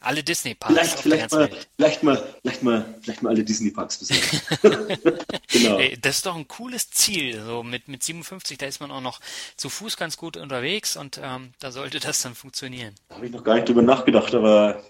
Alle 0.00 0.22
Disney 0.22 0.54
Parks 0.54 0.74
vielleicht, 0.74 0.94
auf 0.94 1.02
vielleicht 1.02 1.32
der 1.32 1.38
mal, 1.38 1.50
Welt. 1.50 1.68
Vielleicht 1.76 2.02
mal, 2.04 2.34
vielleicht 2.40 2.62
mal, 2.62 2.94
vielleicht 3.02 3.22
mal 3.22 3.30
alle 3.30 3.42
Disney 3.44 3.70
Parks 3.70 3.98
besuchen. 3.98 4.40
genau. 5.48 5.80
Das 6.00 6.16
ist 6.18 6.26
doch 6.26 6.36
ein 6.36 6.46
cooles 6.46 6.90
Ziel. 6.90 7.42
So 7.44 7.64
mit, 7.64 7.88
mit 7.88 8.04
57, 8.04 8.58
da 8.58 8.66
ist 8.66 8.80
man 8.80 8.92
auch 8.92 9.00
noch 9.00 9.20
zu 9.56 9.68
Fuß 9.68 9.96
ganz 9.96 10.16
gut 10.16 10.36
unterwegs 10.36 10.96
und 10.96 11.20
ähm, 11.22 11.52
da 11.58 11.72
sollte 11.72 11.98
das 11.98 12.22
dann 12.22 12.36
funktionieren. 12.36 12.94
Da 13.08 13.16
habe 13.16 13.26
ich 13.26 13.32
noch 13.32 13.42
gar 13.42 13.54
nicht 13.54 13.68
drüber 13.68 13.82
nachgedacht, 13.82 14.34
aber 14.34 14.84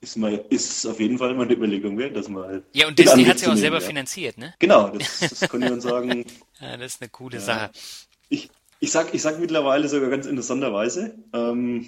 ist, 0.00 0.16
mal, 0.16 0.44
ist 0.48 0.86
auf 0.86 0.98
jeden 0.98 1.18
Fall 1.18 1.34
mal 1.34 1.44
eine 1.44 1.54
Überlegung 1.54 1.98
wert, 1.98 2.16
dass 2.16 2.28
man 2.28 2.44
halt. 2.44 2.64
Ja, 2.72 2.88
und 2.88 2.98
Disney 2.98 3.24
hat 3.24 3.38
sie 3.38 3.46
auch 3.46 3.56
selber 3.56 3.80
ja. 3.80 3.86
finanziert, 3.86 4.38
ne? 4.38 4.54
Genau, 4.58 4.88
das, 4.88 5.20
das 5.20 5.48
kann 5.48 5.60
dann 5.60 5.80
sagen. 5.80 6.24
ja, 6.60 6.76
das 6.76 6.94
ist 6.94 7.02
eine 7.02 7.10
coole 7.10 7.36
ja. 7.36 7.40
Sache. 7.40 7.70
Ich, 8.28 8.50
ich, 8.80 8.90
sag, 8.90 9.14
ich 9.14 9.22
sag 9.22 9.38
mittlerweile 9.38 9.88
sogar 9.88 10.08
ganz 10.08 10.26
interessanterweise, 10.26 11.14
ähm, 11.32 11.86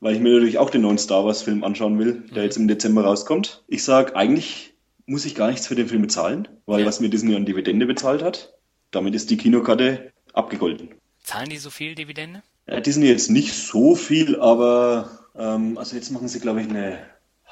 weil 0.00 0.14
ich 0.14 0.20
mir 0.20 0.32
natürlich 0.32 0.58
auch 0.58 0.70
den 0.70 0.82
neuen 0.82 0.98
Star 0.98 1.24
Wars 1.24 1.42
Film 1.42 1.62
anschauen 1.62 1.98
will, 1.98 2.22
der 2.30 2.38
mhm. 2.38 2.44
jetzt 2.44 2.56
im 2.56 2.68
Dezember 2.68 3.04
rauskommt. 3.04 3.62
Ich 3.68 3.84
sag, 3.84 4.16
eigentlich 4.16 4.74
muss 5.04 5.26
ich 5.26 5.34
gar 5.34 5.50
nichts 5.50 5.66
für 5.66 5.74
den 5.74 5.88
Film 5.88 6.02
bezahlen, 6.02 6.48
weil 6.66 6.80
ja. 6.80 6.86
was 6.86 7.00
mir 7.00 7.10
Disney 7.10 7.34
an 7.34 7.44
Dividende 7.44 7.84
bezahlt 7.84 8.22
hat, 8.22 8.54
damit 8.90 9.14
ist 9.14 9.30
die 9.30 9.36
Kinokarte 9.36 10.12
abgegolten. 10.32 10.94
Zahlen 11.22 11.50
die 11.50 11.58
so 11.58 11.68
viel 11.68 11.94
Dividende? 11.94 12.42
Ja, 12.66 12.80
Disney 12.80 13.08
jetzt 13.08 13.30
nicht 13.30 13.52
so 13.52 13.94
viel, 13.94 14.40
aber 14.40 15.10
ähm, 15.36 15.76
also 15.76 15.96
jetzt 15.96 16.10
machen 16.10 16.28
sie, 16.28 16.40
glaube 16.40 16.62
ich, 16.62 16.68
eine 16.68 16.98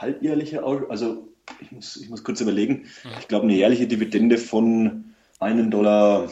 halbjährliche, 0.01 0.63
also 0.63 1.29
ich 1.61 1.73
muss, 1.73 1.97
ich 1.97 2.09
muss 2.09 2.25
kurz 2.25 2.41
überlegen, 2.41 2.89
mhm. 3.05 3.11
ich 3.21 3.29
glaube 3.29 3.45
eine 3.45 3.55
jährliche 3.55 3.87
Dividende 3.87 4.39
von 4.39 5.15
1,25 5.41 5.71
Dollar, 5.71 6.29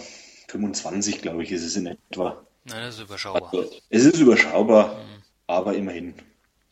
glaube 1.22 1.42
ich, 1.42 1.52
ist 1.52 1.64
es 1.64 1.76
in 1.76 1.86
etwa. 1.86 2.42
Nein, 2.64 2.82
das 2.82 2.96
ist 2.96 3.02
überschaubar. 3.02 3.52
Also, 3.52 3.70
es 3.90 4.04
ist 4.04 4.18
überschaubar, 4.18 4.94
mhm. 4.94 5.22
aber 5.46 5.74
immerhin. 5.74 6.14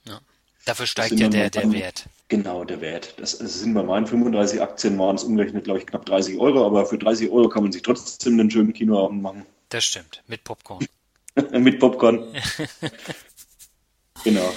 Ja. 0.06 0.20
Dafür 0.64 0.86
steigt 0.86 1.18
ja 1.20 1.28
der, 1.28 1.50
der 1.50 1.70
Wert. 1.72 2.06
Genau, 2.28 2.64
der 2.64 2.80
Wert. 2.80 3.14
Das, 3.18 3.38
das 3.38 3.60
sind 3.60 3.74
bei 3.74 3.82
meinen 3.82 4.06
35 4.06 4.60
Aktien 4.60 4.98
waren 4.98 5.16
es 5.16 5.24
umgerechnet, 5.24 5.64
glaube 5.64 5.78
ich, 5.78 5.86
knapp 5.86 6.06
30 6.06 6.38
Euro, 6.38 6.66
aber 6.66 6.86
für 6.86 6.98
30 6.98 7.30
Euro 7.30 7.48
kann 7.48 7.62
man 7.62 7.72
sich 7.72 7.82
trotzdem 7.82 8.40
einen 8.40 8.50
schönen 8.50 8.72
Kinoabend 8.72 9.22
machen. 9.22 9.46
Das 9.68 9.84
stimmt, 9.84 10.22
mit 10.26 10.42
Popcorn. 10.42 10.86
mit 11.52 11.78
Popcorn. 11.78 12.24
genau. 14.24 14.52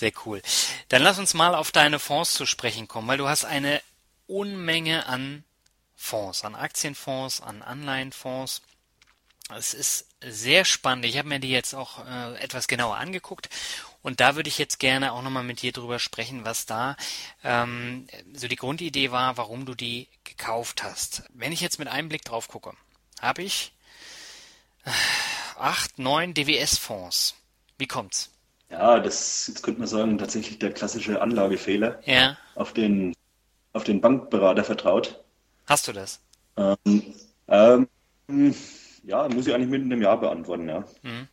Sehr 0.00 0.12
cool. 0.24 0.40
Dann 0.88 1.02
lass 1.02 1.18
uns 1.18 1.34
mal 1.34 1.54
auf 1.54 1.72
deine 1.72 1.98
Fonds 1.98 2.32
zu 2.32 2.46
sprechen 2.46 2.88
kommen, 2.88 3.06
weil 3.06 3.18
du 3.18 3.28
hast 3.28 3.44
eine 3.44 3.82
Unmenge 4.26 5.04
an 5.04 5.44
Fonds, 5.94 6.42
an 6.42 6.54
Aktienfonds, 6.54 7.42
an 7.42 7.60
Anleihenfonds. 7.60 8.62
Es 9.54 9.74
ist 9.74 10.06
sehr 10.22 10.64
spannend. 10.64 11.04
Ich 11.04 11.18
habe 11.18 11.28
mir 11.28 11.38
die 11.38 11.50
jetzt 11.50 11.74
auch 11.74 12.06
äh, 12.06 12.36
etwas 12.36 12.66
genauer 12.66 12.96
angeguckt 12.96 13.50
und 14.00 14.20
da 14.20 14.36
würde 14.36 14.48
ich 14.48 14.56
jetzt 14.56 14.78
gerne 14.78 15.12
auch 15.12 15.20
nochmal 15.20 15.44
mit 15.44 15.60
dir 15.60 15.72
drüber 15.72 15.98
sprechen, 15.98 16.46
was 16.46 16.64
da 16.64 16.96
ähm, 17.44 18.06
so 18.32 18.48
die 18.48 18.56
Grundidee 18.56 19.10
war, 19.10 19.36
warum 19.36 19.66
du 19.66 19.74
die 19.74 20.08
gekauft 20.24 20.82
hast. 20.82 21.24
Wenn 21.34 21.52
ich 21.52 21.60
jetzt 21.60 21.78
mit 21.78 21.88
einem 21.88 22.08
Blick 22.08 22.24
drauf 22.24 22.48
gucke, 22.48 22.72
habe 23.20 23.42
ich 23.42 23.72
acht, 25.58 25.98
neun 25.98 26.32
DWS-Fonds. 26.32 27.34
Wie 27.76 27.86
kommt's? 27.86 28.30
Ja, 28.70 29.00
das 29.00 29.48
jetzt 29.48 29.62
könnte 29.62 29.80
man 29.80 29.88
sagen, 29.88 30.18
tatsächlich 30.18 30.58
der 30.58 30.72
klassische 30.72 31.20
Anlagefehler. 31.20 32.00
Ja. 32.04 32.36
Auf 32.54 32.72
den, 32.72 33.14
auf 33.72 33.84
den 33.84 34.00
Bankberater 34.00 34.64
vertraut. 34.64 35.22
Hast 35.66 35.88
du 35.88 35.92
das? 35.92 36.20
Ähm, 36.56 37.14
ähm, 37.48 37.88
ja, 39.02 39.28
muss 39.28 39.46
ich 39.46 39.54
eigentlich 39.54 39.70
mit 39.70 39.82
einem 39.82 40.02
Jahr 40.02 40.20
beantworten, 40.20 40.68
ja. 40.68 40.84
Mhm. 41.02 41.28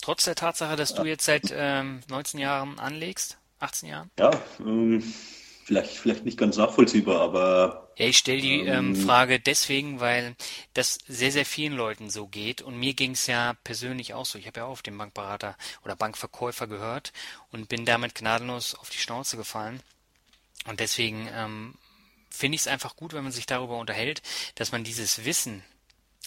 Trotz 0.00 0.24
der 0.24 0.34
Tatsache, 0.34 0.76
dass 0.76 0.94
du 0.94 1.04
jetzt 1.04 1.24
seit 1.24 1.52
ähm, 1.56 2.00
19 2.10 2.38
Jahren 2.40 2.78
anlegst, 2.78 3.38
18 3.60 3.88
Jahren? 3.88 4.10
Ja, 4.18 4.30
ähm, 4.60 5.02
vielleicht, 5.64 5.90
vielleicht 5.90 6.24
nicht 6.24 6.38
ganz 6.38 6.56
nachvollziehbar, 6.56 7.20
aber. 7.20 7.90
Ja, 7.96 8.06
ich 8.06 8.18
stelle 8.18 8.40
die 8.40 8.60
ähm, 8.60 8.94
ähm, 8.94 8.96
Frage 8.96 9.40
deswegen, 9.40 10.00
weil 10.00 10.36
das 10.74 10.98
sehr, 11.08 11.32
sehr 11.32 11.46
vielen 11.46 11.74
Leuten 11.74 12.10
so 12.10 12.26
geht 12.26 12.60
und 12.60 12.78
mir 12.78 12.94
ging 12.94 13.12
es 13.12 13.26
ja 13.26 13.54
persönlich 13.64 14.14
auch 14.14 14.26
so. 14.26 14.38
Ich 14.38 14.46
habe 14.46 14.60
ja 14.60 14.66
auch 14.66 14.72
auf 14.72 14.82
den 14.82 14.98
Bankberater 14.98 15.56
oder 15.84 15.96
Bankverkäufer 15.96 16.66
gehört 16.66 17.12
und 17.50 17.68
bin 17.68 17.84
damit 17.84 18.14
gnadenlos 18.14 18.74
auf 18.74 18.90
die 18.90 18.98
Schnauze 18.98 19.36
gefallen. 19.36 19.80
Und 20.66 20.80
deswegen 20.80 21.28
ähm, 21.32 21.74
finde 22.30 22.56
ich 22.56 22.62
es 22.62 22.66
einfach 22.66 22.96
gut, 22.96 23.12
wenn 23.12 23.22
man 23.22 23.32
sich 23.32 23.46
darüber 23.46 23.78
unterhält, 23.78 24.22
dass 24.56 24.72
man 24.72 24.84
dieses 24.84 25.24
Wissen 25.24 25.62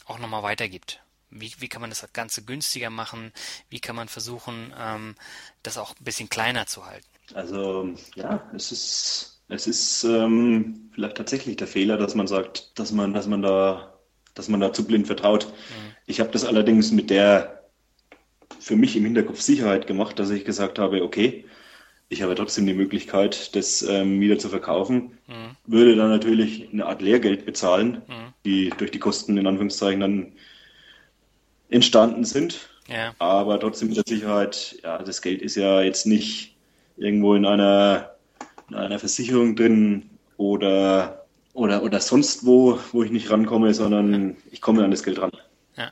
auch 0.06 0.20
nochmal 0.20 0.44
weitergibt. 0.44 1.02
Wie, 1.30 1.54
wie 1.60 1.68
kann 1.68 1.82
man 1.82 1.90
das 1.90 2.08
Ganze 2.14 2.44
günstiger 2.44 2.90
machen? 2.90 3.34
Wie 3.70 3.82
kann 3.82 3.96
man 3.96 4.08
versuchen, 4.08 4.74
ähm, 4.78 5.16
das 5.64 5.78
auch 5.78 5.92
ein 5.92 6.04
bisschen 6.04 6.30
kleiner 6.30 6.66
zu 6.66 6.86
halten? 6.86 7.08
Also 7.34 7.90
ja, 8.16 8.50
es 8.56 8.72
ist, 8.72 9.42
es 9.50 9.68
ist 9.68 10.04
ähm, 10.04 10.90
vielleicht 10.94 11.18
tatsächlich 11.18 11.58
der 11.58 11.68
Fehler, 11.68 11.98
dass 11.98 12.16
man 12.16 12.28
sagt, 12.28 12.78
dass 12.80 12.92
man, 12.92 13.14
dass 13.14 13.28
man 13.28 13.42
da, 13.42 14.00
dass 14.34 14.50
man 14.50 14.60
da 14.60 14.74
zu 14.74 14.86
blind 14.86 15.08
vertraut. 15.08 15.48
Mhm. 15.48 15.96
Ich 16.06 16.20
habe 16.20 16.32
das 16.32 16.46
allerdings 16.46 16.92
mit 16.92 17.10
der 17.10 17.58
für 18.60 18.76
mich 18.76 18.96
im 18.96 19.06
Hinterkopf 19.06 19.42
Sicherheit 19.42 19.88
gemacht, 19.88 20.20
dass 20.20 20.30
ich 20.30 20.46
gesagt 20.46 20.80
habe, 20.80 21.04
okay, 21.04 21.46
ich 22.10 22.22
habe 22.22 22.36
trotzdem 22.36 22.66
die 22.66 22.74
Möglichkeit, 22.74 23.56
das 23.56 23.82
ähm, 23.82 24.20
wieder 24.22 24.40
zu 24.40 24.50
verkaufen, 24.50 25.18
mhm. 25.28 25.56
würde 25.66 25.96
dann 25.96 26.10
natürlich 26.10 26.70
eine 26.72 26.86
Art 26.86 27.02
Lehrgeld 27.02 27.46
bezahlen, 27.46 28.02
mhm. 28.08 28.34
die 28.46 28.70
durch 28.78 28.92
die 28.92 29.00
Kosten 29.00 29.38
in 29.38 29.48
Anführungszeichen 29.48 30.00
dann 30.00 30.34
entstanden 31.70 32.24
sind. 32.24 32.70
Ja. 32.88 33.14
Aber 33.20 33.60
trotzdem 33.60 33.90
mit 33.90 33.98
der 33.98 34.06
Sicherheit, 34.08 34.78
ja, 34.84 35.04
das 35.04 35.22
Geld 35.22 35.42
ist 35.42 35.56
ja 35.56 35.82
jetzt 35.82 36.06
nicht 36.06 36.57
irgendwo 36.98 37.36
in 37.36 37.46
einer, 37.46 38.16
in 38.70 38.76
einer 38.76 39.00
Versicherung 39.00 39.56
drin 39.56 40.10
oder, 40.38 41.26
oder, 41.54 41.84
oder 41.84 42.00
sonst 42.02 42.46
wo, 42.46 42.80
wo 42.92 43.04
ich 43.04 43.12
nicht 43.12 43.30
rankomme, 43.30 43.74
sondern 43.74 44.36
ich 44.52 44.62
komme 44.62 44.84
an 44.84 44.92
das 44.92 45.04
Geld 45.04 45.20
ran. 45.20 45.32
Ja, 45.76 45.92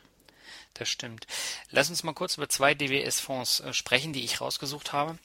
das 0.73 0.89
stimmt. 0.89 1.27
Lass 1.71 1.89
uns 1.89 2.03
mal 2.03 2.13
kurz 2.13 2.37
über 2.37 2.49
zwei 2.49 2.73
DWS-Fonds 2.73 3.61
äh, 3.61 3.73
sprechen, 3.73 4.13
die 4.13 4.23
ich 4.23 4.41
rausgesucht 4.41 4.93
habe. 4.93 5.17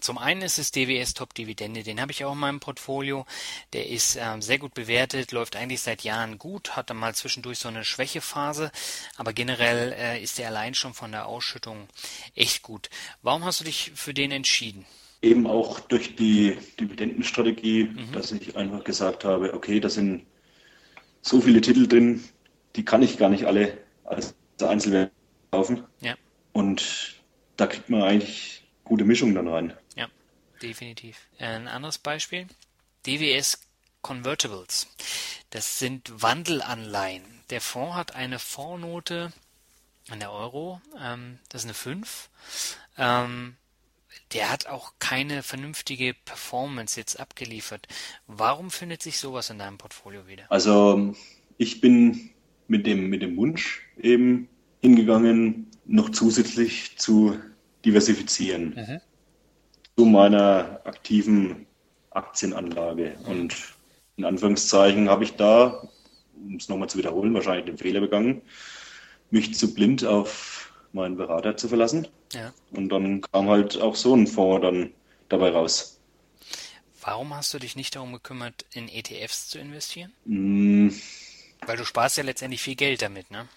Zum 0.00 0.18
einen 0.18 0.42
ist 0.42 0.58
es 0.58 0.70
DWS 0.70 1.14
Top 1.14 1.34
Dividende, 1.34 1.82
den 1.82 2.00
habe 2.00 2.12
ich 2.12 2.24
auch 2.24 2.32
in 2.32 2.38
meinem 2.38 2.60
Portfolio. 2.60 3.26
Der 3.72 3.88
ist 3.88 4.16
äh, 4.16 4.40
sehr 4.40 4.58
gut 4.58 4.74
bewertet, 4.74 5.32
läuft 5.32 5.56
eigentlich 5.56 5.80
seit 5.80 6.02
Jahren 6.02 6.38
gut, 6.38 6.76
hat 6.76 6.90
dann 6.90 6.96
mal 6.96 7.14
zwischendurch 7.14 7.58
so 7.58 7.68
eine 7.68 7.84
Schwächephase, 7.84 8.70
aber 9.16 9.32
generell 9.32 9.92
äh, 9.92 10.22
ist 10.22 10.38
er 10.38 10.48
allein 10.48 10.74
schon 10.74 10.94
von 10.94 11.12
der 11.12 11.26
Ausschüttung 11.26 11.88
echt 12.34 12.62
gut. 12.62 12.90
Warum 13.22 13.44
hast 13.44 13.60
du 13.60 13.64
dich 13.64 13.92
für 13.94 14.14
den 14.14 14.30
entschieden? 14.30 14.86
eben 15.22 15.46
auch 15.46 15.80
durch 15.80 16.16
die 16.16 16.56
Dividendenstrategie, 16.78 17.84
mhm. 17.84 18.12
dass 18.12 18.32
ich 18.32 18.56
einfach 18.56 18.84
gesagt 18.84 19.24
habe, 19.24 19.54
okay, 19.54 19.80
da 19.80 19.88
sind 19.88 20.26
so 21.20 21.40
viele 21.40 21.60
Titel 21.60 21.86
drin, 21.86 22.22
die 22.76 22.84
kann 22.84 23.02
ich 23.02 23.18
gar 23.18 23.28
nicht 23.28 23.44
alle 23.44 23.76
als 24.04 24.34
Einzelwert 24.60 25.10
kaufen. 25.50 25.82
Ja. 26.00 26.14
Und 26.52 27.16
da 27.56 27.66
kriegt 27.66 27.90
man 27.90 28.02
eigentlich 28.02 28.64
gute 28.84 29.04
Mischung 29.04 29.34
dann 29.34 29.48
rein. 29.48 29.72
Definitiv. 30.62 31.18
Ein 31.38 31.68
anderes 31.68 31.98
Beispiel, 31.98 32.46
DWS 33.06 33.60
Convertibles. 34.02 34.88
Das 35.50 35.78
sind 35.78 36.10
Wandelanleihen. 36.22 37.24
Der 37.50 37.60
Fonds 37.60 37.94
hat 37.94 38.14
eine 38.14 38.38
Fondsnote 38.38 39.32
an 40.08 40.20
der 40.20 40.32
Euro, 40.32 40.80
ähm, 41.02 41.38
das 41.48 41.62
ist 41.62 41.66
eine 41.66 41.74
5. 41.74 42.30
Ähm, 42.98 43.56
der 44.32 44.50
hat 44.50 44.66
auch 44.66 44.92
keine 44.98 45.42
vernünftige 45.42 46.14
Performance 46.24 46.98
jetzt 46.98 47.18
abgeliefert. 47.20 47.86
Warum 48.26 48.70
findet 48.70 49.02
sich 49.02 49.18
sowas 49.18 49.50
in 49.50 49.58
deinem 49.58 49.78
Portfolio 49.78 50.26
wieder? 50.26 50.44
Also 50.50 51.14
ich 51.58 51.80
bin 51.80 52.30
mit 52.68 52.86
dem, 52.86 53.08
mit 53.08 53.22
dem 53.22 53.36
Wunsch 53.36 53.82
eben 54.00 54.48
hingegangen, 54.80 55.70
noch 55.84 56.10
zusätzlich 56.10 56.96
zu 56.98 57.38
diversifizieren 57.84 58.74
mhm. 58.74 59.00
Zu 59.96 60.04
meiner 60.04 60.80
aktiven 60.84 61.66
Aktienanlage. 62.10 63.16
Und 63.24 63.54
in 64.16 64.24
Anführungszeichen 64.24 65.08
habe 65.08 65.24
ich 65.24 65.36
da, 65.36 65.88
um 66.34 66.56
es 66.56 66.68
nochmal 66.68 66.88
zu 66.88 66.98
wiederholen, 66.98 67.34
wahrscheinlich 67.34 67.66
den 67.66 67.78
Fehler 67.78 68.00
begangen, 68.00 68.42
mich 69.30 69.54
zu 69.54 69.74
blind 69.74 70.04
auf 70.04 70.72
meinen 70.92 71.16
Berater 71.16 71.56
zu 71.56 71.68
verlassen. 71.68 72.08
Ja. 72.32 72.52
Und 72.72 72.90
dann 72.90 73.20
kam 73.20 73.48
halt 73.48 73.80
auch 73.80 73.96
so 73.96 74.14
ein 74.14 74.26
Fonds 74.26 74.62
dann 74.62 74.92
dabei 75.28 75.50
raus. 75.50 76.00
Warum 77.00 77.34
hast 77.34 77.54
du 77.54 77.58
dich 77.58 77.76
nicht 77.76 77.94
darum 77.94 78.12
gekümmert, 78.12 78.64
in 78.72 78.88
ETFs 78.88 79.48
zu 79.48 79.58
investieren? 79.58 80.12
Mm. 80.24 80.88
Weil 81.64 81.76
du 81.76 81.84
sparst 81.84 82.16
ja 82.16 82.24
letztendlich 82.24 82.62
viel 82.62 82.74
Geld 82.74 83.02
damit, 83.02 83.30
ne? 83.30 83.48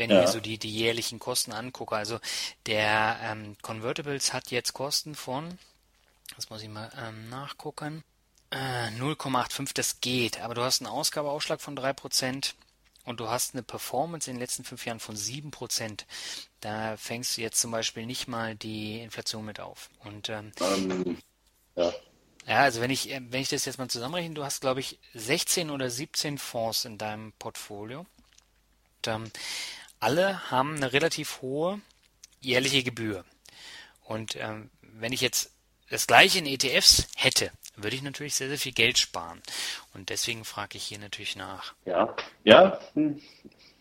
Wenn 0.00 0.08
ja. 0.08 0.20
ich 0.20 0.26
mir 0.26 0.32
so 0.32 0.40
die, 0.40 0.56
die 0.56 0.72
jährlichen 0.72 1.18
Kosten 1.18 1.52
angucke. 1.52 1.94
Also 1.94 2.20
der 2.64 3.18
ähm, 3.22 3.54
Convertibles 3.60 4.32
hat 4.32 4.50
jetzt 4.50 4.72
Kosten 4.72 5.14
von, 5.14 5.58
das 6.36 6.48
muss 6.48 6.62
ich 6.62 6.70
mal 6.70 6.90
ähm, 6.98 7.28
nachgucken, 7.28 8.02
äh, 8.50 8.88
0,85, 8.88 9.74
das 9.74 10.00
geht, 10.00 10.40
aber 10.40 10.54
du 10.54 10.62
hast 10.62 10.80
einen 10.80 10.90
Ausgabeausschlag 10.90 11.60
von 11.60 11.76
3% 11.76 12.54
und 13.04 13.20
du 13.20 13.28
hast 13.28 13.54
eine 13.54 13.62
Performance 13.62 14.30
in 14.30 14.36
den 14.36 14.40
letzten 14.40 14.64
fünf 14.64 14.86
Jahren 14.86 15.00
von 15.00 15.16
7%. 15.16 16.06
Da 16.60 16.96
fängst 16.96 17.36
du 17.36 17.42
jetzt 17.42 17.60
zum 17.60 17.70
Beispiel 17.70 18.06
nicht 18.06 18.26
mal 18.26 18.56
die 18.56 19.00
Inflation 19.00 19.44
mit 19.44 19.60
auf. 19.60 19.90
Und 20.04 20.30
ähm, 20.30 20.52
ähm, 20.60 21.18
ja. 21.76 21.92
Ja, 22.46 22.60
also 22.62 22.80
wenn 22.80 22.90
ich, 22.90 23.10
äh, 23.10 23.20
wenn 23.28 23.42
ich 23.42 23.50
das 23.50 23.66
jetzt 23.66 23.76
mal 23.76 23.88
zusammenrechne, 23.88 24.34
du 24.34 24.44
hast, 24.44 24.62
glaube 24.62 24.80
ich, 24.80 24.98
16 25.12 25.68
oder 25.68 25.90
17 25.90 26.38
Fonds 26.38 26.86
in 26.86 26.96
deinem 26.96 27.32
Portfolio. 27.32 28.00
Und, 28.00 29.08
ähm, 29.08 29.30
alle 30.00 30.50
haben 30.50 30.76
eine 30.76 30.92
relativ 30.92 31.42
hohe 31.42 31.80
jährliche 32.40 32.82
Gebühr. 32.82 33.24
Und 34.04 34.36
ähm, 34.36 34.70
wenn 34.82 35.12
ich 35.12 35.20
jetzt 35.20 35.52
das 35.90 36.06
gleiche 36.06 36.38
in 36.38 36.46
ETFs 36.46 37.06
hätte, 37.16 37.50
würde 37.76 37.96
ich 37.96 38.02
natürlich 38.02 38.34
sehr, 38.34 38.48
sehr 38.48 38.58
viel 38.58 38.72
Geld 38.72 38.98
sparen. 38.98 39.40
Und 39.94 40.10
deswegen 40.10 40.44
frage 40.44 40.76
ich 40.76 40.84
hier 40.84 40.98
natürlich 40.98 41.36
nach. 41.36 41.74
Ja, 41.84 42.14
ja, 42.44 42.78
hm, 42.94 43.20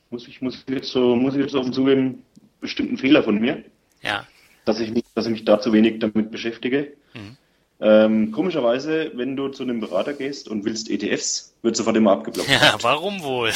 muss 0.10 0.28
ich, 0.28 0.42
muss 0.42 0.64
ich 0.68 0.74
jetzt 0.74 0.92
so, 0.92 1.16
muss 1.16 1.36
ich 1.36 1.42
jetzt 1.42 1.56
offen 1.56 1.74
zugeben, 1.74 2.24
bestimmten 2.62 2.98
Fehler 2.98 3.24
von 3.24 3.40
mir. 3.40 3.64
Ja. 4.02 4.28
Dass 4.66 4.80
ich 4.80 4.92
mich, 4.92 5.04
dass 5.16 5.26
ich 5.26 5.32
mich 5.32 5.46
da 5.46 5.60
zu 5.60 5.74
wenig 5.74 6.00
damit 6.00 6.32
beschäftige. 6.32 6.94
Mhm. 7.14 7.38
Ähm, 7.82 8.32
komischerweise, 8.32 9.12
wenn 9.16 9.36
du 9.36 9.50
zu 9.50 9.64
einem 9.64 9.80
Berater 9.80 10.14
gehst 10.14 10.50
und 10.50 10.66
willst 10.66 10.90
ETFs, 10.90 11.56
wird 11.62 11.78
sofort 11.78 11.96
immer 11.96 12.12
abgeblockt. 12.12 12.50
Ja, 12.50 12.78
warum 12.82 13.24
wohl? 13.24 13.54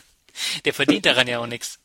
Der 0.64 0.74
verdient 0.74 1.06
daran 1.06 1.28
ja 1.28 1.38
auch 1.38 1.46
nichts. 1.46 1.78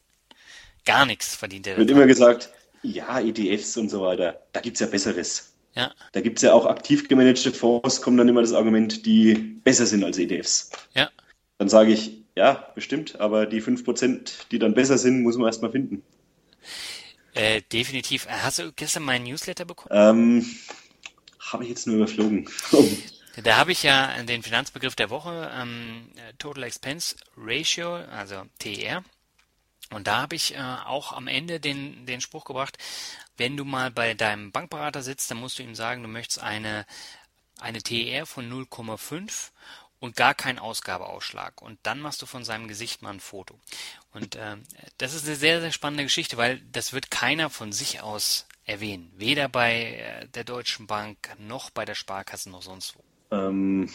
Gar 0.87 1.05
nichts 1.05 1.35
verdient 1.35 1.67
er. 1.67 1.77
Wird 1.77 1.91
immer 1.91 2.07
gesagt, 2.07 2.49
ja, 2.81 3.19
ETFs 3.19 3.75
und 3.75 3.89
so 3.89 4.01
weiter, 4.01 4.41
da 4.53 4.61
gibt 4.61 4.75
es 4.75 4.79
ja 4.79 4.87
Besseres. 4.87 5.53
Ja. 5.75 5.93
Da 6.13 6.21
gibt 6.21 6.37
es 6.37 6.43
ja 6.43 6.53
auch 6.53 6.65
aktiv 6.65 7.09
gemanagte 7.09 7.51
Fonds, 7.51 8.01
kommt 8.01 8.17
dann 8.17 8.29
immer 8.29 8.39
das 8.39 8.53
Argument, 8.53 9.05
die 9.05 9.33
besser 9.35 9.85
sind 9.85 10.05
als 10.05 10.17
ETFs. 10.17 10.71
Ja. 10.95 11.09
Dann 11.57 11.67
sage 11.67 11.91
ich, 11.91 12.23
ja, 12.35 12.71
bestimmt, 12.73 13.19
aber 13.19 13.45
die 13.45 13.61
5%, 13.61 14.47
die 14.49 14.59
dann 14.59 14.73
besser 14.73 14.97
sind, 14.97 15.23
muss 15.23 15.35
man 15.35 15.47
erstmal 15.47 15.71
finden. 15.71 16.03
Äh, 17.33 17.63
definitiv. 17.73 18.25
Äh, 18.25 18.29
hast 18.43 18.59
du 18.59 18.71
gestern 18.71 19.03
meinen 19.03 19.25
Newsletter 19.25 19.65
bekommen? 19.65 19.89
Ähm, 19.91 20.45
habe 21.51 21.63
ich 21.63 21.69
jetzt 21.69 21.85
nur 21.85 21.97
überflogen. 21.97 22.49
Da 23.43 23.57
habe 23.57 23.71
ich 23.71 23.83
ja 23.83 24.19
den 24.23 24.41
Finanzbegriff 24.41 24.95
der 24.95 25.11
Woche, 25.11 25.51
ähm, 25.55 26.07
Total 26.39 26.63
Expense 26.63 27.15
Ratio, 27.37 27.93
also 27.93 28.41
TER. 28.57 29.03
Und 29.91 30.07
da 30.07 30.21
habe 30.21 30.35
ich 30.35 30.55
äh, 30.55 30.59
auch 30.85 31.13
am 31.13 31.27
Ende 31.27 31.59
den, 31.59 32.05
den 32.05 32.21
Spruch 32.21 32.45
gebracht, 32.45 32.77
wenn 33.37 33.55
du 33.55 33.65
mal 33.65 33.91
bei 33.91 34.13
deinem 34.13 34.51
Bankberater 34.51 35.01
sitzt, 35.01 35.31
dann 35.31 35.39
musst 35.39 35.59
du 35.59 35.63
ihm 35.63 35.75
sagen, 35.75 36.01
du 36.01 36.09
möchtest 36.09 36.39
eine, 36.39 36.85
eine 37.59 37.81
TER 37.81 38.25
von 38.25 38.51
0,5 38.51 39.51
und 39.99 40.15
gar 40.15 40.33
keinen 40.33 40.59
Ausgabeausschlag. 40.59 41.61
Und 41.61 41.79
dann 41.83 41.99
machst 41.99 42.21
du 42.21 42.25
von 42.25 42.43
seinem 42.43 42.67
Gesicht 42.67 43.01
mal 43.01 43.11
ein 43.11 43.19
Foto. 43.19 43.59
Und 44.13 44.35
äh, 44.35 44.57
das 44.97 45.13
ist 45.13 45.25
eine 45.25 45.35
sehr, 45.35 45.61
sehr 45.61 45.71
spannende 45.71 46.03
Geschichte, 46.03 46.37
weil 46.37 46.59
das 46.71 46.93
wird 46.93 47.11
keiner 47.11 47.49
von 47.49 47.71
sich 47.71 48.01
aus 48.01 48.47
erwähnen. 48.65 49.11
Weder 49.15 49.47
bei 49.47 49.93
äh, 49.93 50.27
der 50.27 50.43
Deutschen 50.43 50.87
Bank 50.87 51.17
noch 51.39 51.69
bei 51.69 51.85
der 51.85 51.95
Sparkasse 51.95 52.49
noch 52.49 52.61
sonst 52.61 52.95
wo. 52.95 53.35
Ähm, 53.35 53.89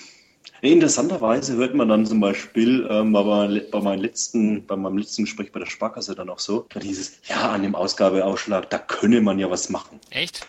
Interessanterweise 0.61 1.57
hört 1.57 1.75
man 1.75 1.89
dann 1.89 2.07
zum 2.07 2.21
Beispiel 2.21 2.87
ähm, 2.89 3.13
bei, 3.13 3.23
bei, 3.71 3.81
meinem 3.81 4.01
letzten, 4.01 4.65
bei 4.67 4.77
meinem 4.77 4.99
letzten 4.99 5.25
Gespräch 5.25 5.51
bei 5.51 5.59
der 5.59 5.67
Sparkasse 5.67 6.15
dann 6.15 6.31
auch 6.31 6.39
so, 6.39 6.67
dieses, 6.81 7.21
ja, 7.29 7.51
an 7.51 7.63
dem 7.63 7.75
Ausgabeausschlag, 7.75 8.71
da 8.71 8.79
könne 8.79 9.21
man 9.21 9.39
ja 9.39 9.51
was 9.51 9.71
machen. 9.71 9.99
Echt? 10.11 10.47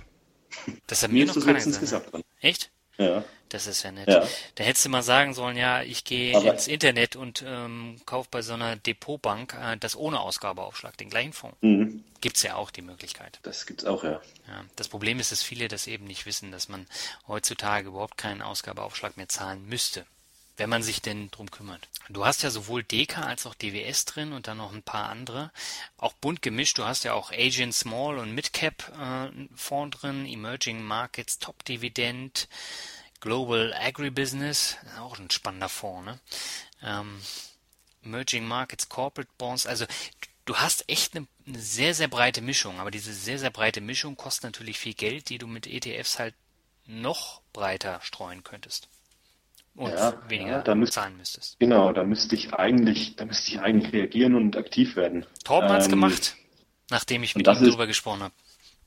Das 0.88 1.02
hat 1.02 1.12
mir, 1.12 1.26
mir 1.26 1.34
noch 1.34 1.46
keiner 1.46 1.60
gesagt. 1.60 2.12
Echt? 2.42 2.72
Ja. 2.98 3.24
Das 3.50 3.68
ist 3.68 3.84
ja 3.84 3.92
nett. 3.92 4.08
Ja. 4.08 4.24
Da 4.56 4.64
hättest 4.64 4.86
du 4.86 4.90
mal 4.90 5.04
sagen 5.04 5.34
sollen, 5.34 5.58
ja, 5.58 5.84
ich 5.84 6.04
gehe 6.04 6.40
ins 6.40 6.68
Internet 6.68 7.16
und 7.16 7.44
ähm, 7.48 7.98
kaufe 8.06 8.28
bei 8.32 8.42
so 8.42 8.54
einer 8.54 8.76
Depotbank 8.76 9.56
äh, 9.62 9.78
das 9.78 9.96
ohne 9.96 10.20
Ausgabeaufschlag, 10.20 10.98
den 10.98 11.10
gleichen 11.10 11.34
Fonds. 11.34 11.58
Mhm. 11.62 12.04
Gibt's 12.24 12.42
ja 12.42 12.56
auch 12.56 12.72
die 12.72 12.82
Möglichkeit. 12.82 13.40
Das 13.44 13.66
gibt's 13.66 13.84
auch, 13.84 14.06
ja. 14.06 14.22
ja. 14.48 14.64
Das 14.78 14.88
Problem 14.88 15.20
ist, 15.20 15.34
dass 15.34 15.44
viele 15.44 15.68
das 15.68 15.88
eben 15.88 16.06
nicht 16.06 16.26
wissen, 16.26 16.54
dass 16.54 16.70
man 16.70 16.88
heutzutage 17.28 17.90
überhaupt 17.90 18.18
keinen 18.18 18.42
Ausgabeaufschlag 18.42 19.18
mehr 19.18 19.28
zahlen 19.28 19.68
müsste 19.68 20.06
wenn 20.58 20.70
man 20.70 20.84
sich 20.84 21.02
denn 21.02 21.32
drum 21.32 21.50
kümmert. 21.50 21.90
Du 22.10 22.26
hast 22.26 22.44
ja 22.44 22.52
sowohl 22.52 22.84
DK 22.84 23.18
als 23.18 23.46
auch 23.46 23.56
DWS 23.56 24.06
drin 24.06 24.34
und 24.34 24.48
dann 24.48 24.58
noch 24.58 24.72
ein 24.72 24.84
paar 24.84 25.10
andere. 25.10 25.52
Auch 25.98 26.14
bunt 26.14 26.42
gemischt. 26.42 26.78
Du 26.78 26.86
hast 26.86 27.04
ja 27.04 27.14
auch 27.14 27.32
Asian 27.32 27.74
Small 27.74 28.20
und 28.20 28.36
Midcap 28.36 28.92
äh, 28.98 29.32
Fonds 29.56 29.98
drin, 29.98 30.26
Emerging 30.26 30.84
Markets, 30.84 31.40
Top 31.40 31.66
Dividend, 31.66 32.48
Global 33.20 33.74
Agribusiness, 33.74 34.78
auch 35.00 35.18
ein 35.18 35.32
spannender 35.32 35.70
Fonds, 35.70 36.06
ne? 36.06 36.20
Ähm, 36.84 37.20
Emerging 38.04 38.46
Markets, 38.46 38.90
Corporate 38.90 39.32
Bonds, 39.38 39.66
also 39.66 39.86
du 40.46 40.56
hast 40.56 40.90
echt 40.90 41.16
eine, 41.16 41.28
eine 41.48 41.60
sehr, 41.60 41.94
sehr 41.94 42.08
breite 42.08 42.42
Mischung, 42.42 42.80
aber 42.80 42.92
diese 42.92 43.14
sehr, 43.14 43.40
sehr 43.40 43.52
breite 43.52 43.82
Mischung 43.82 44.16
kostet 44.18 44.44
natürlich 44.44 44.80
viel 44.80 44.94
Geld, 44.94 45.30
die 45.30 45.38
du 45.38 45.48
mit 45.48 45.68
ETFs 45.68 46.20
halt 46.20 46.36
noch 46.86 47.42
breiter 47.54 48.00
streuen 48.02 48.44
könntest 48.44 48.90
und 49.76 49.92
ja, 49.92 50.14
weniger 50.28 50.64
ja, 50.66 50.76
müsst, 50.76 50.94
zahlen 50.94 51.18
müsstest. 51.18 51.60
Genau, 51.60 51.94
da 51.94 52.04
müsste 52.04 52.36
ich 52.36 52.54
eigentlich, 52.54 53.16
da 53.16 53.26
müsste 53.26 53.52
ich 53.52 53.60
eigentlich 53.60 53.94
reagieren 53.94 54.36
und 54.36 54.58
aktiv 54.58 54.96
werden. 54.96 55.26
Torben 55.44 55.70
ähm, 55.70 55.76
hat's 55.76 55.90
gemacht, 55.90 56.36
nachdem 56.90 57.24
ich 57.24 57.36
mit 57.36 57.48
ihm 57.48 57.54
drüber 57.54 57.88
gesprochen 57.88 58.24
habe. 58.24 58.34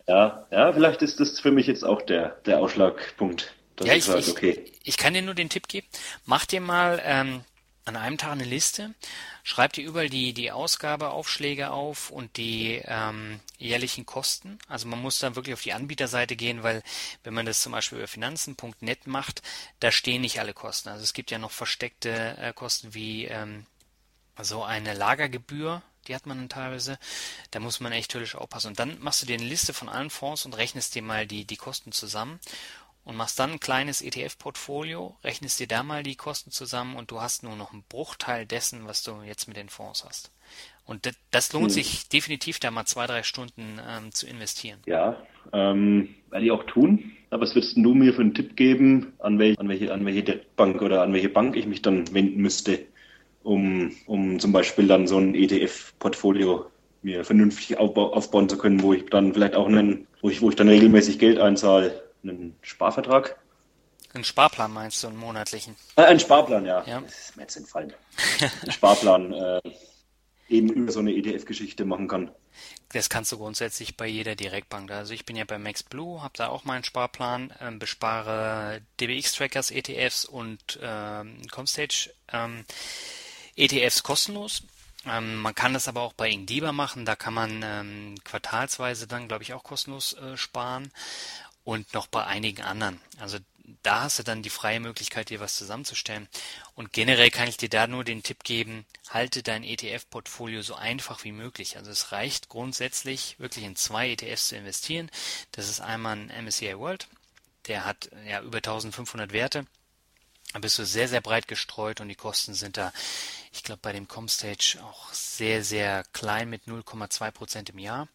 Ja, 0.07 0.47
ja, 0.51 0.73
vielleicht 0.73 1.03
ist 1.03 1.19
das 1.19 1.41
für 1.41 1.51
mich 1.51 1.67
jetzt 1.67 1.85
auch 1.85 2.03
der, 2.03 2.41
der 2.47 2.61
Ausschlagpunkt. 2.61 3.55
Ja, 3.83 3.95
ich, 3.95 4.05
sage, 4.05 4.31
okay. 4.31 4.65
ich, 4.65 4.81
ich 4.85 4.97
kann 4.97 5.15
dir 5.15 5.23
nur 5.23 5.35
den 5.35 5.49
Tipp 5.49 5.69
geben, 5.69 5.87
mach 6.25 6.47
dir 6.47 6.61
mal 6.61 7.01
ähm, 7.05 7.43
an 7.87 7.97
einem 7.97 8.19
Tag 8.19 8.33
eine 8.33 8.45
Liste, 8.45 8.95
schreib 9.45 9.73
dir 9.73 9.85
überall 9.85 10.09
die, 10.09 10.35
die 10.35 10.51
Ausgabeaufschläge 10.51 11.71
auf 11.71 12.11
und 12.11 12.37
die 12.37 12.83
ähm, 12.85 13.41
jährlichen 13.59 14.05
Kosten. 14.05 14.59
Also 14.69 14.89
man 14.89 15.01
muss 15.01 15.21
da 15.21 15.37
wirklich 15.37 15.55
auf 15.55 15.63
die 15.63 15.73
Anbieterseite 15.73 16.35
gehen, 16.35 16.65
weil 16.65 16.83
wenn 17.23 17.33
man 17.33 17.47
das 17.47 17.63
zum 17.63 17.73
Beispiel 17.73 17.99
über 17.99 18.09
finanzen.net 18.09 19.07
macht, 19.07 19.43
da 19.79 19.93
stehen 19.93 20.23
nicht 20.23 20.41
alle 20.41 20.53
Kosten. 20.53 20.89
Also 20.89 21.05
es 21.05 21.15
gibt 21.15 21.31
ja 21.31 21.39
noch 21.39 21.53
versteckte 21.53 22.37
äh, 22.39 22.53
Kosten 22.53 22.93
wie 22.93 23.27
ähm, 23.27 23.67
so 24.43 24.65
eine 24.65 24.93
Lagergebühr, 24.93 25.81
die 26.09 26.15
hat 26.15 26.27
man 26.27 26.39
dann 26.39 26.49
teilweise. 26.49 26.99
Da 27.53 27.61
muss 27.61 27.81
man 27.81 27.93
echt 27.93 28.15
höllisch 28.15 28.35
aufpassen. 28.35 28.69
Und 28.69 28.79
dann 28.79 29.01
machst 29.01 29.23
du 29.23 29.27
dir 29.27 29.35
eine 29.35 29.47
Liste 29.47 29.75
von 29.75 29.89
allen 29.89 30.11
Fonds 30.11 30.45
und 30.45 30.57
rechnest 30.57 30.95
dir 30.95 31.03
mal 31.03 31.27
die, 31.27 31.45
die 31.45 31.57
Kosten 31.57 31.93
zusammen 31.93 32.41
und 33.07 33.17
machst 33.17 33.39
dann 33.39 33.53
ein 33.53 33.61
kleines 33.61 34.03
ETF-Portfolio, 34.03 35.17
rechnest 35.23 35.61
dir 35.61 35.69
da 35.69 35.85
mal 35.85 36.03
die 36.03 36.17
Kosten 36.17 36.51
zusammen 36.51 36.97
und 36.97 37.13
du 37.13 37.21
hast 37.21 37.45
nur 37.45 37.55
noch 37.55 37.73
einen 37.73 37.85
Bruchteil 37.89 38.47
dessen, 38.47 38.87
was 38.87 39.05
du 39.05 39.23
jetzt 39.25 39.47
mit 39.47 39.57
den 39.57 39.69
Fonds 39.69 40.05
hast. 40.05 40.33
Und 40.85 41.09
das 41.31 41.53
lohnt 41.53 41.67
hm. 41.67 41.71
sich 41.71 42.09
definitiv, 42.09 42.59
da 42.59 42.73
mal 42.73 42.85
zwei, 42.85 43.07
drei 43.07 43.23
Stunden 43.23 43.81
ähm, 43.89 44.13
zu 44.13 44.27
investieren. 44.27 44.81
Ja, 44.87 45.17
ähm, 45.53 46.17
werde 46.31 46.47
ich 46.47 46.51
auch 46.51 46.65
tun. 46.65 47.13
Aber 47.31 47.43
was 47.43 47.55
würdest 47.55 47.77
du 47.77 47.95
mir 47.95 48.13
für 48.13 48.23
einen 48.23 48.35
Tipp 48.35 48.57
geben, 48.57 49.13
an 49.21 49.39
welche, 49.39 49.61
an 49.61 49.69
welche, 49.69 49.93
an 49.93 50.05
welche 50.05 50.41
Bank 50.57 50.83
oder 50.83 51.03
an 51.03 51.13
welche 51.13 51.29
Bank 51.29 51.57
ich 51.57 51.67
mich 51.67 51.83
dann 51.83 52.13
wenden 52.13 52.41
müsste, 52.41 52.81
um, 53.45 53.93
um 54.07 54.41
zum 54.41 54.51
Beispiel 54.53 54.89
dann 54.89 55.07
so 55.07 55.19
ein 55.19 55.37
ETF-Portfolio 55.37 56.67
mir 57.03 57.25
vernünftig 57.25 57.79
aufbauen 57.79 58.49
zu 58.49 58.59
können, 58.59 58.83
wo 58.83 58.93
ich 58.93 59.07
dann 59.07 59.33
vielleicht 59.33 59.55
auch 59.55 59.69
einen, 59.69 60.09
wo 60.23 60.29
ich, 60.29 60.43
wo 60.43 60.51
ich 60.51 60.57
dann 60.57 60.69
regelmäßig 60.69 61.21
Geld 61.21 61.39
einzahle, 61.39 62.06
einen 62.29 62.59
Sparvertrag? 62.63 63.39
Einen 64.15 64.25
Sparplan 64.25 64.73
meinst 64.73 65.03
du, 65.03 65.09
einen 65.09 65.19
monatlichen? 65.19 65.77
Äh, 65.97 66.03
ein 66.03 66.21
Sparplan, 66.21 66.65
ja. 66.65 66.83
ja. 66.87 67.01
Das 67.01 67.19
ist 67.19 67.37
mir 67.37 67.43
jetzt 67.43 67.57
entfallen. 67.57 67.93
Ein 68.63 68.73
Sparplan 68.73 69.33
äh, 69.33 69.61
eben 70.49 70.71
über 70.71 70.93
so 70.93 71.01
eine 71.01 71.13
ETF-Geschichte 71.13 71.85
machen 71.85 72.09
kann. 72.09 72.31
Das 72.93 73.09
kannst 73.09 73.33
du 73.33 73.39
grundsätzlich 73.39 73.97
bei 73.97 74.07
jeder 74.07 74.37
Direktbank. 74.37 74.91
Also 74.91 75.13
ich 75.13 75.27
bin 75.27 75.37
ja 75.37 75.45
bei 75.45 75.59
MaxBlue, 75.59 76.23
habe 76.23 76.35
da 76.37 76.49
auch 76.49 76.65
meinen 76.65 76.85
Sparplan, 76.85 77.53
äh, 77.61 77.71
bespare 77.73 78.81
DBX-Trackers, 79.01 79.71
ETFs 79.71 80.25
und 80.25 80.79
ähm, 80.83 81.43
Comstage 81.51 82.11
ähm, 82.33 82.65
ETFs 83.57 84.03
kostenlos. 84.03 84.63
Ähm, 85.05 85.37
man 85.37 85.55
kann 85.55 85.75
das 85.75 85.89
aber 85.89 86.03
auch 86.03 86.13
bei 86.13 86.31
Ingdiba 86.31 86.73
machen. 86.73 87.05
Da 87.05 87.17
kann 87.17 87.35
man 87.35 87.63
ähm, 87.65 88.15
quartalsweise 88.25 89.07
dann, 89.07 89.29
glaube 89.29 89.43
ich, 89.43 89.53
auch 89.53 89.63
kostenlos 89.63 90.15
äh, 90.15 90.37
sparen 90.37 90.91
und 91.67 91.93
noch 91.95 92.07
bei 92.07 92.25
einigen 92.25 92.63
anderen. 92.63 93.01
Also 93.19 93.39
da 93.83 94.03
hast 94.03 94.21
du 94.21 94.23
dann 94.23 94.45
die 94.45 94.51
freie 94.51 94.79
Möglichkeit, 94.79 95.31
dir 95.31 95.41
was 95.41 95.57
zusammenzustellen. 95.57 96.29
Und 96.77 96.93
generell 96.93 97.31
kann 97.31 97.49
ich 97.49 97.57
dir 97.57 97.69
da 97.69 97.89
nur 97.89 98.05
den 98.05 98.23
Tipp 98.23 98.45
geben, 98.45 98.87
halte 99.11 99.43
dein 99.43 99.65
ETF-Portfolio 99.65 100.63
so 100.63 100.77
einfach 100.77 101.25
wie 101.25 101.33
möglich. 101.33 101.77
Also 101.77 101.91
es 101.91 102.13
reicht 102.13 102.49
grundsätzlich 102.49 103.41
wirklich 103.41 103.65
in 103.65 103.75
zwei 103.75 104.11
ETFs 104.11 104.49
zu 104.49 104.57
investieren. 104.57 105.11
Das 105.51 105.69
ist 105.69 105.81
einmal 105.81 106.17
ein 106.17 106.45
MSCI 106.45 106.79
World, 106.79 107.09
der 107.67 107.85
hat 107.85 108.11
ja 108.25 108.43
über 108.43 108.59
1500 108.59 109.33
Werte. 109.33 109.67
Da 110.53 110.61
bist 110.61 110.79
du 110.79 110.87
sehr, 110.87 111.09
sehr 111.09 111.21
breit 111.21 111.49
gestreut 111.49 112.01
und 112.01 112.09
die 112.09 112.15
Kosten 112.15 112.55
sind 112.55 112.77
da, 112.77 112.93
ich 113.53 113.65
glaube, 113.65 113.81
bei 113.83 113.93
dem 113.93 114.07
Comstage 114.07 114.79
auch 114.85 115.13
sehr, 115.13 115.65
sehr 115.65 116.05
klein 116.13 116.49
mit 116.49 116.67
0,2 116.69 117.33
Prozent 117.33 117.71
im 117.71 117.81
Jahr. 117.81 118.07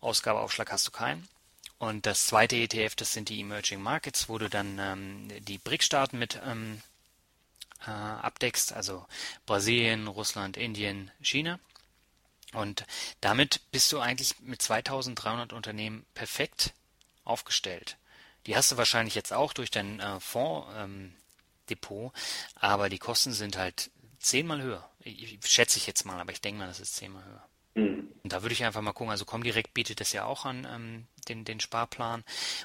Ausgabeaufschlag 0.00 0.72
hast 0.72 0.88
du 0.88 0.90
keinen. 0.90 1.28
Und 1.78 2.06
das 2.06 2.26
zweite 2.26 2.56
ETF, 2.56 2.96
das 2.96 3.12
sind 3.12 3.28
die 3.28 3.40
Emerging 3.40 3.80
Markets, 3.80 4.28
wo 4.28 4.38
du 4.38 4.48
dann 4.48 4.78
ähm, 4.80 5.28
die 5.44 5.58
BRIC-Staaten 5.58 6.18
mit 6.18 6.40
ähm, 6.44 6.82
äh, 7.86 7.90
abdeckst, 7.90 8.72
also 8.72 9.06
Brasilien, 9.46 10.08
Russland, 10.08 10.56
Indien, 10.56 11.10
China. 11.20 11.60
Und 12.52 12.84
damit 13.20 13.60
bist 13.70 13.92
du 13.92 14.00
eigentlich 14.00 14.40
mit 14.40 14.60
2300 14.60 15.52
Unternehmen 15.52 16.04
perfekt 16.14 16.72
aufgestellt. 17.24 17.96
Die 18.46 18.56
hast 18.56 18.72
du 18.72 18.76
wahrscheinlich 18.76 19.14
jetzt 19.14 19.32
auch 19.32 19.52
durch 19.52 19.70
dein 19.70 20.00
äh, 20.00 20.18
Fondsdepot, 20.20 22.12
ähm, 22.14 22.20
aber 22.54 22.88
die 22.88 22.98
Kosten 22.98 23.32
sind 23.32 23.56
halt 23.56 23.90
zehnmal 24.18 24.62
höher. 24.62 24.88
Ich, 25.00 25.38
schätze 25.44 25.78
ich 25.78 25.86
jetzt 25.86 26.04
mal, 26.04 26.20
aber 26.20 26.32
ich 26.32 26.40
denke 26.40 26.60
mal, 26.60 26.68
das 26.68 26.80
ist 26.80 26.96
zehnmal 26.96 27.24
höher. 27.24 27.47
Mhm. 27.78 28.08
Und 28.22 28.32
da 28.32 28.42
würde 28.42 28.52
ich 28.52 28.64
einfach 28.64 28.80
mal 28.80 28.92
gucken, 28.92 29.10
also 29.10 29.24
Comdirect 29.24 29.74
bietet 29.74 30.00
das 30.00 30.12
ja 30.12 30.24
auch 30.24 30.44
an, 30.44 30.66
ähm, 30.70 31.06
den, 31.28 31.44
den 31.44 31.60
Sparplan. 31.60 32.24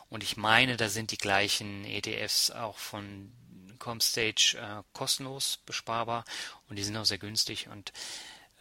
Und 0.09 0.23
ich 0.23 0.37
meine, 0.37 0.77
da 0.77 0.89
sind 0.89 1.11
die 1.11 1.17
gleichen 1.17 1.85
ETFs 1.85 2.51
auch 2.51 2.77
von 2.77 3.31
Comstage 3.79 4.57
äh, 4.57 4.83
kostenlos 4.93 5.59
besparbar 5.65 6.23
und 6.69 6.77
die 6.77 6.83
sind 6.83 6.97
auch 6.97 7.05
sehr 7.05 7.17
günstig. 7.17 7.67
Und 7.67 7.91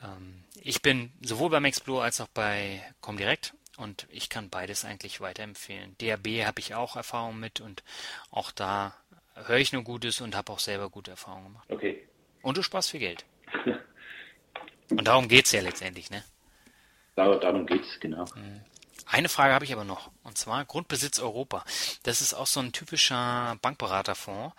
ähm, 0.02 0.44
ich 0.60 0.82
bin 0.82 1.12
sowohl 1.20 1.50
beim 1.50 1.64
Explore 1.64 2.04
als 2.04 2.20
auch 2.20 2.28
bei 2.28 2.82
Comdirect 3.00 3.54
und 3.76 4.06
ich 4.10 4.28
kann 4.28 4.50
beides 4.50 4.84
eigentlich 4.84 5.20
weiterempfehlen. 5.20 5.96
DAB 5.98 6.44
habe 6.44 6.60
ich 6.60 6.74
auch 6.74 6.96
Erfahrung 6.96 7.38
mit 7.38 7.60
und 7.60 7.82
auch 8.30 8.50
da 8.50 8.96
höre 9.34 9.58
ich 9.58 9.72
nur 9.72 9.84
Gutes 9.84 10.20
und 10.20 10.34
habe 10.34 10.52
auch 10.52 10.58
selber 10.58 10.90
gute 10.90 11.12
Erfahrungen 11.12 11.46
gemacht. 11.46 11.70
Okay. 11.70 12.06
Und 12.42 12.56
du 12.56 12.62
sparst 12.62 12.90
viel 12.90 13.00
Geld. 13.00 13.24
und 14.90 15.04
darum 15.06 15.28
geht 15.28 15.46
es 15.46 15.52
ja 15.52 15.62
letztendlich, 15.62 16.10
ne? 16.10 16.24
Darum 17.14 17.66
geht 17.66 17.82
es, 17.82 18.00
genau. 18.00 18.24
Mhm. 18.34 18.60
Eine 19.06 19.28
Frage 19.28 19.52
habe 19.52 19.64
ich 19.66 19.72
aber 19.74 19.84
noch, 19.84 20.10
und 20.22 20.38
zwar 20.38 20.64
Grundbesitz 20.64 21.20
Europa. 21.20 21.64
Das 22.02 22.22
ist 22.22 22.32
auch 22.32 22.46
so 22.46 22.60
ein 22.60 22.72
typischer 22.72 23.58
Bankberaterfonds. 23.60 24.54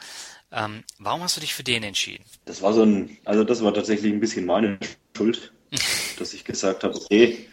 Ähm, 0.51 0.83
warum 0.99 1.23
hast 1.23 1.37
du 1.37 1.41
dich 1.41 1.55
für 1.55 1.63
den 1.63 1.81
entschieden? 1.81 2.23
Das 2.45 2.61
war 2.61 2.71
so 2.73 2.83
ein, 2.83 3.17
also 3.25 3.43
das 3.43 3.63
war 3.63 3.73
tatsächlich 3.73 4.13
ein 4.13 4.19
bisschen 4.19 4.45
meine 4.45 4.77
Schuld, 5.17 5.51
dass 6.19 6.35
ich 6.35 6.43
gesagt 6.43 6.83
habe, 6.83 6.95
okay, 6.95 7.47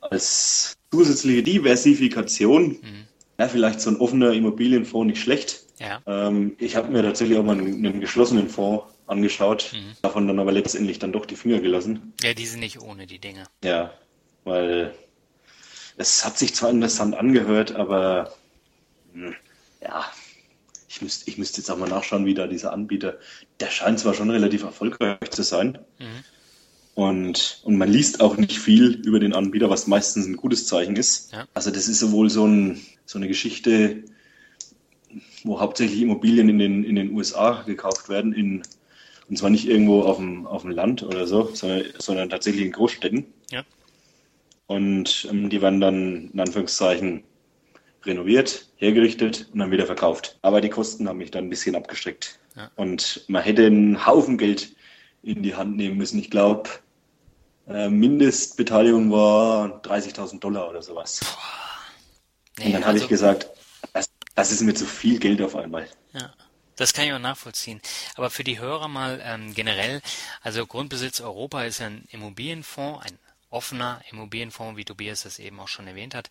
als 0.00 0.74
zusätzliche 0.90 1.42
Diversifikation 1.42 2.68
mhm. 2.68 3.04
ja, 3.38 3.48
vielleicht 3.48 3.82
so 3.82 3.90
ein 3.90 3.96
offener 3.96 4.32
Immobilienfonds 4.32 5.06
nicht 5.06 5.22
schlecht. 5.22 5.60
Ja. 5.78 6.00
Ähm, 6.06 6.56
ich 6.58 6.76
habe 6.76 6.90
mir 6.90 7.02
tatsächlich 7.02 7.36
auch 7.36 7.44
mal 7.44 7.58
einen, 7.58 7.84
einen 7.84 8.00
geschlossenen 8.00 8.48
Fonds 8.48 8.84
angeschaut, 9.06 9.72
mhm. 9.74 9.96
davon 10.00 10.26
dann 10.26 10.38
aber 10.38 10.52
letztendlich 10.52 10.98
dann 10.98 11.12
doch 11.12 11.26
die 11.26 11.36
Finger 11.36 11.60
gelassen. 11.60 12.14
Ja, 12.22 12.32
die 12.32 12.46
sind 12.46 12.60
nicht 12.60 12.80
ohne 12.80 13.06
die 13.06 13.18
Dinge. 13.18 13.44
Ja, 13.62 13.92
weil 14.44 14.94
es 15.96 16.24
hat 16.24 16.38
sich 16.38 16.54
zwar 16.54 16.70
interessant 16.70 17.14
angehört, 17.14 17.74
aber 17.74 18.32
hm, 19.12 19.34
ja, 19.82 20.04
ich 20.88 21.02
müsste, 21.02 21.28
ich 21.28 21.38
müsste 21.38 21.60
jetzt 21.60 21.70
auch 21.70 21.78
mal 21.78 21.88
nachschauen, 21.88 22.26
wie 22.26 22.34
da 22.34 22.46
dieser 22.46 22.72
Anbieter, 22.72 23.18
der 23.60 23.68
scheint 23.68 23.98
zwar 23.98 24.14
schon 24.14 24.30
relativ 24.30 24.62
erfolgreich 24.62 25.30
zu 25.30 25.42
sein. 25.42 25.78
Mhm. 25.98 26.24
Und, 26.94 27.60
und 27.64 27.76
man 27.76 27.90
liest 27.90 28.20
auch 28.20 28.36
nicht 28.36 28.60
viel 28.60 29.00
über 29.04 29.18
den 29.18 29.34
Anbieter, 29.34 29.68
was 29.68 29.88
meistens 29.88 30.26
ein 30.26 30.36
gutes 30.36 30.66
Zeichen 30.66 30.94
ist. 30.94 31.32
Ja. 31.32 31.46
Also 31.52 31.72
das 31.72 31.88
ist 31.88 31.98
sowohl 31.98 32.30
so, 32.30 32.46
ein, 32.46 32.80
so 33.04 33.18
eine 33.18 33.26
Geschichte, 33.26 34.04
wo 35.42 35.60
hauptsächlich 35.60 36.00
Immobilien 36.00 36.48
in 36.48 36.58
den, 36.58 36.84
in 36.84 36.94
den 36.94 37.12
USA 37.12 37.62
gekauft 37.62 38.08
werden, 38.08 38.32
in, 38.32 38.62
und 39.28 39.36
zwar 39.36 39.50
nicht 39.50 39.66
irgendwo 39.66 40.02
auf 40.02 40.18
dem, 40.18 40.46
auf 40.46 40.62
dem 40.62 40.70
Land 40.70 41.02
oder 41.02 41.26
so, 41.26 41.50
sondern, 41.54 41.84
sondern 41.98 42.30
tatsächlich 42.30 42.64
in 42.64 42.72
Großstädten. 42.72 43.26
Und 44.66 45.28
ähm, 45.30 45.50
die 45.50 45.60
werden 45.60 45.80
dann 45.80 46.30
in 46.32 46.40
Anführungszeichen 46.40 47.24
renoviert, 48.04 48.68
hergerichtet 48.76 49.48
und 49.52 49.58
dann 49.58 49.70
wieder 49.70 49.86
verkauft. 49.86 50.38
Aber 50.42 50.60
die 50.60 50.68
Kosten 50.68 51.08
haben 51.08 51.18
mich 51.18 51.30
dann 51.30 51.44
ein 51.44 51.50
bisschen 51.50 51.74
abgestreckt. 51.74 52.38
Ja. 52.56 52.70
Und 52.76 53.24
man 53.28 53.42
hätte 53.42 53.66
einen 53.66 54.06
Haufen 54.06 54.38
Geld 54.38 54.74
in 55.22 55.42
die 55.42 55.54
Hand 55.54 55.76
nehmen 55.76 55.96
müssen. 55.96 56.18
Ich 56.18 56.30
glaube, 56.30 56.70
äh, 57.66 57.88
Mindestbeteiligung 57.88 59.10
war 59.10 59.82
30.000 59.82 60.40
Dollar 60.40 60.68
oder 60.68 60.82
sowas. 60.82 61.20
Nee, 62.58 62.66
und 62.66 62.72
dann 62.72 62.82
also, 62.82 62.88
habe 62.88 62.98
ich 62.98 63.08
gesagt, 63.08 63.48
das, 63.92 64.10
das, 64.34 64.52
ist 64.52 64.60
mir 64.62 64.74
zu 64.74 64.86
viel 64.86 65.18
Geld 65.18 65.40
auf 65.42 65.56
einmal. 65.56 65.88
Ja. 66.12 66.32
Das 66.76 66.92
kann 66.92 67.06
ich 67.06 67.12
auch 67.12 67.20
nachvollziehen. 67.20 67.80
Aber 68.16 68.30
für 68.30 68.42
die 68.42 68.58
Hörer 68.58 68.88
mal 68.88 69.20
ähm, 69.24 69.54
generell, 69.54 70.02
also 70.42 70.66
Grundbesitz 70.66 71.20
Europa 71.20 71.64
ist 71.64 71.80
ein 71.80 72.04
Immobilienfonds, 72.10 73.06
ein 73.06 73.18
offener 73.54 74.02
Immobilienfonds, 74.10 74.76
wie 74.76 74.84
Tobias 74.84 75.22
das 75.22 75.38
eben 75.38 75.60
auch 75.60 75.68
schon 75.68 75.86
erwähnt 75.86 76.14
hat. 76.14 76.28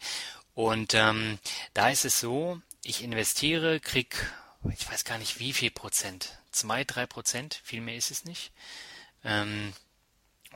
Und 0.53 0.93
ähm, 0.93 1.39
da 1.73 1.89
ist 1.89 2.05
es 2.05 2.19
so, 2.19 2.61
ich 2.83 3.03
investiere, 3.03 3.79
krieg, 3.79 4.15
ich 4.71 4.89
weiß 4.89 5.05
gar 5.05 5.17
nicht 5.17 5.39
wie 5.39 5.53
viel 5.53 5.71
Prozent, 5.71 6.37
zwei, 6.51 6.83
drei 6.83 7.05
Prozent, 7.05 7.61
viel 7.63 7.81
mehr 7.81 7.95
ist 7.95 8.11
es 8.11 8.25
nicht. 8.25 8.51
Ähm, 9.23 9.73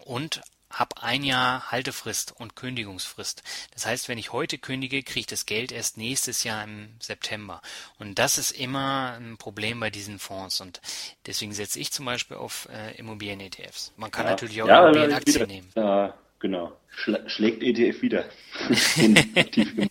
und 0.06 0.42
habe 0.70 1.02
ein 1.02 1.24
Jahr 1.24 1.72
Haltefrist 1.72 2.34
und 2.38 2.56
Kündigungsfrist. 2.56 3.42
Das 3.74 3.86
heißt, 3.86 4.10
wenn 4.10 4.18
ich 4.18 4.34
heute 4.34 4.58
kündige, 4.58 5.02
kriege 5.02 5.22
ich 5.22 5.26
das 5.26 5.46
Geld 5.46 5.72
erst 5.72 5.98
nächstes 5.98 6.44
Jahr 6.44 6.64
im 6.64 6.90
September. 7.00 7.62
Und 8.00 8.20
das 8.20 8.38
ist 8.38 8.52
immer 8.52 9.18
ein 9.18 9.38
Problem 9.38 9.80
bei 9.80 9.90
diesen 9.90 10.20
Fonds. 10.20 10.60
Und 10.60 10.82
deswegen 11.26 11.54
setze 11.54 11.80
ich 11.80 11.92
zum 11.92 12.06
Beispiel 12.06 12.36
auf 12.36 12.68
äh, 12.70 12.96
Immobilien-ETFs. 12.98 13.94
Man 13.96 14.12
kann 14.12 14.26
ja. 14.26 14.32
natürlich 14.32 14.62
auch 14.62 14.68
ja, 14.68 14.84
Immobilienaktien 14.84 15.48
nehmen. 15.48 15.72
Ja, 15.76 16.14
Genau. 16.40 16.78
Schla 16.90 17.28
schlägt 17.30 17.64
ETF 17.64 18.02
wieder. 18.02 18.26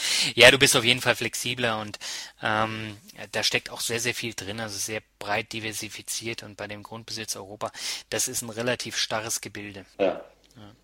ja, 0.34 0.50
du 0.50 0.58
bist 0.58 0.76
auf 0.76 0.84
jeden 0.84 1.00
Fall 1.00 1.16
flexibler 1.16 1.80
und 1.80 1.98
ähm, 2.42 2.96
da 3.32 3.42
steckt 3.42 3.70
auch 3.70 3.80
sehr, 3.80 4.00
sehr 4.00 4.14
viel 4.14 4.34
drin, 4.34 4.60
also 4.60 4.78
sehr 4.78 5.02
breit 5.18 5.52
diversifiziert 5.52 6.42
und 6.42 6.56
bei 6.56 6.66
dem 6.66 6.82
Grundbesitz 6.82 7.36
Europa, 7.36 7.70
das 8.08 8.28
ist 8.28 8.42
ein 8.42 8.50
relativ 8.50 8.96
starres 8.96 9.40
Gebilde. 9.40 9.84
Ja. 9.98 10.24
ja. 10.56 10.74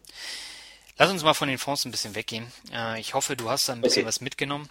Lass 0.98 1.10
uns 1.10 1.22
mal 1.22 1.34
von 1.34 1.48
den 1.48 1.58
Fonds 1.58 1.84
ein 1.84 1.90
bisschen 1.90 2.14
weggehen. 2.14 2.46
Äh, 2.72 3.00
ich 3.00 3.14
hoffe, 3.14 3.36
du 3.36 3.50
hast 3.50 3.68
da 3.68 3.74
ein 3.74 3.80
bisschen 3.80 4.02
okay. 4.02 4.08
was 4.08 4.20
mitgenommen. 4.20 4.68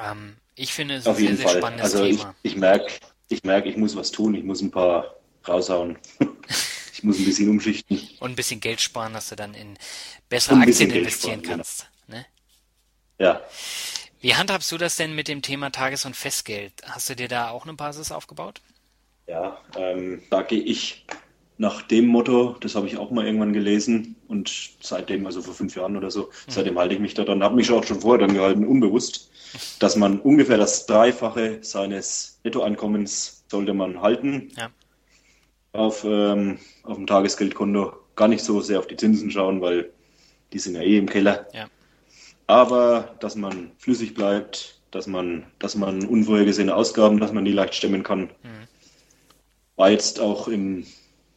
Ähm, 0.00 0.36
ich 0.54 0.72
finde 0.72 0.96
es 0.96 1.06
auf 1.06 1.16
ein 1.16 1.26
sehr, 1.26 1.36
sehr 1.36 1.48
Fall. 1.48 1.58
spannendes 1.58 1.94
also 1.94 2.04
Thema. 2.04 2.34
Ich, 2.42 2.52
ich 2.52 2.58
merke, 2.58 2.92
ich 3.28 3.42
merke, 3.44 3.68
ich 3.68 3.76
muss 3.76 3.96
was 3.96 4.10
tun, 4.10 4.34
ich 4.34 4.44
muss 4.44 4.60
ein 4.60 4.70
paar 4.70 5.16
raushauen. 5.46 5.98
muss 7.02 7.18
ein 7.18 7.24
bisschen 7.24 7.48
umschichten. 7.48 8.00
Und 8.20 8.30
ein 8.30 8.36
bisschen 8.36 8.60
Geld 8.60 8.80
sparen, 8.80 9.12
dass 9.12 9.28
du 9.28 9.36
dann 9.36 9.54
in 9.54 9.76
bessere 10.28 10.60
Aktien 10.60 10.90
investieren 10.90 11.40
sparen, 11.42 11.58
kannst. 11.58 11.88
Genau. 12.06 12.18
Ne? 12.18 12.26
Ja. 13.18 13.40
Wie 14.20 14.34
handhabst 14.34 14.70
du 14.72 14.78
das 14.78 14.96
denn 14.96 15.14
mit 15.14 15.28
dem 15.28 15.42
Thema 15.42 15.70
Tages- 15.70 16.04
und 16.04 16.16
Festgeld? 16.16 16.72
Hast 16.84 17.10
du 17.10 17.16
dir 17.16 17.28
da 17.28 17.50
auch 17.50 17.64
eine 17.64 17.74
Basis 17.74 18.12
aufgebaut? 18.12 18.60
Ja, 19.26 19.58
ähm, 19.76 20.22
da 20.30 20.42
gehe 20.42 20.62
ich 20.62 21.04
nach 21.56 21.82
dem 21.82 22.06
Motto, 22.06 22.56
das 22.60 22.74
habe 22.74 22.86
ich 22.86 22.96
auch 22.96 23.10
mal 23.10 23.24
irgendwann 23.24 23.52
gelesen 23.52 24.16
und 24.28 24.50
seitdem, 24.80 25.24
also 25.26 25.40
vor 25.40 25.54
fünf 25.54 25.76
Jahren 25.76 25.96
oder 25.96 26.10
so, 26.10 26.22
mhm. 26.22 26.30
seitdem 26.48 26.78
halte 26.78 26.94
ich 26.94 27.00
mich 27.00 27.14
da 27.14 27.24
dann, 27.24 27.42
habe 27.42 27.54
mich 27.54 27.70
auch 27.70 27.84
schon 27.84 28.00
vorher 28.00 28.26
dann 28.26 28.34
gehalten, 28.34 28.66
unbewusst, 28.66 29.30
dass 29.78 29.96
man 29.96 30.20
ungefähr 30.20 30.58
das 30.58 30.86
Dreifache 30.86 31.58
seines 31.62 32.40
Nettoeinkommens 32.44 33.44
sollte 33.48 33.72
man 33.72 34.00
halten 34.00 34.50
ja. 34.56 34.70
Auf, 35.74 36.04
ähm, 36.04 36.58
auf 36.84 36.96
dem 36.96 37.06
Tagesgeldkonto. 37.06 37.92
Gar 38.16 38.28
nicht 38.28 38.44
so 38.44 38.60
sehr 38.60 38.78
auf 38.78 38.86
die 38.86 38.96
Zinsen 38.96 39.30
schauen, 39.30 39.60
weil 39.60 39.90
die 40.52 40.58
sind 40.58 40.76
ja 40.76 40.82
eh 40.82 40.98
im 40.98 41.08
Keller. 41.08 41.46
Ja. 41.52 41.66
Aber 42.46 43.14
dass 43.20 43.34
man 43.34 43.72
flüssig 43.78 44.14
bleibt, 44.14 44.80
dass 44.90 45.06
man, 45.06 45.44
dass 45.58 45.74
man 45.74 46.06
unvorhergesehene 46.06 46.74
Ausgaben, 46.74 47.18
dass 47.18 47.32
man 47.32 47.44
die 47.44 47.52
leicht 47.52 47.74
stemmen 47.74 48.02
kann. 48.02 48.30
Mhm. 48.42 48.68
War 49.76 49.90
jetzt 49.90 50.20
auch 50.20 50.46
im 50.46 50.86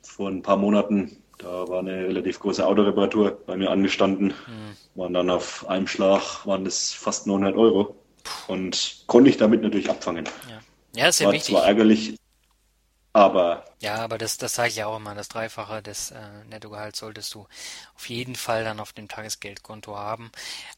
vor 0.03 0.29
ein 0.29 0.41
paar 0.41 0.57
Monaten. 0.57 1.17
Da 1.39 1.67
war 1.67 1.79
eine 1.79 2.07
relativ 2.07 2.39
große 2.39 2.65
Autoreparatur 2.65 3.39
bei 3.45 3.55
mir 3.55 3.69
angestanden. 3.71 4.27
Mhm. 4.27 4.99
Waren 4.99 5.13
dann 5.13 5.29
auf 5.29 5.67
einem 5.67 5.87
Schlag, 5.87 6.45
waren 6.45 6.65
das 6.65 6.93
fast 6.93 7.27
900 7.27 7.55
Euro. 7.55 7.95
Und 8.47 9.03
konnte 9.07 9.29
ich 9.29 9.37
damit 9.37 9.61
natürlich 9.61 9.89
abfangen. 9.89 10.25
Ja, 10.49 11.01
ja 11.01 11.07
ist 11.09 11.19
ja 11.19 11.27
war 11.27 11.33
wichtig. 11.33 11.55
zwar 11.55 11.65
ärgerlich, 11.65 12.17
aber. 13.13 13.65
Ja, 13.79 13.95
aber 13.95 14.17
das, 14.17 14.37
das 14.37 14.53
sage 14.53 14.69
ich 14.69 14.75
ja 14.75 14.87
auch 14.87 14.97
immer. 14.97 15.15
Das 15.15 15.27
Dreifache 15.27 15.81
des 15.81 16.11
äh, 16.11 16.43
Nettogehalts 16.49 16.99
solltest 16.99 17.33
du 17.33 17.47
auf 17.95 18.09
jeden 18.09 18.35
Fall 18.35 18.63
dann 18.63 18.79
auf 18.79 18.93
dem 18.93 19.07
Tagesgeldkonto 19.07 19.95
haben. 19.97 20.31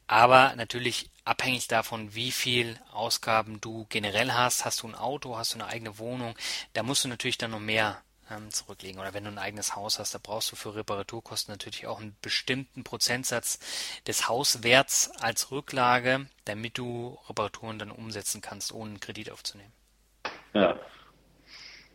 Aber 0.07 0.55
natürlich 0.55 1.09
abhängig 1.25 1.67
davon, 1.67 2.15
wie 2.15 2.31
viel 2.31 2.79
Ausgaben 2.91 3.59
du 3.61 3.85
generell 3.89 4.31
hast. 4.31 4.65
Hast 4.65 4.83
du 4.83 4.87
ein 4.87 4.95
Auto, 4.95 5.37
hast 5.37 5.53
du 5.53 5.59
eine 5.59 5.67
eigene 5.67 5.97
Wohnung? 5.97 6.35
Da 6.73 6.83
musst 6.83 7.03
du 7.03 7.07
natürlich 7.07 7.37
dann 7.37 7.51
noch 7.51 7.59
mehr 7.59 8.01
ähm, 8.31 8.51
zurücklegen. 8.51 8.99
Oder 8.99 9.13
wenn 9.13 9.23
du 9.23 9.31
ein 9.31 9.37
eigenes 9.37 9.75
Haus 9.75 9.99
hast, 9.99 10.13
da 10.13 10.19
brauchst 10.21 10.51
du 10.51 10.55
für 10.55 10.75
Reparaturkosten 10.75 11.51
natürlich 11.53 11.87
auch 11.87 11.99
einen 11.99 12.15
bestimmten 12.21 12.83
Prozentsatz 12.83 13.59
des 14.07 14.27
Hauswerts 14.27 15.11
als 15.19 15.51
Rücklage, 15.51 16.27
damit 16.45 16.77
du 16.77 17.17
Reparaturen 17.27 17.79
dann 17.79 17.91
umsetzen 17.91 18.41
kannst, 18.41 18.71
ohne 18.71 18.91
einen 18.91 18.99
Kredit 18.99 19.31
aufzunehmen. 19.31 19.73
Ja. 20.53 20.79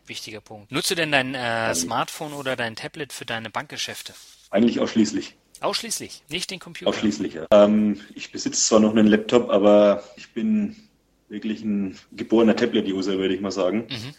Wichtiger 0.07 0.41
Punkt. 0.41 0.71
Nutzt 0.71 0.91
du 0.91 0.95
denn 0.95 1.11
dein 1.11 1.35
äh, 1.35 1.73
Smartphone 1.73 2.33
oder 2.33 2.55
dein 2.55 2.75
Tablet 2.75 3.13
für 3.13 3.25
deine 3.25 3.49
Bankgeschäfte? 3.49 4.13
Eigentlich 4.49 4.79
ausschließlich. 4.79 5.35
Ausschließlich, 5.61 6.23
nicht 6.29 6.51
den 6.51 6.59
Computer. 6.59 6.89
Ausschließlich, 6.89 7.35
ja. 7.35 7.47
Ähm, 7.51 7.99
ich 8.13 8.31
besitze 8.31 8.61
zwar 8.61 8.79
noch 8.79 8.91
einen 8.91 9.07
Laptop, 9.07 9.49
aber 9.49 10.03
ich 10.17 10.31
bin 10.33 10.75
wirklich 11.29 11.63
ein 11.63 11.97
geborener 12.11 12.55
Tablet-User, 12.55 13.17
würde 13.17 13.33
ich 13.33 13.41
mal 13.41 13.51
sagen. 13.51 13.87
Mhm. 13.89 14.13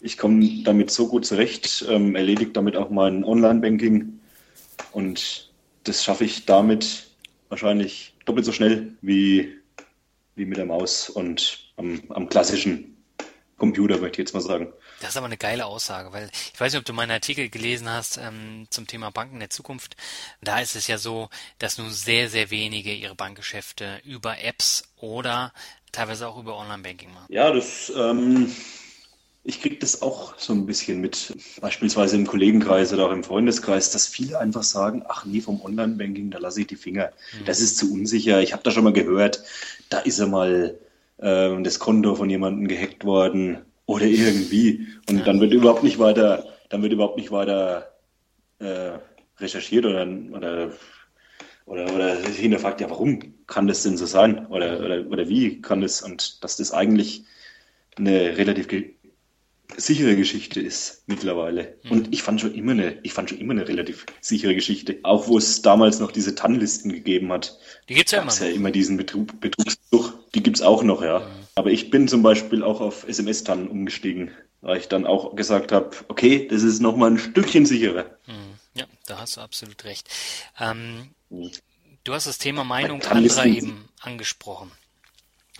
Ich 0.00 0.18
komme 0.18 0.62
damit 0.64 0.90
so 0.90 1.08
gut 1.08 1.24
zurecht, 1.24 1.84
ähm, 1.88 2.14
erledigt 2.14 2.56
damit 2.56 2.76
auch 2.76 2.90
mein 2.90 3.24
Online-Banking 3.24 4.20
und 4.92 5.50
das 5.84 6.04
schaffe 6.04 6.24
ich 6.24 6.44
damit 6.46 7.08
wahrscheinlich 7.48 8.14
doppelt 8.24 8.44
so 8.44 8.52
schnell 8.52 8.94
wie, 9.00 9.56
wie 10.34 10.44
mit 10.44 10.58
der 10.58 10.66
Maus 10.66 11.08
und 11.08 11.72
am, 11.76 12.02
am 12.10 12.28
klassischen 12.28 12.91
Computer, 13.62 13.98
möchte 13.98 14.20
ich 14.20 14.26
jetzt 14.26 14.34
mal 14.34 14.40
sagen. 14.40 14.72
Das 15.00 15.10
ist 15.10 15.16
aber 15.16 15.26
eine 15.26 15.36
geile 15.36 15.66
Aussage, 15.66 16.12
weil 16.12 16.28
ich 16.52 16.60
weiß 16.60 16.72
nicht, 16.72 16.80
ob 16.80 16.84
du 16.84 16.92
meinen 16.92 17.12
Artikel 17.12 17.48
gelesen 17.48 17.88
hast 17.88 18.16
ähm, 18.16 18.66
zum 18.70 18.88
Thema 18.88 19.10
Banken 19.10 19.38
der 19.38 19.50
Zukunft. 19.50 19.94
Da 20.40 20.58
ist 20.58 20.74
es 20.74 20.88
ja 20.88 20.98
so, 20.98 21.28
dass 21.60 21.78
nur 21.78 21.90
sehr, 21.90 22.28
sehr 22.28 22.50
wenige 22.50 22.92
ihre 22.92 23.14
Bankgeschäfte 23.14 24.00
über 24.02 24.42
Apps 24.42 24.82
oder 24.96 25.52
teilweise 25.92 26.26
auch 26.26 26.38
über 26.38 26.56
Online-Banking 26.56 27.14
machen. 27.14 27.26
Ja, 27.28 27.52
das 27.52 27.92
ähm, 27.96 28.52
ich 29.44 29.62
kriege 29.62 29.76
das 29.76 30.02
auch 30.02 30.36
so 30.38 30.52
ein 30.54 30.66
bisschen 30.66 31.00
mit, 31.00 31.32
beispielsweise 31.60 32.16
im 32.16 32.26
Kollegenkreis 32.26 32.92
oder 32.92 33.06
auch 33.06 33.12
im 33.12 33.22
Freundeskreis, 33.22 33.92
dass 33.92 34.08
viele 34.08 34.40
einfach 34.40 34.64
sagen, 34.64 35.04
ach 35.06 35.24
nee, 35.24 35.40
vom 35.40 35.60
Online-Banking, 35.62 36.32
da 36.32 36.38
lasse 36.38 36.62
ich 36.62 36.66
die 36.66 36.74
Finger. 36.74 37.12
Mhm. 37.38 37.44
Das 37.44 37.60
ist 37.60 37.78
zu 37.78 37.92
unsicher. 37.92 38.40
Ich 38.40 38.52
habe 38.54 38.64
da 38.64 38.72
schon 38.72 38.82
mal 38.82 38.92
gehört, 38.92 39.44
da 39.88 40.00
ist 40.00 40.18
ja 40.18 40.26
mal 40.26 40.76
äh, 41.22 41.62
das 41.62 41.78
Konto 41.78 42.14
von 42.14 42.28
jemandem 42.28 42.68
gehackt 42.68 43.04
worden 43.04 43.58
oder 43.86 44.04
irgendwie. 44.04 44.86
Und 45.08 45.26
dann 45.26 45.40
wird 45.40 45.52
überhaupt 45.52 45.82
nicht 45.82 45.98
weiter, 45.98 46.46
dann 46.68 46.82
wird 46.82 46.92
überhaupt 46.92 47.16
nicht 47.16 47.30
weiter 47.30 47.92
äh, 48.58 48.92
recherchiert 49.38 49.86
oder, 49.86 50.06
oder 50.32 50.72
oder, 51.64 51.92
oder 51.94 52.16
hinterfragt, 52.16 52.80
ja, 52.80 52.90
warum 52.90 53.46
kann 53.46 53.66
das 53.66 53.82
denn 53.82 53.96
so 53.96 54.06
sein? 54.06 54.46
Oder, 54.46 54.80
oder, 54.80 55.06
oder 55.06 55.28
wie 55.28 55.62
kann 55.62 55.80
das? 55.80 56.02
Und 56.02 56.42
dass 56.42 56.56
das 56.56 56.72
eigentlich 56.72 57.24
eine 57.96 58.36
relativ 58.36 58.68
sichere 59.76 60.16
Geschichte 60.16 60.60
ist 60.60 61.04
mittlerweile. 61.06 61.76
Mhm. 61.84 61.90
Und 61.90 62.12
ich 62.12 62.22
fand 62.22 62.40
schon 62.40 62.54
immer 62.54 62.72
eine, 62.72 62.98
ich 63.02 63.12
fand 63.12 63.30
schon 63.30 63.38
immer 63.38 63.52
eine 63.52 63.66
relativ 63.68 64.06
sichere 64.20 64.54
Geschichte. 64.54 64.98
Auch 65.02 65.28
wo 65.28 65.38
es 65.38 65.62
damals 65.62 66.00
noch 66.00 66.12
diese 66.12 66.34
TAN-Listen 66.34 66.92
gegeben 66.92 67.32
hat. 67.32 67.58
Die 67.88 67.94
gibt's 67.94 68.12
ja 68.12 68.22
immer. 68.22 68.32
ja 68.32 68.46
immer 68.48 68.70
diesen 68.70 68.96
Betrug, 68.96 69.40
Betrugssuch. 69.40 70.11
Die 70.34 70.42
gibt's 70.42 70.62
auch 70.62 70.82
noch, 70.82 71.02
ja. 71.02 71.26
Aber 71.54 71.70
ich 71.70 71.90
bin 71.90 72.08
zum 72.08 72.22
Beispiel 72.22 72.62
auch 72.62 72.80
auf 72.80 73.06
SMS-TAN 73.06 73.68
umgestiegen, 73.68 74.30
weil 74.62 74.78
ich 74.78 74.88
dann 74.88 75.06
auch 75.06 75.36
gesagt 75.36 75.72
habe, 75.72 75.90
okay, 76.08 76.48
das 76.48 76.62
ist 76.62 76.80
noch 76.80 76.96
mal 76.96 77.10
ein 77.10 77.18
Stückchen 77.18 77.66
sicherer. 77.66 78.04
Mhm. 78.26 78.58
Ja, 78.74 78.86
da 79.06 79.18
hast 79.18 79.36
du 79.36 79.42
absolut 79.42 79.84
recht. 79.84 80.08
Ähm, 80.58 81.10
du 81.28 82.14
hast 82.14 82.26
das 82.26 82.38
Thema 82.38 82.64
Meinung 82.64 83.02
anderer 83.02 83.44
eben 83.44 83.88
angesprochen. 84.00 84.72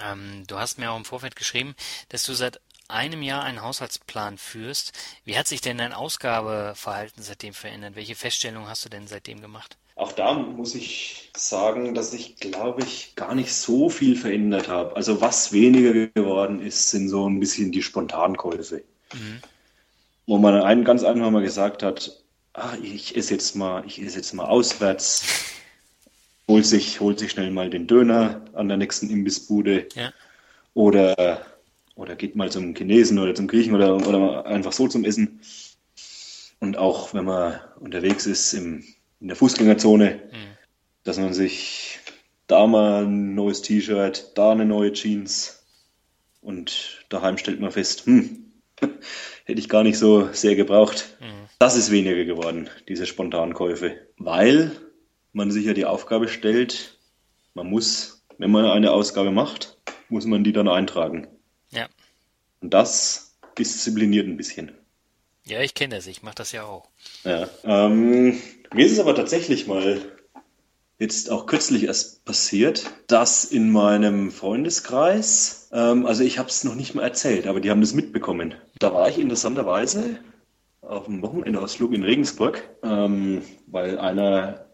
Ähm, 0.03 0.45
du 0.47 0.59
hast 0.59 0.79
mir 0.79 0.91
auch 0.91 0.97
im 0.97 1.05
Vorfeld 1.05 1.37
geschrieben, 1.37 1.75
dass 2.09 2.25
du 2.25 2.33
seit 2.33 2.61
einem 2.89 3.23
Jahr 3.23 3.43
einen 3.43 3.63
Haushaltsplan 3.63 4.39
führst. 4.39 4.93
Wie 5.25 5.37
hat 5.37 5.47
sich 5.47 5.61
denn 5.61 5.79
dein 5.79 5.93
Ausgabeverhalten 5.93 7.23
seitdem 7.23 7.55
verändert? 7.55 7.97
Welche 7.97 8.15
Feststellungen 8.15 8.69
hast 8.69 8.85
du 8.85 8.89
denn 8.89 9.07
seitdem 9.07 9.41
gemacht? 9.41 9.77
Auch 10.03 10.11
da 10.11 10.35
muss 10.35 10.75
ich 10.75 11.31
sagen, 11.37 11.95
dass 11.95 12.13
ich, 12.13 12.35
glaube 12.39 12.83
ich, 12.83 13.15
gar 13.15 13.37
nicht 13.37 13.55
so 13.55 13.89
viel 13.89 14.17
verändert 14.17 14.67
habe. 14.67 14.97
Also 14.97 15.21
was 15.21 15.53
weniger 15.53 16.09
geworden 16.09 16.61
ist, 16.61 16.91
sind 16.91 17.09
so 17.09 17.29
ein 17.29 17.39
bisschen 17.39 17.71
die 17.71 17.85
Spontankäufe. 17.85 18.83
Mhm. 19.13 19.39
Wo 20.27 20.39
man 20.39 20.61
einen 20.61 20.85
ganz 20.85 21.05
einfach 21.05 21.31
mal 21.31 21.45
gesagt 21.45 21.85
hat, 21.85 22.21
ach, 22.53 22.77
ich 22.83 23.17
esse 23.17 23.35
jetzt 23.35 23.55
mal, 23.55 23.85
ich 23.87 24.03
esse 24.03 24.17
jetzt 24.17 24.35
mal 24.35 24.47
auswärts, 24.47 25.23
holt 26.49 26.67
sich, 26.67 26.99
holt 26.99 27.21
sich 27.21 27.31
schnell 27.31 27.53
mal 27.53 27.71
den 27.71 27.87
Döner 27.87 28.45
an 28.55 28.67
der 28.67 28.79
nächsten 28.79 29.09
Imbissbude. 29.09 29.87
Ja. 29.95 30.13
Oder 30.75 31.47
oder 31.95 32.17
geht 32.17 32.35
mal 32.35 32.51
zum 32.51 32.75
Chinesen 32.75 33.21
oder 33.21 33.37
zum 33.37 33.47
Griechen 33.47 33.77
oder, 33.77 33.95
oder 33.95 34.47
einfach 34.47 34.73
so 34.73 34.89
zum 34.89 35.05
Essen. 35.05 35.43
Und 36.59 36.77
auch 36.77 37.15
wenn 37.15 37.27
man 37.27 37.61
unterwegs 37.79 38.27
ist 38.27 38.53
im, 38.55 38.83
in 39.23 39.29
der 39.29 39.37
Fußgängerzone, 39.37 40.21
mhm. 40.33 40.57
dass 41.05 41.17
man 41.17 41.33
sich 41.33 42.01
da 42.49 42.67
mal 42.67 43.05
ein 43.05 43.35
neues 43.35 43.63
T-Shirt, 43.63 44.33
da 44.35 44.51
eine 44.51 44.67
neue 44.67 44.93
Jeans 44.93 45.65
und 46.43 47.07
daheim 47.09 47.39
stellt 47.39 47.61
man 47.61 47.71
fest, 47.71 48.05
hm, 48.05 48.53
hätte 49.45 49.61
ich 49.61 49.69
gar 49.69 49.85
nicht 49.85 49.97
so 49.97 50.29
sehr 50.33 50.57
gebraucht. 50.57 51.17
Mhm. 51.21 51.49
Das 51.61 51.77
ist 51.77 51.93
weniger 51.93 52.25
geworden, 52.25 52.69
diese 52.89 53.07
Spontankäufe, 53.07 53.97
weil 54.19 54.73
man 55.33 55.53
sich 55.53 55.65
ja 55.67 55.73
die 55.73 55.87
Aufgabe 55.87 56.29
stellt, 56.29 56.99
man 57.55 57.71
muss, 57.71 58.25
wenn 58.39 58.51
man 58.51 58.65
eine 58.65 58.91
Ausgabe 58.91 59.31
macht, 59.31 59.79
muss 60.09 60.25
man 60.27 60.43
die 60.43 60.53
dann 60.53 60.69
eintragen. 60.69 61.29
Ja. 61.71 61.87
Und 62.61 62.75
das 62.75 63.39
diszipliniert 63.57 64.27
ein 64.27 64.37
bisschen. 64.37 64.73
Ja, 65.45 65.61
ich 65.61 65.75
kenne 65.75 65.97
das, 65.97 66.07
ich 66.07 66.23
mache 66.23 66.37
das 66.37 66.53
ja 66.53 66.65
auch. 66.65 66.89
Ja. 67.25 67.49
Ähm, 67.65 68.41
mir 68.75 68.87
ist 68.87 68.93
es 68.93 69.01
aber 69.01 69.15
tatsächlich 69.15 69.67
mal 69.67 70.01
jetzt 70.99 71.31
auch 71.31 71.47
kürzlich 71.47 71.85
erst 71.85 72.25
passiert, 72.25 72.91
dass 73.09 73.45
in 73.45 73.71
meinem 73.71 74.31
Freundeskreis, 74.31 75.69
ähm, 75.73 76.07
also 76.07 76.23
ich 76.23 76.39
habe 76.39 76.49
es 76.49 76.65
noch 76.65 76.77
nicht 76.77 76.95
mal 76.95 77.03
erzählt, 77.03 77.47
aber 77.47 77.61
die 77.61 77.71
haben 77.71 77.81
das 77.81 77.95
mitbekommen. 77.95 78.55
Da 78.79 78.95
war 78.95 79.09
ich 79.09 79.19
interessanterweise 79.19 80.19
auf 80.81 81.09
einem 81.09 81.23
Wochenendausflug 81.23 81.93
in 81.93 82.05
Regensburg, 82.05 82.63
ähm, 82.83 83.43
weil 83.67 83.99
einer 83.99 84.67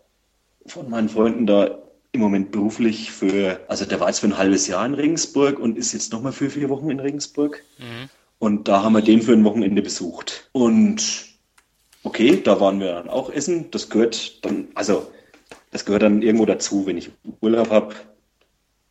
von 0.67 0.91
meinen 0.91 1.09
Freunden 1.09 1.47
da 1.47 1.79
im 2.13 2.21
Moment 2.21 2.51
beruflich 2.53 3.11
für, 3.11 3.61
also 3.69 3.85
der 3.85 4.01
war 4.01 4.09
jetzt 4.09 4.21
für 4.21 4.27
ein 4.27 4.39
halbes 4.39 4.67
Jahr 4.67 4.85
in 4.85 4.95
Regensburg 4.95 5.59
und 5.59 5.79
ist 5.79 5.93
jetzt 5.93 6.13
nochmal 6.13 6.33
für 6.33 6.51
vier 6.51 6.69
Wochen 6.69 6.91
in 6.91 7.01
Regensburg. 7.01 7.63
Mhm. 7.79 8.09
Und 8.39 8.69
da 8.69 8.83
haben 8.83 8.93
wir 8.93 9.03
den 9.03 9.23
für 9.23 9.33
ein 9.33 9.45
Wochenende 9.45 9.83
besucht. 9.83 10.49
Und 10.53 11.28
okay, 12.03 12.41
da 12.43 12.61
waren 12.61 12.81
wir 12.81 12.93
dann 12.93 13.09
auch 13.09 13.31
essen. 13.31 13.71
Das 13.71 13.89
gehört 13.89 14.45
dann, 14.45 14.69
also 14.75 15.11
das 15.71 15.85
gehört 15.85 16.03
dann 16.03 16.23
irgendwo 16.23 16.47
dazu. 16.47 16.87
Wenn 16.87 16.99
ich 16.99 17.11
Urlaub 17.41 17.71
habe, 17.71 17.95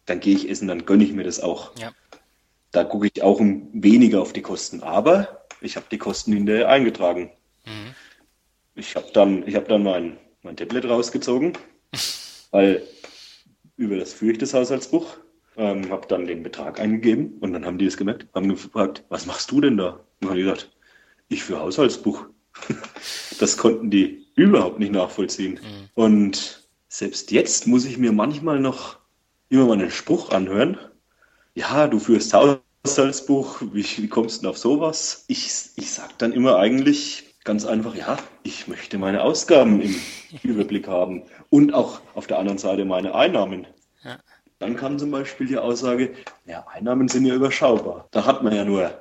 dann 0.06 0.20
gehe 0.20 0.36
ich 0.36 0.50
essen, 0.50 0.68
dann 0.68 0.86
gönne 0.86 1.04
ich 1.04 1.14
mir 1.14 1.24
das 1.24 1.40
auch. 1.40 1.76
Ja. 1.78 1.92
Da 2.72 2.84
gucke 2.84 3.10
ich 3.14 3.24
auch 3.24 3.40
weniger 3.40 4.22
auf 4.22 4.34
die 4.34 4.42
Kosten. 4.42 4.84
Aber 4.84 5.46
ich 5.62 5.76
habe 5.76 5.86
die 5.92 5.98
Kosten 5.98 6.34
hinterher 6.34 6.70
eingetragen. 6.70 7.32
Mhm. 7.66 7.96
Ich 8.76 8.96
habe 8.96 9.08
dann, 9.14 9.48
ich 9.48 9.56
hab 9.56 9.68
dann 9.68 9.84
mein, 9.84 10.18
mein 10.44 10.56
Tablet 10.56 10.86
rausgezogen, 10.86 11.54
weil 12.52 12.84
über 13.76 13.98
das 13.98 14.14
führe 14.14 14.34
ich 14.34 14.38
das 14.38 14.54
Haushaltsbuch, 14.54 15.18
ähm, 15.56 15.90
habe 15.90 16.08
dann 16.08 16.28
den 16.28 16.44
Betrag 16.44 16.80
eingegeben 16.80 17.38
und 17.40 17.54
dann 17.54 17.66
haben 17.66 17.78
die 17.78 17.86
das 17.86 17.98
gemerkt, 17.98 18.28
haben 18.34 18.50
gefragt, 18.50 19.04
was 19.10 19.26
machst 19.26 19.52
du 19.52 19.62
denn 19.62 19.78
da? 19.78 20.00
Und 20.22 20.30
habe 20.30 20.40
ich 20.40 20.46
gesagt, 20.46 20.72
ich 21.30 21.44
für 21.44 21.60
Haushaltsbuch. 21.60 22.28
Das 23.40 23.56
konnten 23.56 23.92
die 23.92 24.26
überhaupt 24.36 24.80
nicht 24.80 24.92
nachvollziehen. 24.92 25.60
Mhm. 25.62 25.90
Und 25.94 26.68
selbst 26.88 27.32
jetzt 27.32 27.68
muss 27.68 27.86
ich 27.86 28.00
mir 28.00 28.12
manchmal 28.12 28.60
noch 28.60 28.98
immer 29.50 29.66
mal 29.66 29.74
einen 29.74 29.92
Spruch 29.92 30.32
anhören. 30.32 30.78
Ja, 31.54 31.88
du 31.88 32.00
führst 32.00 32.34
Haushaltsbuch, 32.34 33.62
wie, 33.74 33.84
wie 33.84 34.08
kommst 34.08 34.38
du 34.38 34.42
denn 34.42 34.50
auf 34.50 34.58
sowas? 34.58 35.26
Ich, 35.28 35.48
ich 35.76 35.92
sag 35.92 36.18
dann 36.18 36.34
immer 36.34 36.58
eigentlich 36.58 37.36
ganz 37.44 37.66
einfach, 37.66 37.96
ja, 37.96 38.18
ich 38.44 38.68
möchte 38.68 38.98
meine 38.98 39.22
Ausgaben 39.22 39.82
im 39.82 39.96
Überblick 40.44 40.88
haben 40.88 41.24
und 41.50 41.74
auch 41.74 42.02
auf 42.14 42.28
der 42.28 42.40
anderen 42.40 42.58
Seite 42.58 42.86
meine 42.86 43.16
Einnahmen. 43.16 43.68
Ja. 44.04 44.18
Dann 44.60 44.76
kam 44.76 45.00
zum 45.00 45.12
Beispiel 45.12 45.48
die 45.48 45.58
Aussage, 45.58 46.14
ja, 46.46 46.66
Einnahmen 46.68 47.08
sind 47.08 47.26
ja 47.26 47.36
überschaubar. 47.36 48.08
Da 48.12 48.26
hat 48.26 48.44
man 48.44 48.56
ja 48.56 48.66
nur 48.66 48.92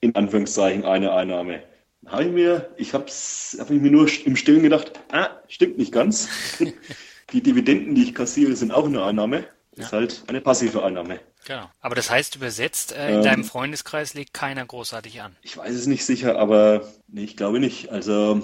in 0.00 0.14
Anführungszeichen 0.14 0.84
eine 0.84 1.12
Einnahme. 1.12 1.62
Habe 2.06 2.24
ich 2.24 2.32
mir, 2.32 2.68
ich 2.76 2.94
habe 2.94 3.06
hab 3.06 3.70
ich 3.70 3.80
mir 3.80 3.90
nur 3.90 4.08
im 4.24 4.36
Stillen 4.36 4.62
gedacht, 4.62 4.92
ah, 5.12 5.30
stimmt 5.48 5.78
nicht 5.78 5.92
ganz. 5.92 6.28
die 7.32 7.42
Dividenden, 7.42 7.94
die 7.94 8.02
ich 8.04 8.14
kassiere, 8.14 8.54
sind 8.56 8.72
auch 8.72 8.86
eine 8.86 9.04
Einnahme. 9.04 9.44
Das 9.72 9.78
ja. 9.78 9.84
ist 9.86 9.92
halt 9.92 10.24
eine 10.28 10.40
passive 10.40 10.84
Einnahme. 10.84 11.20
Genau. 11.46 11.68
Aber 11.80 11.94
das 11.94 12.10
heißt 12.10 12.36
übersetzt, 12.36 12.92
äh, 12.92 13.08
in 13.08 13.14
ähm, 13.16 13.22
deinem 13.22 13.44
Freundeskreis 13.44 14.14
legt 14.14 14.32
keiner 14.32 14.64
großartig 14.64 15.20
an. 15.20 15.36
Ich 15.42 15.56
weiß 15.56 15.74
es 15.74 15.86
nicht 15.86 16.04
sicher, 16.04 16.38
aber 16.38 16.88
nee, 17.08 17.24
ich 17.24 17.36
glaube 17.36 17.60
nicht. 17.60 17.90
Also 17.90 18.42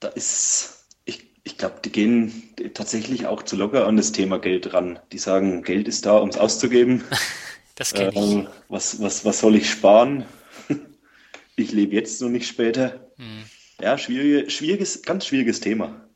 da 0.00 0.08
ist, 0.08 0.86
ich, 1.04 1.30
ich 1.44 1.58
glaube, 1.58 1.76
die 1.84 1.92
gehen 1.92 2.50
tatsächlich 2.74 3.26
auch 3.26 3.42
zu 3.42 3.56
locker 3.56 3.86
an 3.86 3.96
das 3.96 4.12
Thema 4.12 4.38
Geld 4.38 4.74
ran. 4.74 4.98
Die 5.12 5.18
sagen, 5.18 5.62
Geld 5.62 5.88
ist 5.88 6.06
da, 6.06 6.16
um 6.16 6.28
es 6.28 6.38
auszugeben. 6.38 7.04
Das 7.76 7.94
kenne 7.94 8.10
ich. 8.10 8.16
Ähm, 8.16 8.46
was, 8.68 9.00
was, 9.00 9.24
was 9.24 9.40
soll 9.40 9.56
ich 9.56 9.70
sparen? 9.70 10.26
Ich 11.56 11.72
lebe 11.72 11.94
jetzt 11.94 12.22
und 12.22 12.32
nicht 12.32 12.46
später. 12.46 13.10
Hm. 13.16 13.44
Ja, 13.80 13.98
schwierige, 13.98 14.50
schwieriges, 14.50 15.02
ganz 15.02 15.26
schwieriges 15.26 15.60
Thema. 15.60 16.06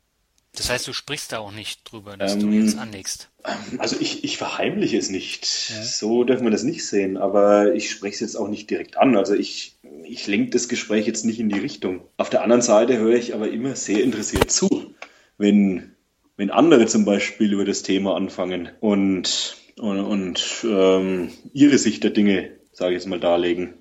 Das 0.55 0.69
heißt, 0.69 0.87
du 0.87 0.93
sprichst 0.93 1.31
da 1.31 1.39
auch 1.39 1.51
nicht 1.51 1.91
drüber, 1.91 2.15
dass 2.15 2.35
ähm, 2.35 2.39
du 2.39 2.49
jetzt 2.51 2.77
anlegst. 2.77 3.29
Also 3.77 3.97
ich, 3.99 4.23
ich 4.23 4.37
verheimliche 4.37 4.97
es 4.97 5.09
nicht. 5.09 5.69
Ja. 5.69 5.83
So 5.83 6.23
dürfen 6.23 6.45
wir 6.45 6.51
das 6.51 6.63
nicht 6.63 6.85
sehen, 6.85 7.17
aber 7.17 7.73
ich 7.73 7.91
spreche 7.91 8.15
es 8.15 8.19
jetzt 8.21 8.35
auch 8.35 8.47
nicht 8.47 8.69
direkt 8.69 8.97
an. 8.97 9.17
Also 9.17 9.33
ich, 9.33 9.77
ich 10.03 10.27
lenke 10.27 10.51
das 10.51 10.69
Gespräch 10.69 11.07
jetzt 11.07 11.25
nicht 11.25 11.39
in 11.39 11.49
die 11.49 11.59
Richtung. 11.59 12.01
Auf 12.17 12.29
der 12.29 12.41
anderen 12.41 12.61
Seite 12.61 12.97
höre 12.97 13.15
ich 13.15 13.33
aber 13.33 13.49
immer 13.49 13.75
sehr 13.75 14.01
interessiert 14.01 14.49
zu, 14.49 14.95
wenn, 15.37 15.95
wenn 16.37 16.51
andere 16.51 16.85
zum 16.85 17.03
Beispiel 17.03 17.51
über 17.51 17.65
das 17.65 17.83
Thema 17.83 18.15
anfangen 18.15 18.69
und 18.79 19.57
und, 19.79 19.99
und 19.99 20.65
ähm, 20.69 21.31
ihre 21.53 21.77
Sicht 21.77 22.03
der 22.03 22.11
Dinge, 22.11 22.51
sage 22.71 22.95
ich 22.95 23.01
jetzt 23.01 23.09
mal, 23.09 23.19
darlegen. 23.19 23.73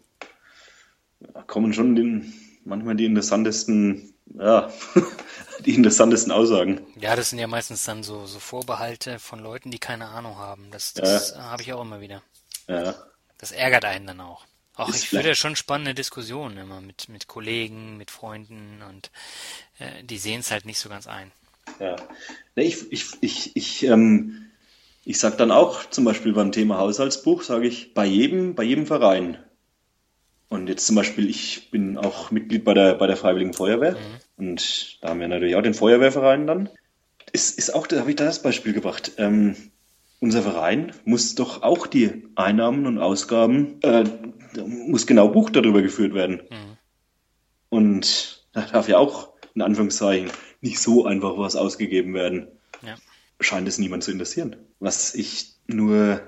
Kommen 1.47 1.73
schon 1.73 1.97
den, 1.97 2.33
manchmal 2.65 2.97
die 2.97 3.05
interessantesten, 3.05 4.15
ja, 4.39 4.71
die 5.65 5.75
interessantesten 5.75 6.33
Aussagen. 6.33 6.81
Ja, 6.99 7.17
das 7.17 7.31
sind 7.31 7.39
ja 7.39 7.47
meistens 7.47 7.85
dann 7.85 8.03
so, 8.03 8.27
so 8.27 8.39
Vorbehalte 8.39 9.19
von 9.19 9.39
Leuten, 9.39 9.71
die 9.71 9.79
keine 9.79 10.09
Ahnung 10.09 10.37
haben. 10.39 10.71
Das, 10.71 10.95
das 10.95 11.35
ja. 11.35 11.43
habe 11.43 11.63
ich 11.63 11.73
auch 11.73 11.83
immer 11.83 12.01
wieder. 12.01 12.23
Ja. 12.69 12.95
Das 13.39 13.53
ärgert 13.53 13.85
einen 13.85 14.07
dann 14.07 14.21
auch. 14.21 14.45
Auch 14.77 14.89
ich 14.89 15.09
führe 15.09 15.29
ja 15.29 15.35
schon 15.35 15.55
spannende 15.55 15.95
Diskussionen 15.95 16.57
immer 16.57 16.81
mit, 16.81 17.09
mit 17.09 17.29
Kollegen, 17.29 17.97
mit 17.97 18.11
Freunden 18.11 18.83
und 18.89 19.13
äh, 19.79 20.03
die 20.03 20.19
sehen 20.19 20.41
es 20.41 20.51
halt 20.51 20.65
nicht 20.65 20.81
so 20.81 20.89
ganz 20.89 21.07
ein. 21.07 21.31
Ja. 21.79 21.95
Nee, 22.57 22.65
ich, 22.65 22.91
ich, 22.91 23.07
ich, 23.21 23.57
ich 23.57 23.85
ähm, 23.85 24.45
ich 25.05 25.19
sage 25.19 25.37
dann 25.37 25.51
auch 25.51 25.89
zum 25.91 26.05
Beispiel 26.05 26.33
beim 26.33 26.51
Thema 26.51 26.79
Haushaltsbuch, 26.79 27.43
sage 27.43 27.67
ich, 27.67 27.93
bei 27.93 28.07
jedem, 28.07 28.55
bei 28.55 28.63
jedem 28.63 28.87
Verein. 28.87 29.37
Und 30.55 30.69
jetzt 30.69 30.87
zum 30.87 30.95
Beispiel, 30.95 31.29
ich 31.29 31.71
bin 31.73 31.99
auch 31.99 32.31
Mitglied 32.31 32.65
bei 32.65 32.75
der, 32.75 32.95
bei 32.95 33.09
der 33.09 33.17
Freiwilligen 33.17 33.55
Feuerwehr 33.55 33.93
mhm. 33.93 33.99
und 34.37 34.99
da 35.03 35.09
haben 35.09 35.19
wir 35.21 35.27
natürlich 35.27 35.57
auch 35.57 35.63
den 35.63 35.75
Feuerwehrverein 35.75 36.47
dann. 36.47 36.69
Es 37.33 37.51
ist 37.51 37.75
auch, 37.75 37.89
da 37.89 37.99
habe 37.99 38.11
ich 38.11 38.17
da 38.17 38.25
das 38.25 38.41
Beispiel 38.41 38.73
gebracht. 38.73 39.13
Ähm, 39.19 39.57
unser 40.21 40.43
Verein 40.43 40.93
muss 41.05 41.35
doch 41.35 41.63
auch 41.63 41.89
die 41.89 42.29
Einnahmen 42.37 42.87
und 42.87 42.99
Ausgaben, 42.99 43.81
äh, 43.83 44.05
muss 44.65 45.09
genau 45.09 45.29
Buch 45.29 45.51
darüber 45.51 45.83
geführt 45.83 46.15
werden. 46.15 46.43
Mhm. 46.49 46.77
Und 47.69 48.47
da 48.53 48.63
darf 48.63 48.89
ja 48.89 48.99
auch, 48.99 49.33
in 49.55 49.63
Anführungszeichen, 49.63 50.31
nicht 50.61 50.79
so 50.79 51.05
einfach 51.05 51.37
was 51.37 51.57
ausgegeben 51.57 52.15
werden. 52.15 52.47
Ja. 52.81 52.95
Scheint 53.41 53.67
es 53.67 53.79
niemand 53.79 54.05
zu 54.05 54.13
interessieren 54.13 54.57
was 54.85 55.15
ich 55.15 55.55
nur 55.67 56.21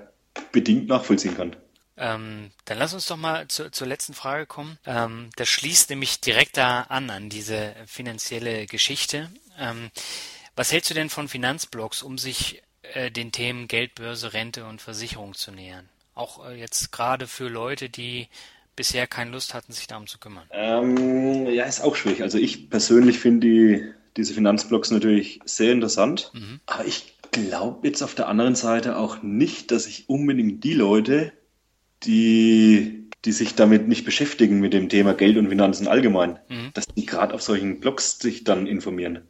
bedingt 0.51 0.87
nachvollziehen 0.87 1.37
kann. 1.37 1.55
Ähm, 1.97 2.51
dann 2.65 2.77
lass 2.77 2.93
uns 2.93 3.07
doch 3.07 3.17
mal 3.17 3.47
zu, 3.47 3.71
zur 3.71 3.87
letzten 3.87 4.13
Frage 4.13 4.45
kommen. 4.45 4.77
Ähm, 4.85 5.29
das 5.35 5.49
schließt 5.49 5.89
nämlich 5.89 6.21
direkt 6.21 6.57
da 6.57 6.81
an, 6.81 7.09
an 7.09 7.29
diese 7.29 7.75
finanzielle 7.87 8.67
Geschichte. 8.67 9.29
Ähm, 9.59 9.89
was 10.55 10.71
hältst 10.71 10.89
du 10.89 10.93
denn 10.93 11.09
von 11.09 11.27
Finanzblogs, 11.27 12.03
um 12.03 12.17
sich 12.17 12.61
äh, 12.93 13.11
den 13.11 13.31
Themen 13.31 13.67
Geldbörse, 13.67 14.33
Rente 14.33 14.65
und 14.65 14.81
Versicherung 14.81 15.33
zu 15.33 15.51
nähern? 15.51 15.89
Auch 16.13 16.47
äh, 16.47 16.59
jetzt 16.59 16.91
gerade 16.91 17.27
für 17.27 17.47
Leute, 17.47 17.89
die 17.89 18.27
bisher 18.75 19.07
keine 19.07 19.31
Lust 19.31 19.53
hatten, 19.53 19.73
sich 19.73 19.87
darum 19.87 20.07
zu 20.07 20.19
kümmern. 20.19 20.47
Ähm, 20.51 21.47
ja, 21.47 21.65
ist 21.65 21.81
auch 21.81 21.95
schwierig. 21.95 22.21
Also 22.21 22.37
ich 22.37 22.69
persönlich 22.69 23.19
finde 23.19 23.47
die, 23.47 23.93
diese 24.15 24.33
Finanzblogs 24.33 24.91
natürlich 24.91 25.39
sehr 25.45 25.73
interessant, 25.73 26.31
mhm. 26.33 26.59
aber 26.65 26.85
ich 26.85 27.15
glaube 27.31 27.87
jetzt 27.87 28.01
auf 28.01 28.15
der 28.15 28.27
anderen 28.27 28.55
Seite 28.55 28.97
auch 28.97 29.21
nicht, 29.21 29.71
dass 29.71 29.87
ich 29.87 30.09
unbedingt 30.09 30.63
die 30.63 30.73
Leute, 30.73 31.33
die, 32.03 33.09
die 33.25 33.31
sich 33.31 33.55
damit 33.55 33.87
nicht 33.87 34.05
beschäftigen, 34.05 34.59
mit 34.59 34.73
dem 34.73 34.89
Thema 34.89 35.13
Geld 35.13 35.37
und 35.37 35.49
Finanzen 35.49 35.87
allgemein, 35.87 36.39
mhm. 36.49 36.71
dass 36.73 36.85
die 36.87 37.05
gerade 37.05 37.33
auf 37.33 37.41
solchen 37.41 37.79
Blogs 37.79 38.19
sich 38.19 38.43
dann 38.43 38.67
informieren. 38.67 39.27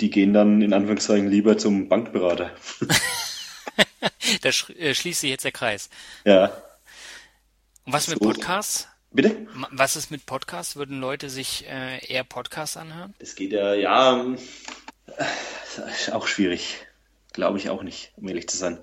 Die 0.00 0.10
gehen 0.10 0.32
dann 0.32 0.62
in 0.62 0.72
Anführungszeichen 0.72 1.28
lieber 1.28 1.56
zum 1.58 1.88
Bankberater. 1.88 2.50
da 4.42 4.48
äh, 4.48 4.94
schließt 4.94 5.20
sich 5.20 5.30
jetzt 5.30 5.44
der 5.44 5.52
Kreis. 5.52 5.88
Ja. 6.24 6.46
Und 7.84 7.92
was 7.92 8.08
mit 8.08 8.18
so. 8.18 8.24
Podcasts? 8.24 8.88
Bitte? 9.12 9.46
Was 9.70 9.94
ist 9.94 10.10
mit 10.10 10.26
Podcasts? 10.26 10.74
Würden 10.74 10.98
Leute 10.98 11.30
sich 11.30 11.66
äh, 11.68 12.04
eher 12.04 12.24
Podcasts 12.24 12.76
anhören? 12.76 13.14
Es 13.20 13.36
geht 13.36 13.52
ja, 13.52 13.74
ja, 13.74 14.26
äh, 15.06 16.10
auch 16.10 16.26
schwierig. 16.26 16.84
Glaube 17.32 17.58
ich 17.58 17.70
auch 17.70 17.84
nicht, 17.84 18.12
um 18.16 18.26
ehrlich 18.28 18.48
zu 18.48 18.56
sein. 18.56 18.78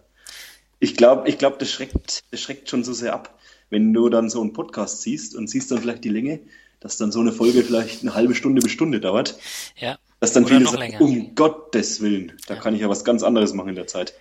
Ich 0.82 0.98
glaube, 0.98 1.30
ich 1.30 1.38
glaube, 1.38 1.58
das 1.60 1.72
schreckt, 1.72 2.24
das 2.32 2.42
schreckt 2.42 2.68
schon 2.68 2.84
so 2.84 2.92
sehr 2.92 3.14
ab, 3.14 3.40
wenn 3.70 3.94
du 3.94 4.10
dann 4.10 4.32
so 4.32 4.42
einen 4.42 4.52
Podcast 4.52 5.04
siehst 5.04 5.36
und 5.36 5.48
siehst 5.48 5.70
dann 5.70 5.78
vielleicht 5.78 6.04
die 6.04 6.10
Länge, 6.10 6.40
dass 6.80 6.98
dann 6.98 7.12
so 7.12 7.20
eine 7.20 7.32
Folge 7.32 7.64
vielleicht 7.64 8.02
eine 8.02 8.16
halbe 8.16 8.34
Stunde 8.34 8.64
bis 8.64 8.72
Stunde 8.72 9.00
dauert. 9.00 9.38
Ja. 9.78 10.00
Dass 10.20 10.34
dann 10.34 10.44
Oder 10.44 10.58
viele 10.58 10.70
sagen, 10.70 10.98
um 11.00 11.36
Gottes 11.36 12.02
Willen, 12.02 12.34
da 12.48 12.56
ja. 12.56 12.60
kann 12.60 12.74
ich 12.74 12.82
ja 12.82 12.90
was 12.90 13.06
ganz 13.06 13.22
anderes 13.22 13.54
machen 13.54 13.70
in 13.70 13.76
der 13.76 13.86
Zeit. 13.86 14.16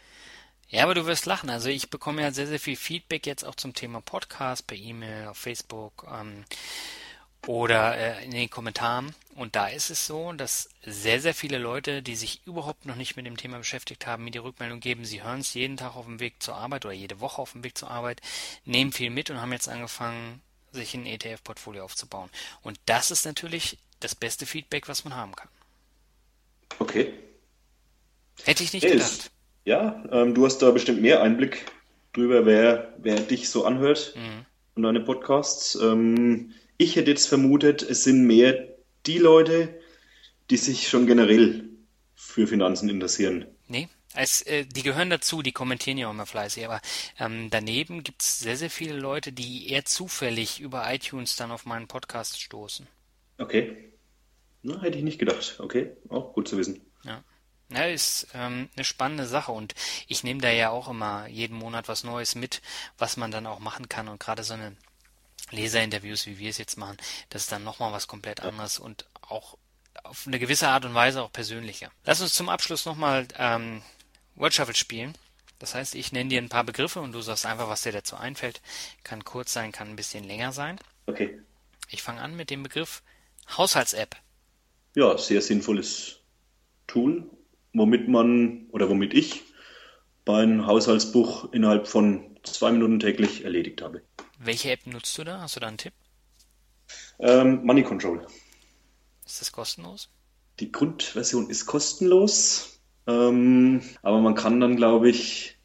Ja, 0.68 0.84
aber 0.84 0.94
du 0.94 1.06
wirst 1.06 1.24
lachen. 1.24 1.48
Also 1.48 1.70
ich 1.70 1.88
bekomme 1.88 2.20
ja 2.20 2.30
sehr, 2.30 2.46
sehr 2.46 2.60
viel 2.60 2.76
Feedback 2.76 3.26
jetzt 3.26 3.44
auch 3.44 3.54
zum 3.54 3.72
Thema 3.72 4.02
Podcast 4.02 4.66
per 4.66 4.76
E-Mail, 4.76 5.28
auf 5.28 5.38
Facebook. 5.38 6.06
Ähm, 6.12 6.44
oder 7.46 7.96
äh, 7.96 8.24
in 8.24 8.32
den 8.32 8.50
Kommentaren. 8.50 9.14
Und 9.34 9.56
da 9.56 9.68
ist 9.68 9.90
es 9.90 10.06
so, 10.06 10.32
dass 10.32 10.68
sehr, 10.84 11.20
sehr 11.20 11.34
viele 11.34 11.58
Leute, 11.58 12.02
die 12.02 12.14
sich 12.16 12.42
überhaupt 12.46 12.84
noch 12.84 12.96
nicht 12.96 13.16
mit 13.16 13.26
dem 13.26 13.36
Thema 13.36 13.58
beschäftigt 13.58 14.06
haben, 14.06 14.24
mir 14.24 14.30
die 14.30 14.38
Rückmeldung 14.38 14.80
geben, 14.80 15.04
sie 15.04 15.22
hören 15.22 15.40
es 15.40 15.54
jeden 15.54 15.76
Tag 15.76 15.96
auf 15.96 16.04
dem 16.04 16.20
Weg 16.20 16.42
zur 16.42 16.56
Arbeit 16.56 16.84
oder 16.84 16.94
jede 16.94 17.20
Woche 17.20 17.40
auf 17.40 17.52
dem 17.52 17.64
Weg 17.64 17.78
zur 17.78 17.90
Arbeit, 17.90 18.20
nehmen 18.64 18.92
viel 18.92 19.10
mit 19.10 19.30
und 19.30 19.40
haben 19.40 19.52
jetzt 19.52 19.68
angefangen, 19.68 20.42
sich 20.72 20.94
ein 20.94 21.06
ETF-Portfolio 21.06 21.84
aufzubauen. 21.84 22.28
Und 22.62 22.78
das 22.86 23.10
ist 23.10 23.24
natürlich 23.24 23.78
das 24.00 24.14
beste 24.14 24.46
Feedback, 24.46 24.88
was 24.88 25.04
man 25.04 25.16
haben 25.16 25.34
kann. 25.34 25.48
Okay. 26.78 27.12
Hätte 28.44 28.62
ich 28.62 28.72
nicht 28.72 28.84
hey, 28.84 28.92
gedacht. 28.92 29.10
Ist, 29.10 29.30
ja, 29.64 30.04
ähm, 30.12 30.34
du 30.34 30.44
hast 30.44 30.58
da 30.58 30.70
bestimmt 30.70 31.02
mehr 31.02 31.22
Einblick 31.22 31.66
drüber, 32.12 32.46
wer, 32.46 32.94
wer 32.98 33.16
dich 33.20 33.48
so 33.50 33.64
anhört 33.64 34.14
mhm. 34.16 34.46
und 34.74 34.82
deine 34.82 35.00
Podcasts. 35.00 35.74
Ähm, 35.76 36.52
ich 36.80 36.96
hätte 36.96 37.10
jetzt 37.10 37.26
vermutet, 37.26 37.82
es 37.82 38.04
sind 38.04 38.26
mehr 38.26 38.68
die 39.04 39.18
Leute, 39.18 39.78
die 40.48 40.56
sich 40.56 40.88
schon 40.88 41.06
generell 41.06 41.68
für 42.14 42.46
Finanzen 42.46 42.88
interessieren. 42.88 43.44
Nee, 43.68 43.88
es, 44.14 44.40
äh, 44.42 44.64
die 44.64 44.82
gehören 44.82 45.10
dazu, 45.10 45.42
die 45.42 45.52
kommentieren 45.52 45.98
ja 45.98 46.08
auch 46.08 46.12
immer 46.12 46.24
fleißig, 46.24 46.64
aber 46.64 46.80
ähm, 47.18 47.50
daneben 47.50 48.02
gibt 48.02 48.22
es 48.22 48.38
sehr, 48.38 48.56
sehr 48.56 48.70
viele 48.70 48.94
Leute, 48.94 49.30
die 49.30 49.68
eher 49.68 49.84
zufällig 49.84 50.58
über 50.58 50.90
iTunes 50.90 51.36
dann 51.36 51.50
auf 51.50 51.66
meinen 51.66 51.86
Podcast 51.86 52.40
stoßen. 52.40 52.86
Okay. 53.36 53.92
Na, 54.62 54.80
hätte 54.80 54.96
ich 54.96 55.04
nicht 55.04 55.18
gedacht. 55.18 55.56
Okay, 55.58 55.90
auch 56.08 56.32
gut 56.32 56.48
zu 56.48 56.56
wissen. 56.56 56.80
Ja. 57.04 57.22
Ja, 57.72 57.84
ist 57.84 58.26
ähm, 58.34 58.68
eine 58.74 58.84
spannende 58.84 59.26
Sache 59.26 59.52
und 59.52 59.74
ich 60.08 60.24
nehme 60.24 60.40
da 60.40 60.50
ja 60.50 60.70
auch 60.70 60.88
immer 60.88 61.28
jeden 61.28 61.56
Monat 61.56 61.88
was 61.88 62.04
Neues 62.04 62.34
mit, 62.34 62.62
was 62.98 63.18
man 63.18 63.30
dann 63.30 63.46
auch 63.46 63.60
machen 63.60 63.88
kann 63.88 64.08
und 64.08 64.18
gerade 64.18 64.42
so 64.42 64.54
eine 64.54 64.76
Leserinterviews, 65.50 66.26
wie 66.26 66.38
wir 66.38 66.50
es 66.50 66.58
jetzt 66.58 66.76
machen, 66.76 66.96
das 67.30 67.42
ist 67.42 67.52
dann 67.52 67.64
nochmal 67.64 67.92
was 67.92 68.06
komplett 68.06 68.40
anderes 68.40 68.78
und 68.78 69.06
auch 69.22 69.56
auf 70.04 70.26
eine 70.26 70.38
gewisse 70.38 70.68
Art 70.68 70.84
und 70.84 70.94
Weise 70.94 71.22
auch 71.22 71.32
persönlicher. 71.32 71.90
Lass 72.04 72.20
uns 72.20 72.34
zum 72.34 72.48
Abschluss 72.48 72.86
nochmal 72.86 73.26
ähm, 73.38 73.82
Word 74.36 74.54
Shuffle 74.54 74.74
spielen. 74.74 75.14
Das 75.58 75.74
heißt, 75.74 75.94
ich 75.94 76.12
nenne 76.12 76.30
dir 76.30 76.40
ein 76.40 76.48
paar 76.48 76.64
Begriffe 76.64 77.00
und 77.00 77.12
du 77.12 77.20
sagst 77.20 77.44
einfach, 77.44 77.68
was 77.68 77.82
dir 77.82 77.92
dazu 77.92 78.16
einfällt. 78.16 78.62
Kann 79.04 79.24
kurz 79.24 79.52
sein, 79.52 79.72
kann 79.72 79.88
ein 79.88 79.96
bisschen 79.96 80.24
länger 80.24 80.52
sein. 80.52 80.78
Okay. 81.06 81.38
Ich 81.90 82.02
fange 82.02 82.22
an 82.22 82.34
mit 82.34 82.50
dem 82.50 82.62
Begriff 82.62 83.02
Haushalts-App. 83.56 84.16
Ja, 84.94 85.18
sehr 85.18 85.42
sinnvolles 85.42 86.20
Tool, 86.86 87.28
womit 87.72 88.08
man 88.08 88.66
oder 88.70 88.88
womit 88.88 89.12
ich 89.12 89.42
mein 90.26 90.64
Haushaltsbuch 90.64 91.52
innerhalb 91.52 91.88
von 91.88 92.38
zwei 92.44 92.70
Minuten 92.70 93.00
täglich 93.00 93.44
erledigt 93.44 93.82
habe. 93.82 94.02
Welche 94.42 94.70
App 94.70 94.86
nutzt 94.86 95.16
du 95.18 95.24
da? 95.24 95.40
Hast 95.42 95.56
du 95.56 95.60
da 95.60 95.68
einen 95.68 95.76
Tipp? 95.76 95.92
Ähm, 97.18 97.60
Money 97.62 97.82
Control. 97.82 98.26
Ist 99.26 99.42
das 99.42 99.52
kostenlos? 99.52 100.08
Die 100.60 100.72
Grundversion 100.72 101.50
ist 101.50 101.66
kostenlos, 101.66 102.80
ähm, 103.06 103.82
aber 104.00 104.20
man 104.20 104.34
kann 104.34 104.58
dann, 104.58 104.76
glaube 104.76 105.10
ich, 105.10 105.58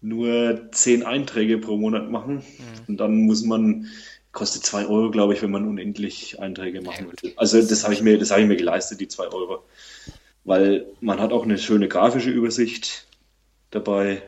nur 0.00 0.70
zehn 0.72 1.04
Einträge 1.04 1.58
pro 1.58 1.76
Monat 1.76 2.10
machen. 2.10 2.36
Mhm. 2.36 2.42
Und 2.88 2.96
dann 2.96 3.20
muss 3.26 3.44
man, 3.44 3.86
kostet 4.32 4.64
zwei 4.64 4.86
Euro, 4.86 5.10
glaube 5.10 5.34
ich, 5.34 5.42
wenn 5.42 5.50
man 5.50 5.68
unendlich 5.68 6.40
Einträge 6.40 6.80
machen 6.80 7.06
ja, 7.06 7.22
will. 7.22 7.34
Also 7.36 7.60
das 7.60 7.84
habe 7.84 7.92
ich 7.92 8.00
mir, 8.00 8.18
das 8.18 8.30
habe 8.30 8.40
ich 8.40 8.48
mir 8.48 8.56
geleistet, 8.56 9.00
die 9.00 9.08
zwei 9.08 9.26
Euro. 9.26 9.62
Weil 10.44 10.86
man 11.00 11.20
hat 11.20 11.32
auch 11.32 11.44
eine 11.44 11.58
schöne 11.58 11.86
grafische 11.86 12.30
Übersicht 12.30 13.06
dabei. 13.70 14.22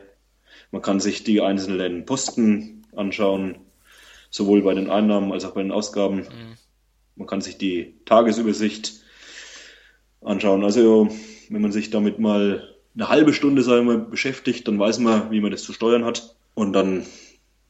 Man 0.69 0.83
kann 0.83 0.99
sich 0.99 1.23
die 1.23 1.41
einzelnen 1.41 2.05
Posten 2.05 2.82
anschauen, 2.95 3.57
sowohl 4.29 4.61
bei 4.61 4.73
den 4.73 4.89
Einnahmen 4.89 5.31
als 5.31 5.45
auch 5.45 5.53
bei 5.53 5.61
den 5.61 5.71
Ausgaben. 5.71 6.17
Mhm. 6.17 6.57
Man 7.15 7.27
kann 7.27 7.41
sich 7.41 7.57
die 7.57 7.99
Tagesübersicht 8.05 8.93
anschauen. 10.21 10.63
Also 10.63 11.09
wenn 11.49 11.61
man 11.61 11.71
sich 11.71 11.89
damit 11.89 12.19
mal 12.19 12.75
eine 12.95 13.09
halbe 13.09 13.33
Stunde, 13.33 13.63
sagen 13.63 13.87
wir, 13.87 13.97
beschäftigt, 13.97 14.67
dann 14.67 14.79
weiß 14.79 14.99
man, 14.99 15.31
wie 15.31 15.41
man 15.41 15.51
das 15.51 15.63
zu 15.63 15.73
steuern 15.73 16.05
hat. 16.05 16.35
Und 16.53 16.73
dann, 16.73 17.05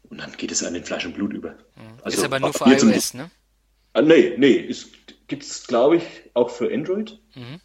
und 0.09 0.17
dann 0.19 0.31
geht 0.33 0.51
es 0.51 0.63
an 0.63 0.73
den 0.73 0.83
Fleisch 0.83 1.05
und 1.05 1.15
Blut 1.15 1.33
über. 1.33 1.55
Also, 2.03 2.17
ist 2.17 2.23
aber 2.25 2.39
nur 2.39 2.53
für 2.53 2.65
iOS, 2.65 3.13
ne? 3.13 3.31
Ah, 3.93 4.01
nee, 4.01 4.33
nee, 4.37 4.59
es 4.59 4.89
gibt 5.27 5.43
es, 5.43 5.67
glaube 5.67 5.97
ich, 5.97 6.03
auch 6.33 6.49
für 6.49 6.73
Android 6.73 7.19
mhm. 7.35 7.61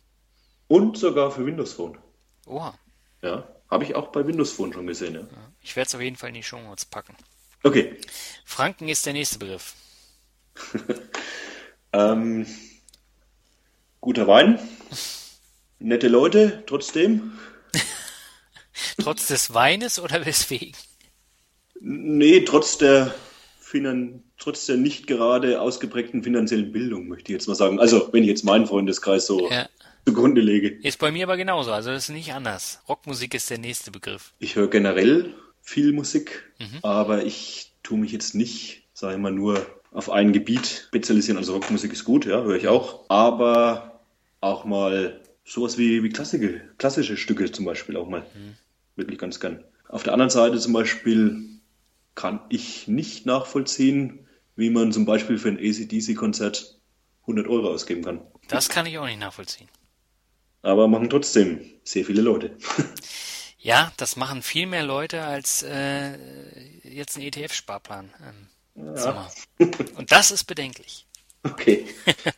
und 0.69 0.99
sogar 0.99 1.31
für 1.31 1.45
Windows 1.45 1.73
Phone. 1.73 1.99
Oha. 2.47 2.79
Ja, 3.23 3.49
habe 3.71 3.85
ich 3.85 3.95
auch 3.95 4.09
bei 4.09 4.27
Windows 4.27 4.53
Phone 4.53 4.73
schon 4.73 4.87
gesehen. 4.87 5.15
Ja. 5.15 5.27
Ich 5.63 5.75
werde 5.75 5.89
es 5.89 5.95
auf 5.95 6.01
jeden 6.01 6.17
Fall 6.17 6.29
in 6.29 6.37
die 6.37 6.43
Show 6.43 6.61
Notes 6.61 6.85
packen. 6.85 7.15
Okay. 7.63 7.97
Franken 8.45 8.89
ist 8.89 9.05
der 9.07 9.13
nächste 9.13 9.39
Begriff. 9.39 9.75
ähm, 11.93 12.47
guter 14.01 14.27
Wein. 14.27 14.59
Nette 15.79 16.09
Leute, 16.09 16.65
trotzdem. 16.67 17.39
trotz 19.03 19.29
des 19.29 19.55
Weines 19.55 19.99
oder 19.99 20.25
weswegen? 20.25 20.73
Nee, 21.81 22.41
trotz 22.41 22.79
der, 22.79 23.15
Finan 23.61 24.25
trotz 24.39 24.67
der 24.67 24.77
nicht 24.77 25.07
gerade 25.07 25.61
ausgeprägten 25.61 26.23
finanziellen 26.23 26.73
Bildung, 26.73 27.09
möchte 27.09 27.33
ich 27.33 27.35
jetzt 27.35 27.49
mal 27.49 27.55
sagen. 27.55 27.79
Also, 27.81 28.13
wenn 28.13 28.23
ich 28.23 28.29
jetzt 28.29 28.45
meinen 28.45 28.67
Freundeskreis 28.67 29.27
so 29.27 29.51
ja. 29.51 29.69
zugrunde 30.07 30.41
lege. 30.41 30.69
Ist 30.83 30.99
bei 30.99 31.11
mir 31.11 31.25
aber 31.25 31.37
genauso, 31.37 31.73
also 31.73 31.91
das 31.91 32.05
ist 32.05 32.15
nicht 32.15 32.33
anders. 32.33 32.81
Rockmusik 32.89 33.35
ist 33.35 33.51
der 33.51 33.59
nächste 33.59 33.91
Begriff. 33.91 34.33
Ich 34.39 34.57
höre 34.57 34.69
generell 34.69 35.35
viel 35.69 35.93
Musik, 35.93 36.51
mhm. 36.59 36.79
aber 36.83 37.25
ich 37.25 37.73
tue 37.83 37.99
mich 37.99 38.11
jetzt 38.11 38.35
nicht, 38.35 38.89
sage 38.95 39.15
ich 39.15 39.21
mal, 39.21 39.33
nur 39.33 39.67
auf 39.93 40.11
ein 40.11 40.33
Gebiet 40.33 40.87
spezialisieren. 40.89 41.37
Also 41.37 41.53
Rockmusik 41.53 41.93
ist 41.93 42.05
gut, 42.05 42.25
ja, 42.25 42.43
höre 42.43 42.57
ich 42.57 42.69
auch. 42.69 43.05
Aber 43.09 44.01
auch 44.41 44.65
mal 44.65 45.21
sowas 45.45 45.77
wie, 45.77 46.03
wie 46.03 46.09
klassische, 46.09 46.63
klassische 46.79 47.17
Stücke 47.17 47.53
zum 47.53 47.67
Beispiel 47.67 47.97
auch 47.97 48.09
mal. 48.09 48.21
Mhm. 48.21 48.57
Wirklich 48.97 49.19
ganz 49.19 49.41
gern. 49.41 49.63
Auf 49.89 50.03
der 50.03 50.15
anderen 50.15 50.31
Seite 50.31 50.59
zum 50.59 50.73
Beispiel 50.73 51.61
kann 52.15 52.41
ich 52.49 52.89
nicht 52.89 53.27
nachvollziehen, 53.27 54.27
wie 54.57 54.71
man 54.71 54.91
zum 54.91 55.05
Beispiel 55.05 55.39
für 55.39 55.49
ein 55.49 55.59
ACDC-Konzert 55.59 56.79
100 57.23 57.47
Euro 57.47 57.71
ausgeben 57.71 58.03
kann. 58.05 58.23
Das 58.49 58.71
kann 58.71 58.87
ich 58.87 58.99
auch 58.99 59.07
nicht 59.07 59.21
nachvollziehen. 59.21 59.69
Aber 60.63 60.89
machen 60.89 61.11
trotzdem 61.11 61.61
sehr 61.85 62.05
viele 62.05 62.23
Leute. 62.23 62.57
ja, 63.69 63.93
das 63.99 64.17
machen 64.17 64.41
viel 64.41 64.67
mehr 64.67 64.83
Leute 64.83 65.25
als 65.25 65.63
äh, 65.63 66.17
jetzt 66.85 67.19
ein 67.19 67.23
ETF-Sparplan. 67.23 68.09
Ähm, 68.27 68.95
ja. 68.97 69.31
Und 69.97 70.11
das 70.11 70.31
ist 70.31 70.45
bedenklich. 70.45 71.05
Okay. 71.43 71.87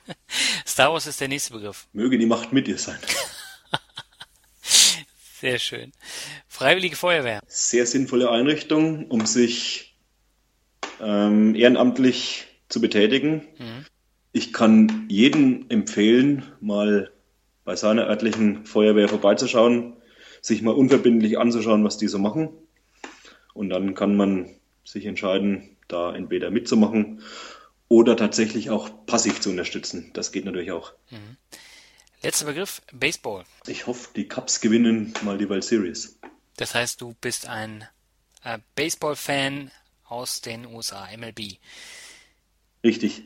Star 0.67 0.93
Wars 0.93 1.07
ist 1.07 1.21
der 1.21 1.29
nächste 1.29 1.53
Begriff. 1.53 1.87
Möge 1.93 2.19
die 2.19 2.27
Macht 2.27 2.53
mit 2.53 2.67
dir 2.67 2.79
sein. 2.79 2.99
Sehr 5.41 5.61
schön. 5.61 5.93
Freiwillige 6.49 6.97
Feuerwehr. 6.97 7.43
Sehr 7.47 7.87
sinnvolle 7.87 8.29
Einrichtung, 8.29 9.07
um 9.07 9.25
sich 9.25 9.95
ähm, 11.01 11.55
ehrenamtlich 11.55 12.49
zu 12.69 12.81
betätigen. 12.81 13.47
Mhm. 13.57 13.87
Ich 14.33 14.53
kann 14.53 15.07
jedem 15.09 15.67
empfehlen, 15.69 16.53
mal 16.61 17.13
bei 17.65 17.77
seiner 17.77 18.09
örtlichen 18.09 18.67
Feuerwehr 18.67 19.09
vorbeizuschauen, 19.09 19.95
sich 20.41 20.63
mal 20.63 20.75
unverbindlich 20.75 21.39
anzuschauen, 21.39 21.85
was 21.85 21.99
die 21.99 22.09
so 22.09 22.19
machen. 22.19 22.51
Und 23.55 23.71
dann 23.71 23.95
kann 23.95 24.17
man 24.17 24.51
sich 24.85 25.07
entscheiden, 25.07 25.77
da 25.89 26.15
entweder 26.15 26.51
mitzumachen 26.51 27.23
oder 27.89 28.17
tatsächlich 28.17 28.71
auch 28.71 29.07
passiv 29.07 29.41
zu 29.41 29.51
unterstützen. 29.51 30.11
Das 30.15 30.33
geht 30.33 30.45
natürlich 30.45 30.73
auch. 30.73 30.93
Mhm. 31.11 31.37
Letzter 32.23 32.47
Begriff, 32.47 32.83
Baseball. 32.93 33.45
Ich 33.67 33.87
hoffe, 33.87 34.11
die 34.15 34.29
Cubs 34.29 34.61
gewinnen 34.61 35.15
mal 35.23 35.39
die 35.39 35.49
World 35.49 35.65
Series. 35.65 36.19
Das 36.57 36.75
heißt, 36.75 37.01
du 37.01 37.15
bist 37.21 37.47
ein 37.47 37.87
äh, 38.45 38.59
Baseball-Fan 38.75 39.71
aus 40.05 40.41
den 40.41 40.67
USA, 40.67 41.09
MLB. 41.17 41.59
Richtig. 42.85 43.23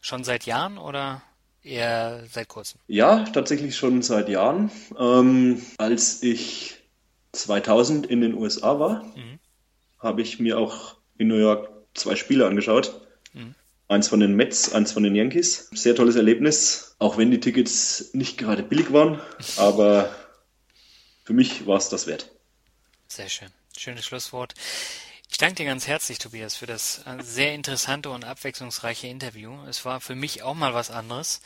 Schon 0.00 0.22
seit 0.22 0.46
Jahren 0.46 0.78
oder 0.78 1.22
eher 1.64 2.24
seit 2.30 2.48
kurzem? 2.48 2.80
Ja, 2.86 3.24
tatsächlich 3.24 3.76
schon 3.76 4.02
seit 4.02 4.28
Jahren. 4.28 4.70
Ähm, 4.98 5.62
als 5.78 6.22
ich 6.22 6.76
2000 7.32 8.06
in 8.06 8.20
den 8.20 8.34
USA 8.34 8.78
war, 8.78 9.02
mhm. 9.16 9.38
habe 9.98 10.22
ich 10.22 10.38
mir 10.38 10.58
auch 10.58 10.96
in 11.18 11.28
New 11.28 11.38
York 11.38 11.68
zwei 11.94 12.16
Spiele 12.16 12.46
angeschaut. 12.46 13.00
Eins 13.86 14.08
von 14.08 14.20
den 14.20 14.34
Mets, 14.34 14.72
eins 14.72 14.92
von 14.92 15.02
den 15.02 15.14
Yankees. 15.14 15.68
Sehr 15.74 15.94
tolles 15.94 16.16
Erlebnis, 16.16 16.96
auch 16.98 17.18
wenn 17.18 17.30
die 17.30 17.40
Tickets 17.40 18.10
nicht 18.14 18.38
gerade 18.38 18.62
billig 18.62 18.92
waren, 18.92 19.20
aber 19.56 20.14
für 21.24 21.34
mich 21.34 21.66
war 21.66 21.76
es 21.76 21.90
das 21.90 22.06
wert. 22.06 22.30
Sehr 23.08 23.28
schön. 23.28 23.48
Schönes 23.76 24.06
Schlusswort. 24.06 24.54
Ich 25.30 25.38
danke 25.38 25.56
dir 25.56 25.66
ganz 25.66 25.86
herzlich, 25.86 26.18
Tobias, 26.18 26.54
für 26.54 26.66
das 26.66 27.02
äh, 27.06 27.22
sehr 27.22 27.54
interessante 27.54 28.10
und 28.10 28.24
abwechslungsreiche 28.24 29.08
Interview. 29.08 29.52
Es 29.68 29.84
war 29.84 30.00
für 30.00 30.14
mich 30.14 30.42
auch 30.42 30.54
mal 30.54 30.74
was 30.74 30.90
anderes. 30.90 31.40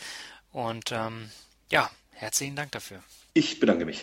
Und 0.53 0.93
ähm, 0.93 1.31
ja, 1.70 1.91
herzlichen 2.12 2.57
Dank 2.57 2.72
dafür. 2.72 3.03
Ich 3.35 3.61
bedanke 3.61 3.85
mich. 3.85 4.03